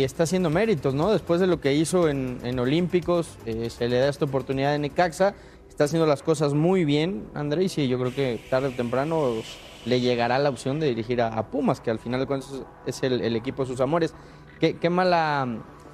y 0.00 0.04
está 0.04 0.22
haciendo 0.22 0.48
méritos, 0.48 0.94
¿no? 0.94 1.10
Después 1.12 1.38
de 1.38 1.46
lo 1.46 1.60
que 1.60 1.74
hizo 1.74 2.08
en, 2.08 2.38
en 2.42 2.58
Olímpicos, 2.58 3.36
eh, 3.44 3.68
se 3.68 3.88
le 3.88 3.98
da 3.98 4.08
esta 4.08 4.24
oportunidad 4.24 4.72
de 4.72 4.78
Necaxa. 4.78 5.34
Está 5.74 5.84
haciendo 5.84 6.06
las 6.06 6.22
cosas 6.22 6.54
muy 6.54 6.84
bien, 6.84 7.24
André, 7.34 7.64
y 7.64 7.68
sí, 7.68 7.88
yo 7.88 7.98
creo 7.98 8.14
que 8.14 8.38
tarde 8.48 8.68
o 8.68 8.70
temprano 8.70 9.32
le 9.84 10.00
llegará 10.00 10.38
la 10.38 10.48
opción 10.48 10.78
de 10.78 10.86
dirigir 10.86 11.20
a, 11.20 11.26
a 11.36 11.46
Pumas, 11.48 11.80
que 11.80 11.90
al 11.90 11.98
final 11.98 12.20
de 12.20 12.26
cuentas 12.26 12.52
es 12.86 13.02
el, 13.02 13.20
el 13.20 13.34
equipo 13.34 13.64
de 13.64 13.70
sus 13.72 13.80
amores. 13.80 14.14
Qué, 14.60 14.76
qué 14.76 14.88
mala, 14.88 15.48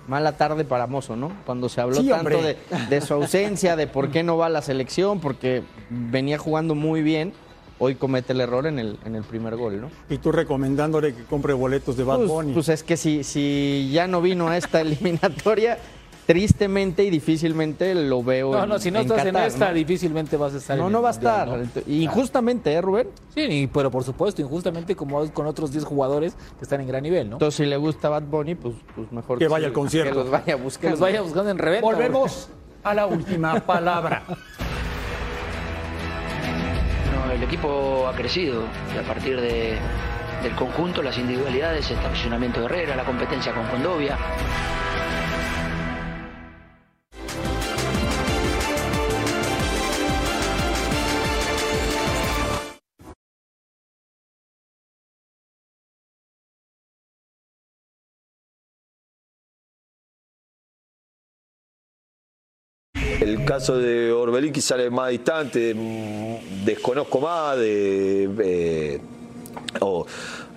mala 0.07 0.37
tarde 0.37 0.67
para 0.67 0.87
Mozo, 0.87 1.17
¿no? 1.17 1.33
Cuando 1.47 1.71
se 1.71 1.81
habló 1.81 1.97
Sí, 1.97 2.09
tanto 2.11 2.43
de, 2.43 2.59
de 2.91 3.01
su 3.01 3.15
ausencia, 3.15 3.75
de 3.75 3.87
por 3.87 4.11
qué 4.11 4.23
no 4.23 4.37
va 4.37 4.47
a 4.47 4.51
la 4.51 4.61
selección, 4.61 5.19
porque 5.19 5.63
venía 5.89 6.37
jugando 6.37 6.75
muy 6.75 7.01
bien. 7.01 7.33
Hoy 7.79 7.95
comete 7.95 8.35
el 8.35 8.43
error 8.43 8.67
en 8.67 8.79
el, 8.79 8.99
en 9.07 9.15
el 9.15 9.23
primer 9.23 9.57
gol, 9.57 9.81
¿no? 9.81 9.89
Y 10.11 10.19
tú 10.19 10.31
recomendándole 10.31 11.15
que 11.15 11.25
compre 11.25 11.55
boletos 11.55 11.97
de 11.97 12.05
Bad 12.05 12.19
Pues, 12.19 12.29
Bunny. 12.29 12.53
pues 12.53 12.69
es 12.69 12.83
que 12.83 12.99
si, 12.99 13.25
si 13.25 13.89
ya 13.91 14.07
no 14.07 14.21
vino 14.21 14.49
a 14.49 14.59
esta 14.59 14.81
eliminatoria, 14.83 15.79
tristemente 16.27 17.03
y 17.05 17.11
difícilmente 17.11 17.95
lo 17.95 18.23
veo 18.23 18.53
No, 18.53 18.63
en- 18.63 18.69
no, 18.69 18.79
si 18.79 18.91
no 18.91 19.01
en 19.01 19.07
estás 19.11 19.27
en 19.27 19.37
esta, 19.37 19.69
¿no? 19.69 19.75
difícilmente 19.75 20.37
vas 20.37 20.55
a 20.55 20.59
estar 20.59 20.79
No, 20.79 20.87
en 20.87 20.93
no 20.93 21.03
va 21.03 21.09
a 21.09 21.13
estar. 21.13 21.49
¿no? 21.49 21.59
Injustamente, 21.89 22.73
¿eh, 22.73 22.81
Rubén? 22.81 23.09
Sí, 23.35 23.41
y- 23.43 23.67
pero 23.67 23.91
por 23.91 24.05
supuesto, 24.05 24.41
injustamente 24.43 24.95
como 24.95 25.23
es 25.23 25.31
con 25.31 25.47
otros 25.47 25.73
10 25.73 25.85
jugadores 25.85 26.35
que 26.59 26.63
están 26.63 26.81
en 26.81 26.87
gran 26.89 27.03
nivel, 27.03 27.29
¿no? 27.31 27.37
Entonces, 27.37 27.57
si 27.57 27.67
le 27.67 27.77
gusta 27.77 28.09
Bad 28.09 28.23
Bunny, 28.25 28.55
pues, 28.55 28.75
pues 28.95 29.11
mejor 29.13 29.39
Que 29.39 29.49
vaya 29.49 29.65
sí, 29.65 29.67
al 29.67 29.73
concierto. 29.73 30.11
Que 30.13 30.17
los 30.19 30.31
vaya 30.31 30.55
a 30.55 30.79
Que 30.81 30.91
los 30.91 31.01
vaya 31.01 31.21
buscando 31.23 31.51
en 31.51 31.59
reventa. 31.59 31.85
Volvemos 31.87 32.49
a 32.85 32.95
la 32.95 33.07
última 33.07 33.55
palabra. 33.67 34.23
Bueno, 37.17 37.33
el 37.33 37.43
equipo 37.43 38.07
ha 38.09 38.13
crecido 38.15 38.63
y 38.95 38.99
a 38.99 39.03
partir 39.07 39.41
de- 39.41 39.77
del 40.43 40.55
conjunto, 40.55 41.03
las 41.03 41.19
individualidades, 41.19 41.91
el 41.91 41.99
funcionamiento 41.99 42.61
de 42.61 42.67
Herrera, 42.67 42.97
la 42.97 43.05
competencia 43.05 43.53
con 43.53 43.67
Condovia. 43.67 44.17
El 63.21 63.45
caso 63.45 63.77
de 63.77 64.11
Orbelín 64.13 64.51
quizá 64.51 64.83
es 64.83 64.91
más 64.91 65.11
distante, 65.11 65.77
desconozco 66.65 67.21
más 67.21 67.59
de, 67.59 68.31
eh, 68.43 69.01
o, 69.81 70.07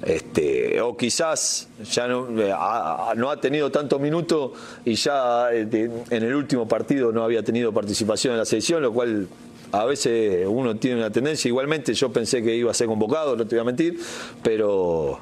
este, 0.02 0.80
o 0.80 0.96
quizás 0.96 1.68
ya 1.92 2.08
no 2.08 3.30
ha, 3.30 3.38
tenido 3.42 3.70
tantos 3.70 4.00
minutos 4.00 4.52
y 4.86 4.96
ya 4.96 5.52
eh, 5.52 5.68
en 6.10 6.24
el 6.24 6.34
último 6.34 6.66
partido 6.66 7.12
no 7.12 7.26
había 7.26 7.44
tenido 7.44 7.74
participación 7.74 8.34
en 8.34 8.40
la 8.40 8.46
selección, 8.46 8.82
lo 8.82 8.94
cual 8.94 9.28
a 9.74 9.84
veces 9.84 10.48
uno 10.48 10.78
tiene 10.78 10.98
una 10.98 11.12
tendencia. 11.12 11.50
Igualmente 11.50 11.94
yo 11.94 12.14
pensé 12.14 12.42
que 12.42 12.56
iba 12.56 12.72
a 12.72 12.74
ser 12.74 12.88
convocado, 12.88 13.36
no 13.36 13.46
te 13.46 13.56
voy 13.56 13.62
a 13.62 13.66
mentir, 13.66 14.00
pero, 14.42 15.20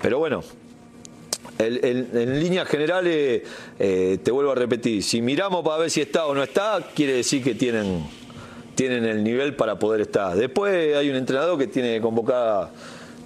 pero 0.00 0.20
bueno, 0.20 0.44
en 1.58 2.40
líneas 2.40 2.68
generales, 2.68 3.42
eh, 3.78 4.18
te 4.22 4.30
vuelvo 4.30 4.52
a 4.52 4.54
repetir, 4.54 5.02
si 5.02 5.22
miramos 5.22 5.64
para 5.64 5.78
ver 5.78 5.90
si 5.90 6.00
está 6.00 6.26
o 6.26 6.34
no 6.34 6.42
está, 6.42 6.84
quiere 6.94 7.14
decir 7.14 7.42
que 7.42 7.54
tienen, 7.54 8.04
tienen 8.74 9.04
el 9.04 9.22
nivel 9.22 9.54
para 9.54 9.78
poder 9.78 10.00
estar. 10.00 10.36
Después 10.36 10.96
hay 10.96 11.08
un 11.10 11.16
entrenador 11.16 11.58
que 11.58 11.66
tiene 11.66 11.94
que 11.94 12.00
convocar 12.00 12.70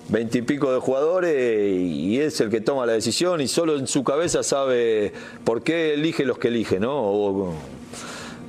veintipico 0.08 0.72
de 0.72 0.80
jugadores 0.80 1.72
y 1.78 2.18
es 2.18 2.40
el 2.40 2.50
que 2.50 2.60
toma 2.60 2.86
la 2.86 2.92
decisión 2.92 3.40
y 3.40 3.48
solo 3.48 3.76
en 3.76 3.86
su 3.86 4.02
cabeza 4.04 4.42
sabe 4.42 5.12
por 5.44 5.62
qué 5.62 5.94
elige 5.94 6.24
los 6.24 6.38
que 6.38 6.48
elige, 6.48 6.80
¿no? 6.80 7.52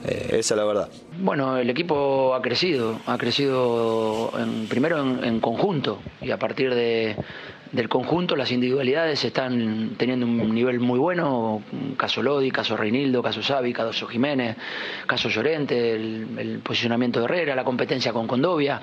Eh, 0.06 0.38
esa 0.40 0.54
es 0.54 0.58
la 0.58 0.64
verdad. 0.64 0.90
Bueno, 1.20 1.58
el 1.58 1.70
equipo 1.70 2.34
ha 2.34 2.42
crecido, 2.42 3.00
ha 3.06 3.18
crecido 3.18 4.32
primero 4.70 4.98
en 5.22 5.42
conjunto 5.42 6.00
y 6.22 6.32
a 6.32 6.38
partir 6.38 6.74
de, 6.74 7.18
del 7.72 7.88
conjunto 7.88 8.36
las 8.36 8.52
individualidades 8.52 9.24
están 9.24 9.92
teniendo 9.98 10.26
un 10.26 10.54
nivel 10.54 10.80
muy 10.80 10.98
bueno, 10.98 11.62
caso 11.98 12.24
Lodi, 12.24 12.50
caso 12.52 12.76
Reinildo, 12.76 13.22
caso 13.22 13.42
Xavi, 13.42 13.74
caso 13.74 14.08
Jiménez, 14.08 14.58
caso 15.06 15.30
Llorente, 15.30 15.94
el, 15.94 16.62
posicionamiento 16.64 17.20
de 17.20 17.26
Herrera, 17.26 17.56
la 17.56 17.64
competencia 17.64 18.12
con 18.12 18.28
Condovia, 18.28 18.82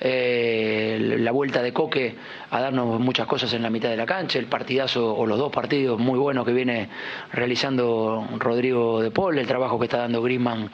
eh, 0.00 1.16
la 1.18 1.32
vuelta 1.32 1.62
de 1.62 1.72
Coque 1.72 2.14
a 2.50 2.60
darnos 2.60 3.00
muchas 3.00 3.26
cosas 3.26 3.52
en 3.52 3.62
la 3.62 3.70
mitad 3.70 3.88
de 3.88 3.96
la 3.96 4.06
cancha, 4.06 4.38
el 4.38 4.46
partidazo 4.46 5.14
o 5.14 5.26
los 5.26 5.38
dos 5.38 5.52
partidos 5.52 5.98
muy 5.98 6.18
buenos 6.18 6.46
que 6.46 6.52
viene 6.52 6.88
realizando 7.32 8.26
Rodrigo 8.38 9.02
de 9.02 9.10
Paul, 9.10 9.38
el 9.38 9.46
trabajo 9.46 9.78
que 9.78 9.86
está 9.86 9.98
dando 9.98 10.22
Griezmann 10.22 10.70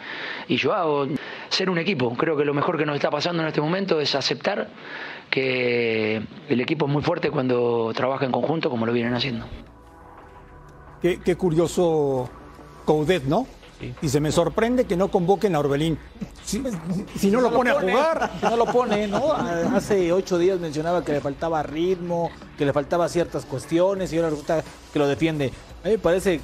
y 0.49 0.59
Joao. 0.59 1.09
Ser 1.49 1.71
un 1.71 1.79
equipo, 1.79 2.15
creo 2.17 2.37
que 2.37 2.45
lo 2.45 2.55
mejor 2.55 2.77
que 2.77 2.87
nos 2.87 2.97
está 2.97 3.11
pasando 3.11 3.43
en 3.43 3.49
este 3.49 3.61
momento 3.61 4.01
es 4.01 4.15
aceptar 4.15 4.69
que 5.31 6.23
el 6.49 6.61
equipo 6.61 6.87
es 6.87 6.93
muy 6.93 7.03
fuerte 7.03 7.31
cuando 7.31 7.54
trabaja 7.95 8.25
en 8.25 8.33
conjunto 8.33 8.71
como 8.71 8.87
lo 8.87 8.93
vienen 8.93 9.15
haciendo. 9.15 9.47
Qué, 11.03 11.21
qué 11.21 11.37
curioso 11.37 12.29
Coudet, 12.85 13.25
¿no? 13.25 13.47
Y 14.01 14.09
se 14.09 14.21
me 14.21 14.33
sorprende 14.33 14.85
que 14.85 14.97
no 14.97 15.09
convoquen 15.09 15.55
a 15.55 15.59
Orbelín. 15.59 15.99
Si, 16.45 16.63
si 17.17 17.31
no 17.31 17.41
lo 17.41 17.53
pone 17.53 17.71
a 17.71 17.75
jugar. 17.75 18.31
Si 18.41 18.47
no 18.51 18.57
lo 18.57 18.67
pone, 18.67 19.07
¿no? 19.09 19.33
Hace 19.33 20.13
ocho 20.13 20.39
días 20.39 20.61
mencionaba 20.61 21.05
que 21.05 21.13
le 21.13 21.21
faltaba 21.21 21.63
ritmo, 21.63 22.31
que 22.57 22.65
le 22.65 22.73
faltaba 22.73 23.09
ciertas 23.09 23.45
cuestiones 23.45 24.13
y 24.13 24.17
ahora 24.17 24.31
resulta 24.31 24.63
que 24.93 24.99
lo 24.99 25.07
defiende. 25.07 25.53
A 25.83 25.89
mí 25.89 25.93
me 25.95 25.99
parece, 25.99 26.41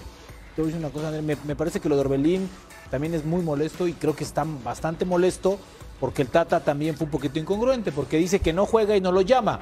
te 0.54 0.62
voy 0.62 0.64
a 0.70 0.74
decir 0.74 0.84
una 0.84 0.92
cosa, 0.92 1.08
André, 1.08 1.22
me, 1.22 1.36
me 1.46 1.56
parece 1.56 1.80
que 1.80 1.88
lo 1.88 1.94
de 1.94 2.02
Orbelín 2.02 2.48
también 2.90 3.14
es 3.14 3.24
muy 3.24 3.42
molesto 3.42 3.86
y 3.86 3.92
creo 3.92 4.14
que 4.14 4.24
está 4.24 4.44
bastante 4.64 5.04
molesto 5.04 5.58
porque 6.00 6.22
el 6.22 6.28
Tata 6.28 6.60
también 6.60 6.96
fue 6.96 7.04
un 7.04 7.10
poquito 7.10 7.38
incongruente 7.38 7.92
porque 7.92 8.16
dice 8.16 8.40
que 8.40 8.52
no 8.52 8.66
juega 8.66 8.96
y 8.96 9.00
no 9.00 9.12
lo 9.12 9.20
llama. 9.20 9.60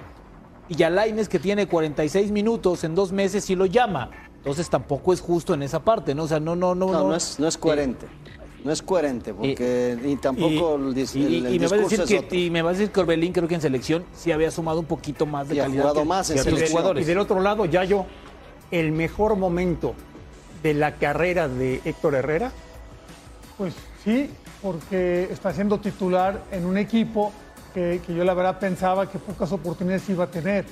Y 0.69 0.83
a 0.83 0.91
Laines 0.91 1.29
que 1.29 1.39
tiene 1.39 1.67
46 1.67 2.31
minutos 2.31 2.85
en 2.85 2.95
dos 2.95 3.13
meses 3.13 3.45
sí 3.45 3.55
lo 3.55 3.67
llama. 3.67 4.11
Entonces 4.37 4.69
tampoco 4.71 5.13
es 5.13 5.21
justo 5.21 5.55
en 5.55 5.63
esa 5.63 5.81
parte, 5.83 6.15
¿no? 6.15 6.25
O 6.25 6.29
sea, 6.29 6.41
no, 6.41 6.55
no, 6.57 6.75
no. 6.75 6.93
No, 6.93 7.09
no 7.09 7.15
es, 7.17 7.39
no 7.39 7.49
es 7.49 7.57
coherente. 7.59 8.07
No 8.65 8.73
es 8.73 8.83
coherente, 8.83 9.33
porque 9.33 9.97
ni 10.03 10.17
tampoco 10.17 10.75
el, 10.77 10.95
dis- 10.95 11.15
Y, 11.15 11.37
el- 11.39 11.47
el 11.47 11.55
y 11.55 11.59
me 11.61 11.67
va 11.69 11.77
a 11.77 11.79
discurso 11.79 11.89
decir 11.89 12.01
es 12.01 12.09
que, 12.09 12.27
otro. 12.27 12.39
y 12.39 12.51
me 12.51 12.61
va 12.63 12.71
a 12.71 12.73
decir 12.73 12.91
que 12.91 13.01
Orbelín 13.01 13.33
creo 13.33 13.47
que 13.49 13.55
en 13.55 13.61
selección 13.61 14.05
sí 14.15 14.33
había 14.33 14.51
sumado 14.51 14.81
un 14.81 14.87
poquito 14.87 15.27
más 15.27 15.49
de 15.49 15.55
Y 15.55 15.61
ha 15.61 15.63
calidad 15.65 15.83
jugado 15.83 16.01
que, 16.01 16.09
más 16.09 16.31
en 16.31 16.39
selección. 16.39 16.71
jugadores. 16.71 17.05
Y 17.05 17.07
del 17.09 17.19
otro 17.19 17.41
lado, 17.41 17.65
Yayo, 17.67 18.05
el 18.73 18.91
mejor 18.93 19.37
momento 19.37 19.95
de 20.63 20.75
la 20.75 20.97
carrera 20.97 21.49
de 21.49 21.81
Héctor 21.85 22.17
Herrera. 22.17 22.53
Pues 23.57 23.75
sí, 24.05 24.29
porque 24.61 25.29
está 25.31 25.53
siendo 25.55 25.79
titular 25.79 26.43
en 26.51 26.67
un 26.67 26.79
equipo 26.79 27.33
que, 27.75 28.01
que 28.07 28.15
yo 28.15 28.25
la 28.25 28.35
verdad 28.35 28.59
pensaba 28.59 29.09
que 29.11 29.19
pocas 29.19 29.51
oportunidades 29.53 30.09
iba 30.09 30.25
a 30.25 30.31
tener. 30.31 30.65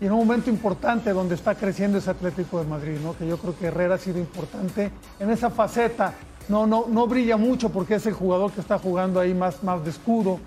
Y 0.00 0.06
en 0.06 0.12
un 0.12 0.18
momento 0.18 0.50
importante 0.50 1.10
donde 1.12 1.34
está 1.36 1.54
creciendo 1.54 1.98
ese 1.98 2.10
Atlético 2.10 2.58
de 2.60 2.66
Madrid, 2.68 2.96
¿no? 3.02 3.16
que 3.16 3.26
yo 3.26 3.38
creo 3.38 3.56
que 3.56 3.66
Herrera 3.66 3.94
ha 3.94 3.98
sido 3.98 4.18
importante 4.18 4.90
en 5.20 5.30
esa 5.30 5.48
faceta. 5.50 6.14
No, 6.48 6.66
no, 6.66 6.86
no 6.88 7.06
brilla 7.06 7.36
mucho 7.36 7.68
porque 7.70 7.94
es 7.94 8.06
el 8.06 8.14
jugador 8.14 8.50
que 8.50 8.60
está 8.60 8.78
jugando 8.78 9.20
ahí 9.20 9.32
más, 9.32 9.62
más 9.62 9.84
de 9.84 9.90
escudo, 9.90 10.40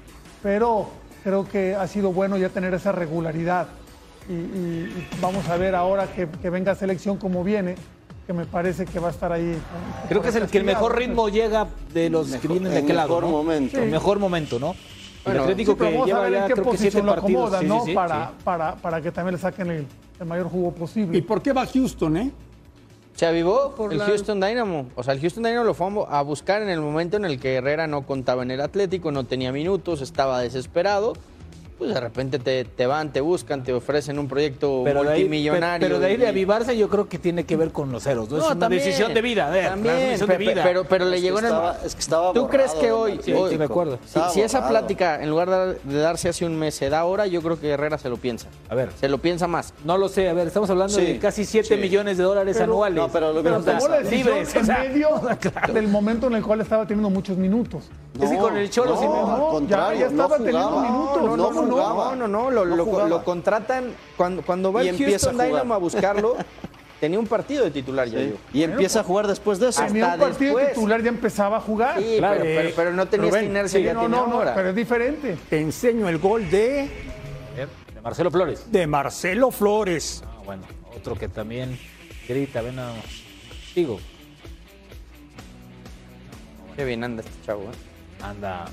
pero 0.43 0.89
creo 1.23 1.47
que 1.47 1.73
ha 1.73 1.87
sido 1.87 2.11
bueno 2.11 2.37
ya 2.37 2.49
tener 2.49 2.73
esa 2.73 2.91
regularidad. 2.91 3.67
Y, 4.27 4.33
y- 4.33 5.07
y 5.15 5.21
vamos 5.21 5.47
a 5.47 5.55
ver 5.55 5.73
ahora 5.75 6.07
que, 6.07 6.27
que 6.27 6.49
venga 6.49 6.75
selección 6.75 7.15
como 7.17 7.43
viene, 7.43 7.75
que 8.27 8.33
me 8.33 8.45
parece 8.45 8.85
que 8.85 8.99
va 8.99 9.07
a 9.07 9.11
estar 9.11 9.31
ahí. 9.31 9.57
Creo 10.09 10.21
que 10.21 10.29
es 10.29 10.35
el 10.35 10.47
que 10.47 10.57
el 10.57 10.63
mejor 10.65 10.97
ritmo 10.97 11.29
llega 11.29 11.67
de 11.93 12.09
los 12.09 12.27
que 12.35 12.47
vienen 12.47 12.71
de 12.73 12.79
el 12.79 12.83
aquel 12.83 12.95
lado. 12.97 13.07
mejor 13.09 13.23
¿no? 13.23 13.29
momento. 13.29 13.77
El 13.81 13.89
mejor 13.91 14.19
momento, 14.19 14.59
¿no? 14.59 14.75
Bueno, 15.25 15.39
el 15.43 15.49
Atlético 15.51 15.71
sí, 15.73 15.77
que 15.77 15.83
vamos 15.85 16.01
a 16.01 16.05
lleva 16.05 16.19
ver 16.21 16.33
en 16.33 16.39
ya 16.41 16.47
qué 16.47 16.53
creo 16.53 16.71
que 16.71 16.77
siete 16.77 16.83
posición 17.01 17.05
lo 17.07 17.15
partidos. 17.15 17.53
acomodan, 17.53 17.61
Sí, 17.61 17.67
¿no? 17.67 17.79
sí, 17.81 17.85
sí, 17.87 17.93
para. 17.95 18.31
Para, 18.43 18.75
para 18.75 19.01
que 19.01 19.11
también 19.11 19.35
le 19.35 19.41
saquen 19.41 19.71
el, 19.71 19.87
el 20.19 20.25
mayor 20.25 20.47
jugo 20.49 20.71
posible. 20.71 21.17
¿Y 21.17 21.21
por 21.21 21.41
qué 21.41 21.51
va 21.53 21.65
Houston, 21.65 22.17
eh? 22.17 22.31
Se 23.15 23.25
avivó 23.25 23.73
Por 23.75 23.91
el 23.93 23.97
la- 23.99 24.05
Houston 24.05 24.39
Dynamo. 24.41 24.87
O 24.95 25.01
sea, 25.03 25.13
el 25.13 25.21
Houston 25.21 25.43
Dynamo 25.43 25.63
lo 25.63 25.73
fue 25.73 25.87
a 26.09 26.21
buscar 26.21 26.61
en 26.61 26.69
el 26.69 26.81
momento 26.81 27.15
en 27.17 27.25
el 27.25 27.39
que 27.39 27.55
Herrera 27.55 27.87
no 27.87 28.01
contaba 28.05 28.43
en 28.43 28.51
el 28.51 28.59
Atlético, 28.61 29.11
no 29.11 29.23
tenía 29.23 29.51
minutos, 29.53 30.01
estaba 30.01 30.41
desesperado. 30.41 31.13
Pues 31.77 31.93
de 31.93 31.99
repente 31.99 32.39
te, 32.39 32.63
te 32.63 32.85
van, 32.87 33.11
te 33.11 33.19
buscan, 33.19 33.61
te 33.63 33.73
ofrecen 33.73 34.17
un 34.17 34.29
proyecto 34.29 34.81
Pero 34.85 35.03
de, 35.03 35.09
ahí, 35.09 35.19
multimillonario. 35.23 35.85
pero 35.85 35.99
de 35.99 36.05
ahí 36.05 36.15
de 36.15 36.25
avivarse 36.27 36.77
yo 36.77 36.87
creo 36.87 37.09
que 37.09 37.19
tiene 37.19 37.43
que 37.43 37.57
ver 37.57 37.71
con 37.71 37.91
los 37.91 38.03
ceros. 38.03 38.29
¿no? 38.29 38.37
es 38.37 38.45
una 38.45 38.57
también, 38.57 38.81
decisión 38.81 39.13
de 39.13 39.21
vida. 39.21 39.47
también, 39.51 39.93
una 39.95 40.05
decisión 40.05 40.29
de 40.29 40.35
pe- 40.37 40.43
vida. 40.45 40.63
Pero, 40.63 40.85
pero 40.85 41.03
le 41.03 41.17
Es 41.17 41.21
que 41.21 41.27
llegó 41.27 41.39
en 41.39 41.45
el... 41.45 41.51
estaba- 41.51 41.77
es 41.83 41.93
que 41.95 41.99
estaba 41.99 42.31
¿Tú 42.31 42.47
crees 42.47 42.71
que 42.75 42.93
hoy, 42.93 43.19
hoy- 43.35 43.51
Sí, 43.51 43.57
de 43.57 43.63
acuerdo. 43.65 43.99
si, 44.31 44.39
esa 44.39 44.67
plática, 44.69 45.21
en 45.21 45.29
lugar 45.29 45.49
de, 45.49 45.79
de 45.83 45.99
darse 45.99 46.29
hace 46.29 46.45
un 46.45 46.55
mes, 46.57 46.75
se 46.75 46.89
da 46.89 46.99
ahora, 46.99 47.27
yo 47.27 47.41
creo 47.41 47.59
que 47.59 47.69
Herrera 47.71 47.97
se 47.97 48.07
lo 48.07 48.15
piensa. 48.15 48.47
A 48.69 48.75
ver. 48.75 48.91
Se 48.97 49.09
lo 49.09 49.17
piensa 49.17 49.47
más. 49.47 49.73
No 49.83 49.97
lo 49.97 50.07
sé, 50.07 50.29
a 50.29 50.33
ver, 50.33 50.47
estamos 50.47 50.69
hablando 50.69 50.93
Sí, 50.95 51.01
de 51.05 51.19
casi 51.19 51.43
7 51.43 51.75
sí. 51.75 51.81
millones 51.81 52.17
de 52.17 52.23
dólares 52.23 52.55
Pero- 52.57 52.71
anuales. 52.71 52.95
No, 53.03 53.09
pero 53.09 53.33
lo 53.33 53.43
Pero 53.43 53.61
tomó 53.61 53.87
la 53.89 53.99
libres, 53.99 54.55
en 54.55 54.61
o 54.61 54.65
sea, 54.65 54.79
medio 54.79 55.09
del 55.73 55.89
momento 55.89 56.27
en 56.27 56.35
el 56.35 56.43
cual 56.43 56.61
estaba 56.61 56.87
teniendo 56.87 57.09
muchos 57.09 57.35
minutos. 57.35 57.83
Es 58.21 58.29
que 58.29 58.37
con 58.37 58.55
el 58.55 58.69
Cholo 58.69 58.95
no, 58.95 59.01
me- 59.01 59.33
al 59.33 59.41
contrario, 59.51 59.99
ya, 59.99 60.05
ya 60.05 60.11
estaba 60.11 60.37
no 60.37 60.43
teniendo 60.45 60.79
minutos. 60.79 61.37
No, 61.37 61.64
no 61.65 61.71
¿cómo 61.71 61.83
no? 61.87 61.93
jugaba. 61.93 62.15
No, 62.15 62.27
no, 62.27 62.43
no, 62.43 62.51
lo, 62.51 62.65
No 62.65 62.75
lo- 62.75 62.85
jugaba. 62.85 63.09
lo 63.09 63.23
contratan 63.23 63.93
cuando, 64.17 64.41
cuando 64.41 64.71
va 64.73 64.83
Y 64.83 64.89
el 64.89 64.95
empieza 64.95 65.27
Houston 65.29 65.41
a. 65.41 65.43
Dynamo 65.45 65.73
a 65.73 65.77
buscarlo. 65.77 66.37
tenía 66.99 67.19
un 67.19 67.27
partido 67.27 67.63
de 67.65 67.71
titular 67.71 68.07
ya 68.07 68.19
Sí. 68.19 68.29
yo. 68.29 68.35
Y 68.59 68.63
empieza 68.63 69.01
a 69.01 69.03
jugar 69.03 69.27
después 69.27 69.59
de 69.59 69.69
eso. 69.69 69.83
Tenía 69.85 70.13
un 70.13 70.19
partido 70.19 70.55
después. 70.55 70.73
titular, 70.75 71.01
ya 71.03 71.09
empezaba 71.09 71.57
a 71.57 71.59
jugar. 71.59 71.99
Sí, 71.99 72.15
Claro. 72.17 72.41
pero, 72.41 72.55
pero- 72.61 72.75
pero 72.75 72.93
no 72.93 73.07
tenía 73.07 73.29
Rubén, 73.29 73.45
inercia 73.45 73.79
Sí, 73.79 73.85
que 73.85 73.93
no, 73.93 73.99
tiene 74.01 74.15
no, 74.15 74.27
no, 74.27 74.35
ahora. 74.35 74.55
pero 74.55 74.69
es 74.69 74.75
diferente. 74.75 75.37
Te 75.49 75.59
enseño 75.59 76.07
el 76.09 76.17
gol 76.19 76.49
de, 76.49 76.89
de 77.93 78.01
Marcelo 78.01 78.31
Flores. 78.31 78.71
de 78.71 78.87
Marcelo 78.87 79.51
Flores. 79.51 80.23
Ah, 80.25 80.41
bueno, 80.45 80.63
otro 80.95 81.15
que 81.15 81.27
también 81.27 81.77
grita, 82.27 82.61
ven 82.61 82.79
a... 82.79 82.91
Digo, 83.75 83.99
Qué 86.75 86.83
bien 86.85 87.03
anda 87.03 87.21
este 87.23 87.33
chavo, 87.45 87.63
¿eh? 87.63 88.23
anda... 88.23 88.65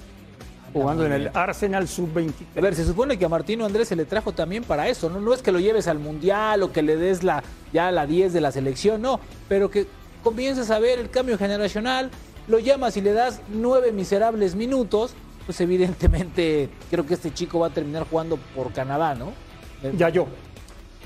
Jugando 0.72 1.04
en 1.04 1.12
el 1.12 1.28
A 1.28 1.42
Arsenal 1.42 1.86
Sub-23. 1.86 2.60
ver, 2.60 2.74
se 2.74 2.84
supone 2.84 3.18
que 3.18 3.24
a 3.24 3.28
Martino 3.28 3.66
Andrés 3.66 3.88
se 3.88 3.96
le 3.96 4.04
trajo 4.04 4.32
también 4.32 4.64
para 4.64 4.88
eso, 4.88 5.10
¿no? 5.10 5.20
No 5.20 5.34
es 5.34 5.42
que 5.42 5.52
lo 5.52 5.60
lleves 5.60 5.86
al 5.86 5.98
Mundial 5.98 6.62
o 6.62 6.72
que 6.72 6.82
le 6.82 6.96
des 6.96 7.22
la, 7.22 7.42
ya 7.72 7.90
la 7.90 8.06
10 8.06 8.32
de 8.32 8.40
la 8.40 8.52
selección, 8.52 9.02
no, 9.02 9.20
pero 9.48 9.70
que 9.70 9.86
comiences 10.22 10.70
a 10.70 10.78
ver 10.78 10.98
el 10.98 11.10
cambio 11.10 11.36
generacional, 11.36 12.10
lo 12.48 12.58
llamas 12.58 12.96
y 12.96 13.02
le 13.02 13.12
das 13.12 13.40
nueve 13.48 13.92
miserables 13.92 14.54
minutos, 14.54 15.14
pues 15.44 15.60
evidentemente 15.60 16.70
creo 16.90 17.06
que 17.06 17.14
este 17.14 17.32
chico 17.32 17.58
va 17.58 17.66
a 17.68 17.70
terminar 17.70 18.06
jugando 18.08 18.38
por 18.54 18.72
Canadá, 18.72 19.14
¿no? 19.14 19.32
Ya 19.96 20.08
yo. 20.08 20.26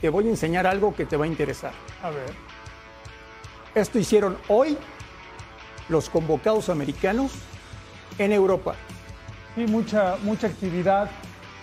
Te 0.01 0.11
voy 0.11 0.27
a 0.27 0.31
enseñar 0.31 0.67
algo 0.67 0.95
que 0.95 1.07
te 1.07 1.17
va 1.17 1.25
a 1.25 1.29
interesar. 1.29 1.73
A 2.03 2.11
ver. 2.11 2.31
Esto 3.75 3.99
hicieron 3.99 4.37
hoy 4.49 4.77
los 5.89 6.09
convocados 6.09 6.69
americanos 6.69 7.33
en 8.19 8.33
Europa. 8.33 8.75
Sí, 9.57 9.67
mucha, 9.67 10.17
mucha 10.23 10.49
actividad, 10.49 11.09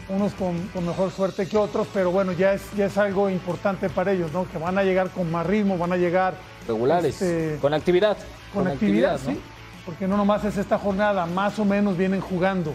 unos 0.09 0.33
con, 0.33 0.57
con 0.69 0.83
mejor 0.83 1.11
suerte 1.11 1.47
que 1.47 1.55
otros, 1.57 1.87
pero 1.93 2.09
bueno, 2.09 2.31
ya 2.31 2.53
es, 2.53 2.63
ya 2.75 2.87
es 2.87 2.97
algo 2.97 3.29
importante 3.29 3.87
para 3.87 4.11
ellos, 4.13 4.31
¿no? 4.31 4.49
Que 4.49 4.57
van 4.57 4.79
a 4.79 4.83
llegar 4.83 5.11
con 5.11 5.31
más 5.31 5.45
ritmo, 5.45 5.77
van 5.77 5.93
a 5.93 5.97
llegar 5.97 6.33
Regulares, 6.67 7.21
este, 7.21 7.59
con 7.61 7.71
actividad. 7.71 8.17
con 8.51 8.67
actividad, 8.67 9.19
¿no? 9.25 9.33
sí. 9.33 9.39
Porque 9.85 10.07
no 10.07 10.17
nomás 10.17 10.43
es 10.43 10.57
esta 10.57 10.79
jornada, 10.79 11.27
más 11.27 11.59
o 11.59 11.65
menos 11.65 11.95
vienen 11.95 12.19
jugando, 12.19 12.73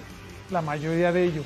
la 0.51 0.63
mayoría 0.63 1.11
de 1.11 1.25
ellos. 1.25 1.45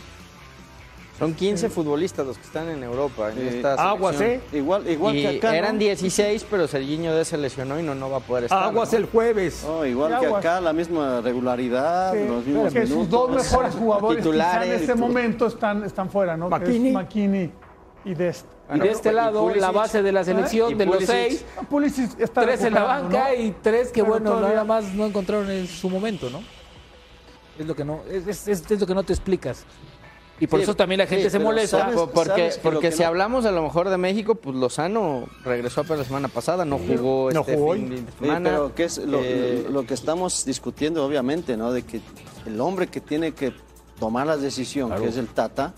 Son 1.18 1.34
15 1.34 1.68
futbolistas 1.68 2.26
los 2.26 2.36
que 2.38 2.44
están 2.44 2.68
en 2.70 2.82
Europa. 2.82 3.30
En 3.30 3.38
Eh, 3.38 3.50
esta 3.56 3.74
aguas, 3.74 4.16
selección. 4.16 4.58
Igual, 4.60 4.88
igual 4.88 5.16
Y 5.16 5.22
que 5.22 5.28
acá. 5.38 5.50
¿no? 5.50 5.54
eran 5.54 5.78
16, 5.78 6.46
pero 6.50 6.66
Serginho 6.66 7.14
D 7.14 7.24
se 7.24 7.36
lesionó 7.36 7.78
y 7.78 7.82
no, 7.82 7.94
no 7.94 8.10
va 8.10 8.16
a 8.16 8.20
poder 8.20 8.44
estar. 8.44 8.62
Aguas 8.64 8.92
¿no? 8.92 8.98
el 8.98 9.06
jueves. 9.06 9.62
No, 9.66 9.84
igual 9.86 10.18
que 10.18 10.26
acá, 10.26 10.60
la 10.60 10.72
misma 10.72 11.20
regularidad, 11.20 12.12
Sí, 12.14 12.26
los 12.26 12.44
mismos 12.46 12.72
que 12.72 12.80
sus 12.86 12.90
minutos. 12.96 13.10
dos 13.10 13.30
mejores 13.30 13.74
jugadores 13.74 14.16
quizá 14.18 14.30
Titulares. 14.32 14.68
en 14.68 14.80
este 14.80 14.94
momento 14.94 15.46
están, 15.46 15.84
están 15.84 16.10
fuera, 16.10 16.36
¿no? 16.36 16.48
Que 16.48 16.64
es. 16.88 16.92
McKinney 16.92 17.52
y 18.04 18.14
Dest. 18.14 18.46
Y 18.74 18.78
de 18.78 18.90
este 18.90 19.10
y 19.10 19.12
lado, 19.12 19.54
la 19.54 19.70
base 19.70 20.02
de 20.02 20.12
la 20.12 20.24
selección, 20.24 20.72
Y 20.72 20.74
de 20.74 20.86
los 20.86 21.04
seis, 21.04 21.44
Pulisic 21.68 22.18
está 22.18 22.40
tres 22.40 22.64
en 22.64 22.72
la 22.72 22.84
banca 22.84 23.28
¿no? 23.28 23.34
y 23.42 23.54
tres 23.62 23.88
que, 23.88 24.00
Pero 24.02 24.12
bueno, 24.14 24.30
todavía- 24.30 24.48
nada 24.54 24.64
más 24.64 24.84
no 24.94 25.04
encontraron 25.04 25.50
en 25.50 25.66
su 25.68 25.90
momento, 25.90 26.30
¿no? 26.30 26.40
Es 27.58 27.66
lo 27.66 27.76
que 27.76 27.84
no, 27.84 28.00
es, 28.10 28.26
es- 28.26 28.48
es- 28.48 28.70
es 28.70 28.80
lo 28.80 28.86
que 28.86 28.94
no 28.94 29.02
te 29.02 29.12
explicas. 29.12 29.66
Y 30.42 30.48
por 30.48 30.58
Sí, 30.58 30.64
eso 30.64 30.74
también 30.74 30.98
la 30.98 31.06
gente 31.06 31.22
sí, 31.26 31.30
se 31.30 31.38
molesta. 31.38 31.88
Porque, 32.12 32.24
sabes 32.30 32.58
porque 32.58 32.88
que 32.88 32.90
si 32.96 33.02
no- 33.02 33.06
hablamos 33.06 33.44
a 33.46 33.52
lo 33.52 33.62
mejor 33.62 33.88
de 33.88 33.96
México, 33.96 34.34
pues 34.34 34.56
Lozano 34.56 35.28
regresó 35.44 35.82
apenas 35.82 36.00
la 36.00 36.04
semana 36.04 36.26
pasada, 36.26 36.64
no 36.64 36.78
jugó 36.78 37.30
No 37.32 37.40
este 37.42 37.54
jugó 37.54 37.74
fin 37.74 37.84
hoy. 37.84 37.90
de 37.90 37.96
Sí, 37.98 38.04
semana. 38.18 38.50
pero 38.50 38.74
que 38.74 38.82
es 38.82 38.98
lo, 38.98 39.20
Eh, 39.22 39.66
lo 39.70 39.86
que 39.86 39.94
estamos 39.94 40.44
discutiendo, 40.44 41.06
obviamente, 41.06 41.56
¿no? 41.56 41.72
De 41.72 41.82
que 41.84 42.00
el 42.44 42.60
hombre 42.60 42.88
que 42.88 43.00
tiene 43.00 43.30
que 43.34 43.54
tomar 44.00 44.26
la 44.26 44.36
decisión, 44.36 44.88
Claro. 44.88 45.04
que 45.04 45.10
es 45.10 45.16
el 45.16 45.28
Tata, 45.28 45.74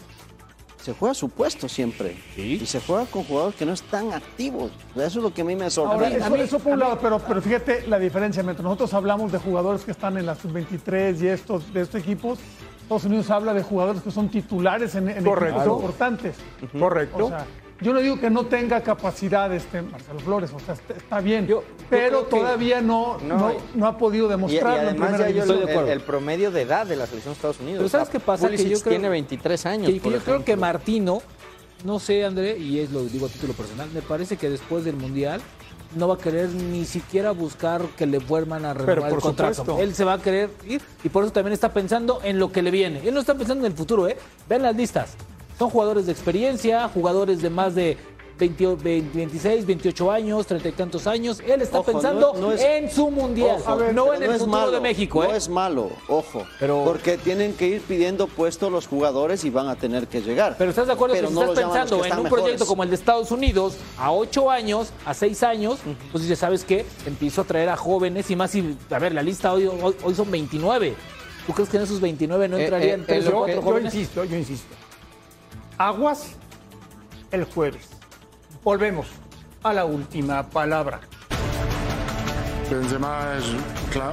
se 0.82 0.94
juega 0.94 1.12
a 1.12 1.14
su 1.14 1.28
puesto 1.28 1.68
siempre. 1.68 2.16
Sí. 2.34 2.58
Y 2.62 2.64
se 2.64 2.80
juega 2.80 3.04
con 3.04 3.24
jugadores 3.24 3.56
que 3.56 3.66
no 3.66 3.74
están 3.74 4.14
activos. 4.14 4.70
Eso 4.94 5.04
es 5.04 5.14
lo 5.16 5.34
que 5.34 5.42
a 5.42 5.44
mí 5.44 5.54
me 5.56 5.64
Ahora, 5.64 5.70
sorprende. 5.72 6.18
eso, 6.20 6.36
eso 6.36 6.58
por 6.58 6.72
un 6.72 6.78
lado, 6.78 6.98
pero, 7.02 7.18
pero 7.18 7.42
fíjate 7.42 7.86
la 7.86 7.98
diferencia. 7.98 8.42
Mientras 8.42 8.64
nosotros 8.64 8.94
hablamos 8.94 9.30
de 9.30 9.36
jugadores 9.38 9.82
que 9.84 9.90
están 9.90 10.16
en 10.16 10.24
la 10.24 10.34
sub-23 10.36 11.20
y 11.22 11.28
estos, 11.28 11.70
de 11.74 11.82
estos 11.82 12.00
equipos, 12.00 12.38
Estados 12.84 13.04
Unidos 13.04 13.30
habla 13.30 13.54
de 13.54 13.62
jugadores 13.62 14.02
que 14.02 14.10
son 14.10 14.28
titulares 14.28 14.94
en, 14.94 15.08
en 15.08 15.24
Correcto. 15.24 15.58
equipos 15.60 15.76
importantes. 15.80 16.36
Correcto. 16.78 17.26
O 17.26 17.28
sea, 17.28 17.46
yo 17.80 17.92
no 17.92 18.00
digo 18.00 18.20
que 18.20 18.30
no 18.30 18.46
tenga 18.46 18.80
capacidad 18.82 19.52
este 19.52 19.82
Marcelo 19.82 20.20
Flores, 20.20 20.50
o 20.54 20.60
sea, 20.60 20.74
está, 20.96 21.20
bien, 21.20 21.46
Yo- 21.46 21.62
yo 21.62 21.66
pero 21.90 22.22
todavía 22.22 22.80
no, 22.80 23.18
No, 23.18 23.36
no, 23.36 23.52
y- 23.52 23.56
no 23.74 23.86
ha 23.86 23.98
podido 23.98 24.26
y, 24.26 24.28
y 24.28 24.30
demostrarlo 24.30 24.76
en 24.82 24.88
además 24.88 25.08
primera 25.08 25.18
ya 25.18 25.34
yo 25.36 25.42
división. 25.44 25.68
Estoy 25.68 25.84
de 25.86 25.92
el, 25.92 26.00
promedio 26.02 26.50
de 26.50 26.62
edad 26.62 26.86
de 26.86 26.96
la 26.96 27.06
selección 27.06 27.32
de 27.32 27.36
Estados 27.36 27.60
Unidos. 27.60 27.78
Pero 27.78 27.88
¿sabes 27.88 28.08
qué 28.10 28.20
pasa? 28.20 28.48
Que 28.48 28.56
yo 28.68 28.78
creo- 28.80 28.90
tiene 28.92 29.08
23 29.08 29.66
años. 29.66 29.90
Que- 29.90 30.00
por 30.00 30.12
yo 30.12 30.18
creo 30.20 30.44
que. 30.44 30.56
Martino, 30.56 31.20
no 31.84 31.98
sé, 31.98 32.24
André, 32.24 32.56
y 32.58 32.78
es 32.78 32.90
lo 32.92 33.02
digo 33.04 33.26
a 33.26 33.28
título 33.28 33.54
personal, 33.54 33.88
me 33.92 34.02
parece 34.02 34.36
que 34.36 34.48
después 34.50 34.84
del 34.84 34.96
Mundial 34.96 35.40
no 35.96 36.08
va 36.08 36.14
a 36.14 36.18
querer 36.18 36.48
ni 36.50 36.84
siquiera 36.84 37.32
buscar 37.32 37.82
que 37.96 38.06
le 38.06 38.18
vuelvan 38.18 38.64
a 38.64 38.74
renovar 38.74 39.12
el 39.12 39.18
contrato. 39.18 39.54
supuesto. 39.54 39.82
Él 39.82 39.94
se 39.94 40.04
va 40.04 40.14
a 40.14 40.18
querer 40.18 40.50
ir 40.66 40.82
y 41.02 41.08
por 41.08 41.24
eso 41.24 41.32
también 41.32 41.52
está 41.52 41.72
pensando 41.72 42.20
en 42.22 42.38
lo 42.38 42.52
que 42.52 42.62
le 42.62 42.70
viene. 42.70 43.00
Él 43.06 43.14
no 43.14 43.20
está 43.20 43.34
pensando 43.34 43.64
en 43.66 43.72
el 43.72 43.76
futuro, 43.76 44.08
¿eh? 44.08 44.16
Vean 44.48 44.62
las 44.62 44.76
listas. 44.76 45.14
Son 45.58 45.70
jugadores 45.70 46.06
de 46.06 46.12
experiencia, 46.12 46.88
jugadores 46.88 47.40
de 47.40 47.50
más 47.50 47.74
de 47.74 47.96
20 48.38 48.74
20, 48.76 49.16
26, 49.16 49.64
28 49.66 50.10
años, 50.10 50.46
30 50.46 50.68
y 50.68 50.72
tantos 50.72 51.06
años. 51.06 51.40
Él 51.46 51.62
está 51.62 51.78
Ojo, 51.78 51.92
pensando 51.92 52.32
no- 52.34 52.40
no 52.40 52.52
es- 52.52 52.60
en 52.62 52.90
su 52.90 53.10
mundial, 53.10 53.58
Ojo, 53.60 53.76
no 53.92 54.12
en 54.12 54.22
el 54.24 54.30
es 54.30 54.38
futuro 54.38 54.50
malo, 54.58 54.70
de 54.72 54.80
México, 54.80 55.22
No 55.22 55.32
¿eh? 55.32 55.36
es 55.36 55.48
malo, 55.48 55.90
ojo. 56.08 56.44
Pero- 56.58 56.82
porque 56.84 57.16
tienen 57.16 57.54
que 57.54 57.68
ir 57.68 57.80
pidiendo 57.82 58.26
puestos 58.26 58.72
los 58.72 58.88
jugadores 58.88 59.44
y 59.44 59.50
van 59.50 59.68
a 59.68 59.76
tener 59.76 60.08
que 60.08 60.20
llegar. 60.20 60.56
Pero 60.58 60.70
estás 60.70 60.88
de 60.88 60.92
acuerdo 60.94 61.14
Pero 61.14 61.28
que 61.28 61.34
si 61.34 61.40
no 61.40 61.52
estás 61.52 61.64
pensando 61.64 62.04
en 62.04 62.18
un 62.18 62.28
proyecto 62.28 62.66
como 62.66 62.82
el 62.82 62.88
de 62.90 62.96
Estados 62.96 63.30
Unidos 63.30 63.74
a 63.98 64.10
ocho 64.10 64.50
años, 64.50 64.88
a 65.06 65.14
seis 65.14 65.42
años, 65.44 65.78
pues 66.10 66.22
dices, 66.24 66.38
¿sabes 66.40 66.64
qué? 66.64 66.84
Empiezo 67.06 67.42
a 67.42 67.44
traer 67.44 67.68
a 67.68 67.76
jóvenes 67.76 68.30
y 68.30 68.36
más 68.36 68.50
si, 68.50 68.76
a 68.90 68.98
ver, 68.98 69.14
la 69.14 69.22
lista 69.22 69.52
hoy, 69.52 69.66
hoy, 69.66 69.94
hoy 70.02 70.14
son 70.14 70.30
29. 70.30 70.94
¿Tú 71.46 71.52
crees 71.52 71.68
que 71.68 71.76
en 71.76 71.82
esos 71.84 72.00
29 72.00 72.48
no 72.48 72.56
Eh, 72.56 72.64
entrarían 72.64 73.00
eh, 73.02 73.04
tres 73.06 73.24
eh, 73.26 73.28
o 73.28 73.30
lo 73.30 73.38
cuatro 73.38 73.54
Yo 73.56 73.62
jóvenes? 73.62 73.94
insisto, 73.94 74.24
yo 74.24 74.36
insisto. 74.36 74.74
Aguas 75.78 76.30
el 77.30 77.44
jueves. 77.44 77.88
Volvemos 78.64 79.06
a 79.62 79.74
la 79.74 79.84
última 79.84 80.42
palabra. 80.42 81.00
Benzema 82.70 83.34
es 83.36 83.44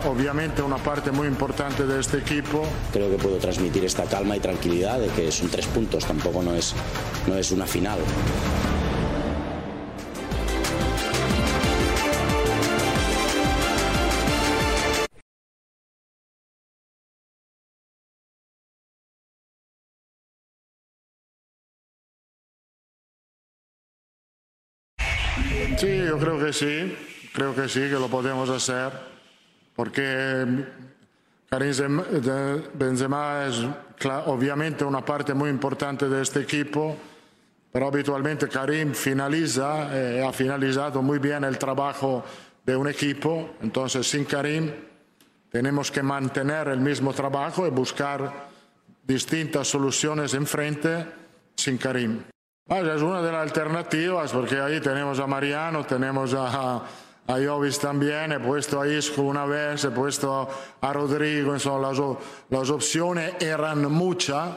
obviamente 0.06 0.62
una 0.62 0.76
parte 0.76 1.10
muy 1.10 1.28
importante 1.28 1.88
de 1.88 2.02
este 2.02 2.18
equipo. 2.18 2.64
Creo 2.92 3.10
que 3.10 3.16
puedo 3.16 3.38
transmitir 3.38 3.86
esta 3.86 4.04
calma 4.04 4.36
y 4.36 4.42
tranquilidad 4.42 5.00
de 5.00 5.08
que 5.08 5.32
son 5.32 5.48
tres 5.48 5.68
puntos, 5.68 6.06
tampoco 6.06 6.44
no 6.44 6.54
es, 6.54 6.76
no 7.28 7.36
es 7.36 7.50
una 7.52 7.66
final. 7.66 8.00
Sí, 25.78 25.98
yo 26.06 26.18
creo 26.18 26.38
que 26.38 26.54
sí, 26.54 26.96
creo 27.34 27.56
que 27.56 27.68
sí, 27.68 27.82
que 27.82 27.98
lo 28.00 28.08
podemos 28.08 28.50
hacer, 28.50 28.92
porque 29.76 30.46
Karim 31.50 32.02
Benzema 32.76 33.46
es 33.46 33.66
obviamente 34.26 34.86
una 34.86 35.04
parte 35.04 35.34
muy 35.34 35.50
importante 35.50 36.08
de 36.08 36.22
este 36.22 36.42
equipo, 36.42 36.96
pero 37.72 37.88
habitualmente 37.88 38.48
Karim 38.48 38.94
finaliza, 38.94 39.90
eh, 39.92 40.24
ha 40.26 40.32
finalizado 40.32 41.02
muy 41.02 41.20
bien 41.20 41.44
el 41.44 41.58
trabajo 41.58 42.24
de 42.66 42.76
un 42.76 42.88
equipo, 42.88 43.56
entonces 43.62 44.08
sin 44.08 44.26
Karim 44.26 44.72
tenemos 45.50 45.92
que 45.92 46.04
mantener 46.04 46.68
el 46.68 46.80
mismo 46.80 47.14
trabajo 47.14 47.66
y 47.66 47.70
buscar 47.70 48.50
distintas 49.04 49.68
soluciones 49.68 50.34
enfrente 50.34 51.06
sin 51.56 51.78
Karim. 51.78 52.22
Ah, 52.70 52.80
es 52.80 53.02
una 53.02 53.22
de 53.22 53.32
las 53.32 53.42
alternativas 53.42 54.32
porque 54.32 54.60
ahí 54.60 54.80
tenemos 54.80 55.20
a 55.20 55.28
Mariano, 55.28 55.86
tenemos 55.86 56.34
a, 56.34 56.82
a 57.28 57.38
Jovis 57.46 57.80
también, 57.80 58.32
he 58.32 58.40
puesto 58.40 58.80
a 58.80 58.88
Isco 58.88 59.24
una 59.24 59.46
vez, 59.46 59.84
he 59.84 59.92
puesto 59.92 60.48
a 60.80 60.94
Rodrigo, 60.94 61.54
las, 61.54 61.66
las 62.50 62.70
opciones 62.70 63.34
eran 63.42 63.92
muchas, 63.92 64.52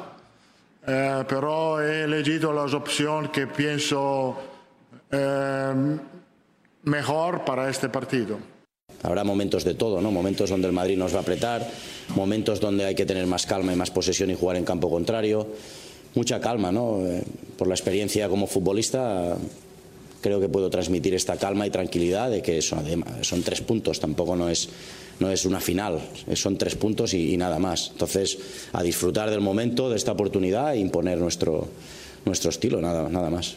eh, 0.87 1.25
pero 1.27 1.83
he 1.83 2.05
elegido 2.05 2.53
las 2.53 2.73
opciones 2.75 3.31
que 3.31 3.47
pienso 3.47 4.37
eh, 5.11 5.99
mejor 6.85 7.45
para 7.45 7.69
este 7.69 7.89
partido. 7.89 8.39
Habrá 9.03 9.25
momentos 9.25 9.65
de 9.65 9.75
todo, 9.75 10.01
¿no? 10.01 10.11
Momentos 10.11 10.51
donde 10.51 10.69
el 10.69 10.73
Madrid 10.73 10.97
nos 10.97 11.13
va 11.13 11.19
a 11.19 11.23
apretar, 11.23 11.67
momentos 12.15 12.61
donde 12.61 12.85
hay 12.85 12.95
que 12.95 13.05
tener 13.05 13.27
más 13.27 13.45
calma 13.45 13.73
y 13.73 13.77
más 13.77 13.91
posesión 13.91 14.31
y 14.31 14.35
jugar 14.35 14.57
en 14.57 14.65
campo 14.65 14.89
contrario. 14.89 15.49
Mucha 16.15 16.41
calma, 16.41 16.71
¿no? 16.71 17.05
Eh, 17.07 17.23
Por 17.57 17.69
la 17.69 17.75
experiencia 17.75 18.29
como 18.29 18.47
futbolista, 18.47 19.37
creo 20.21 20.41
que 20.41 20.49
puedo 20.49 20.71
transmitir 20.71 21.15
esta 21.15 21.37
calma 21.37 21.67
y 21.67 21.71
tranquilidad 21.71 22.31
de 22.31 22.43
que 22.43 22.63
son, 22.63 22.85
son 23.23 23.43
tres 23.43 23.61
puntos, 23.61 24.01
tampoco 24.01 24.35
no 24.35 24.49
es, 24.49 24.69
no 25.21 25.31
es 25.31 25.45
una 25.45 25.61
final, 25.61 26.01
son 26.35 26.57
tres 26.57 26.75
puntos 26.75 27.15
y, 27.15 27.35
y 27.35 27.37
nada 27.37 27.59
más. 27.59 27.91
Entonces, 27.93 28.39
a 28.73 28.83
disfrutar 28.83 29.31
del 29.31 29.41
momento, 29.41 29.91
de 29.91 29.97
esta 29.97 30.13
oportunidad 30.13 30.75
e 30.75 30.79
imponer 30.79 31.19
nuestro, 31.19 31.69
nuestro 32.25 32.51
estilo, 32.51 32.81
nada, 32.81 33.09
nada 33.09 33.31
más. 33.31 33.57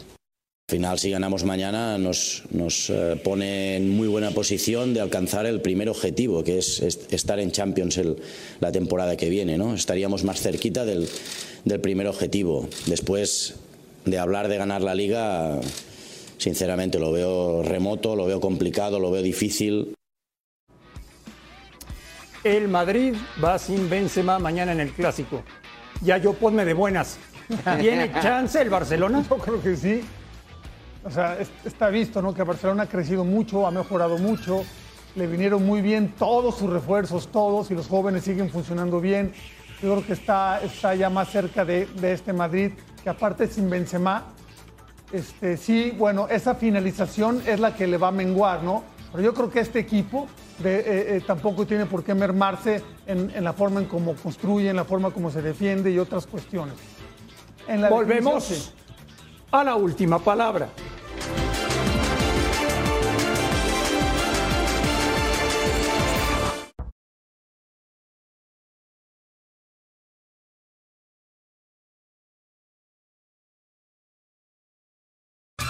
Al 0.70 0.76
final, 0.76 1.00
si 1.00 1.12
ganamos 1.12 1.46
mañana, 1.46 1.98
nos, 1.98 2.44
nos 2.52 2.90
eh, 2.90 3.18
pone 3.24 3.78
en 3.78 3.90
muy 3.90 4.10
buena 4.10 4.32
posición 4.32 4.94
de 4.94 5.00
alcanzar 5.00 5.46
el 5.46 5.62
primer 5.62 5.88
objetivo, 5.88 6.44
que 6.44 6.58
es, 6.58 6.82
es 6.82 7.08
estar 7.10 7.40
en 7.40 7.54
Champions 7.54 7.96
el- 7.98 8.18
la 8.60 8.70
temporada 8.74 9.16
que 9.16 9.30
viene. 9.30 9.58
¿no? 9.58 9.74
Estaríamos 9.74 10.26
más 10.26 10.42
cerquita 10.42 10.84
del, 10.84 11.08
del 11.64 11.80
primer 11.80 12.06
objetivo. 12.08 12.68
Después 12.86 13.56
de 14.04 14.20
hablar 14.20 14.50
de 14.50 14.58
ganar 14.58 14.82
la 14.82 14.94
liga, 14.94 15.58
sinceramente 16.38 17.00
lo 17.00 17.14
veo 17.14 17.64
remoto, 17.64 18.18
lo 18.18 18.26
veo 18.26 18.42
complicado, 18.42 19.00
lo 19.00 19.10
veo 19.10 19.22
difícil. 19.22 19.96
El 22.44 22.68
Madrid 22.68 23.14
va 23.42 23.58
sin 23.58 23.90
Benzema 23.90 24.38
mañana 24.38 24.74
en 24.74 24.82
el 24.82 24.92
Clásico. 24.92 25.44
Ya 26.04 26.18
yo 26.18 26.34
ponme 26.34 26.66
de 26.66 26.74
buenas. 26.74 27.20
¿Tiene 27.80 28.12
chance 28.22 28.62
el 28.62 28.70
Barcelona? 28.70 29.24
Yo 29.30 29.38
creo 29.38 29.62
que 29.64 29.78
sí. 29.78 30.02
O 31.08 31.12
sea, 31.12 31.40
es- 31.40 31.50
está 31.64 31.88
visto, 31.88 32.22
¿no? 32.22 32.34
Que 32.34 32.44
Barcelona 32.44 32.84
ha 32.84 32.88
crecido 32.88 33.24
mucho, 33.24 33.66
ha 33.66 33.72
mejorado 33.72 34.18
mucho, 34.18 34.64
le 35.16 35.26
vinieron 35.26 35.66
muy 35.66 35.82
bien 35.82 36.14
todos 36.20 36.58
sus 36.58 36.70
refuerzos, 36.70 37.30
todos, 37.32 37.72
y 37.72 37.76
los 37.76 37.88
jóvenes 37.88 38.26
siguen 38.26 38.50
funcionando 38.50 39.00
bien. 39.00 39.32
Yo 39.82 39.94
creo 39.94 40.06
que 40.06 40.14
está, 40.14 40.60
está 40.62 40.94
ya 40.96 41.10
más 41.10 41.30
cerca 41.32 41.64
de, 41.64 41.86
de 41.86 42.12
este 42.12 42.34
Madrid, 42.34 42.72
que 43.02 43.10
aparte 43.10 43.48
sin 43.48 43.70
Benzema, 43.70 44.26
este, 45.14 45.56
sí, 45.56 45.96
bueno, 45.98 46.28
esa 46.30 46.56
finalización 46.56 47.42
es 47.48 47.60
la 47.62 47.74
que 47.74 47.88
le 47.88 47.98
va 47.98 48.10
a 48.10 48.12
menguar, 48.12 48.62
¿no? 48.64 48.84
Pero 49.14 49.24
yo 49.24 49.34
creo 49.34 49.50
que 49.50 49.62
este 49.62 49.80
equipo 49.80 50.28
de- 50.60 50.80
eh, 50.80 50.84
eh, 51.18 51.24
tampoco 51.26 51.66
tiene 51.66 51.86
por 51.86 52.04
qué 52.04 52.14
mermarse 52.14 52.84
en, 53.06 53.32
en 53.34 53.44
la 53.46 53.54
forma 53.54 53.80
en 53.80 53.86
cómo 53.86 54.14
construye, 54.16 54.70
en 54.70 54.76
la 54.76 54.84
forma 54.84 55.12
como 55.12 55.32
se 55.32 55.42
defiende 55.42 55.90
y 55.90 56.00
otras 56.00 56.28
cuestiones. 56.28 56.76
En 57.68 57.80
la 57.82 57.90
Volvemos 57.90 58.44
sí. 58.44 58.70
a 59.52 59.64
la 59.64 59.76
última 59.76 60.20
palabra. 60.20 60.68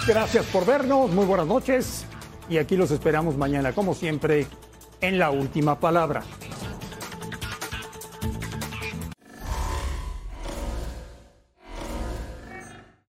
Gracias 0.08 0.46
por 0.46 0.64
vernos, 0.64 1.10
muy 1.10 1.26
buenas 1.26 1.46
noches 1.46 2.06
y 2.48 2.56
aquí 2.56 2.78
los 2.78 2.90
esperamos 2.90 3.36
mañana, 3.36 3.74
como 3.74 3.94
siempre, 3.94 4.46
en 5.02 5.18
la 5.18 5.30
última 5.30 5.78
palabra. 5.78 6.22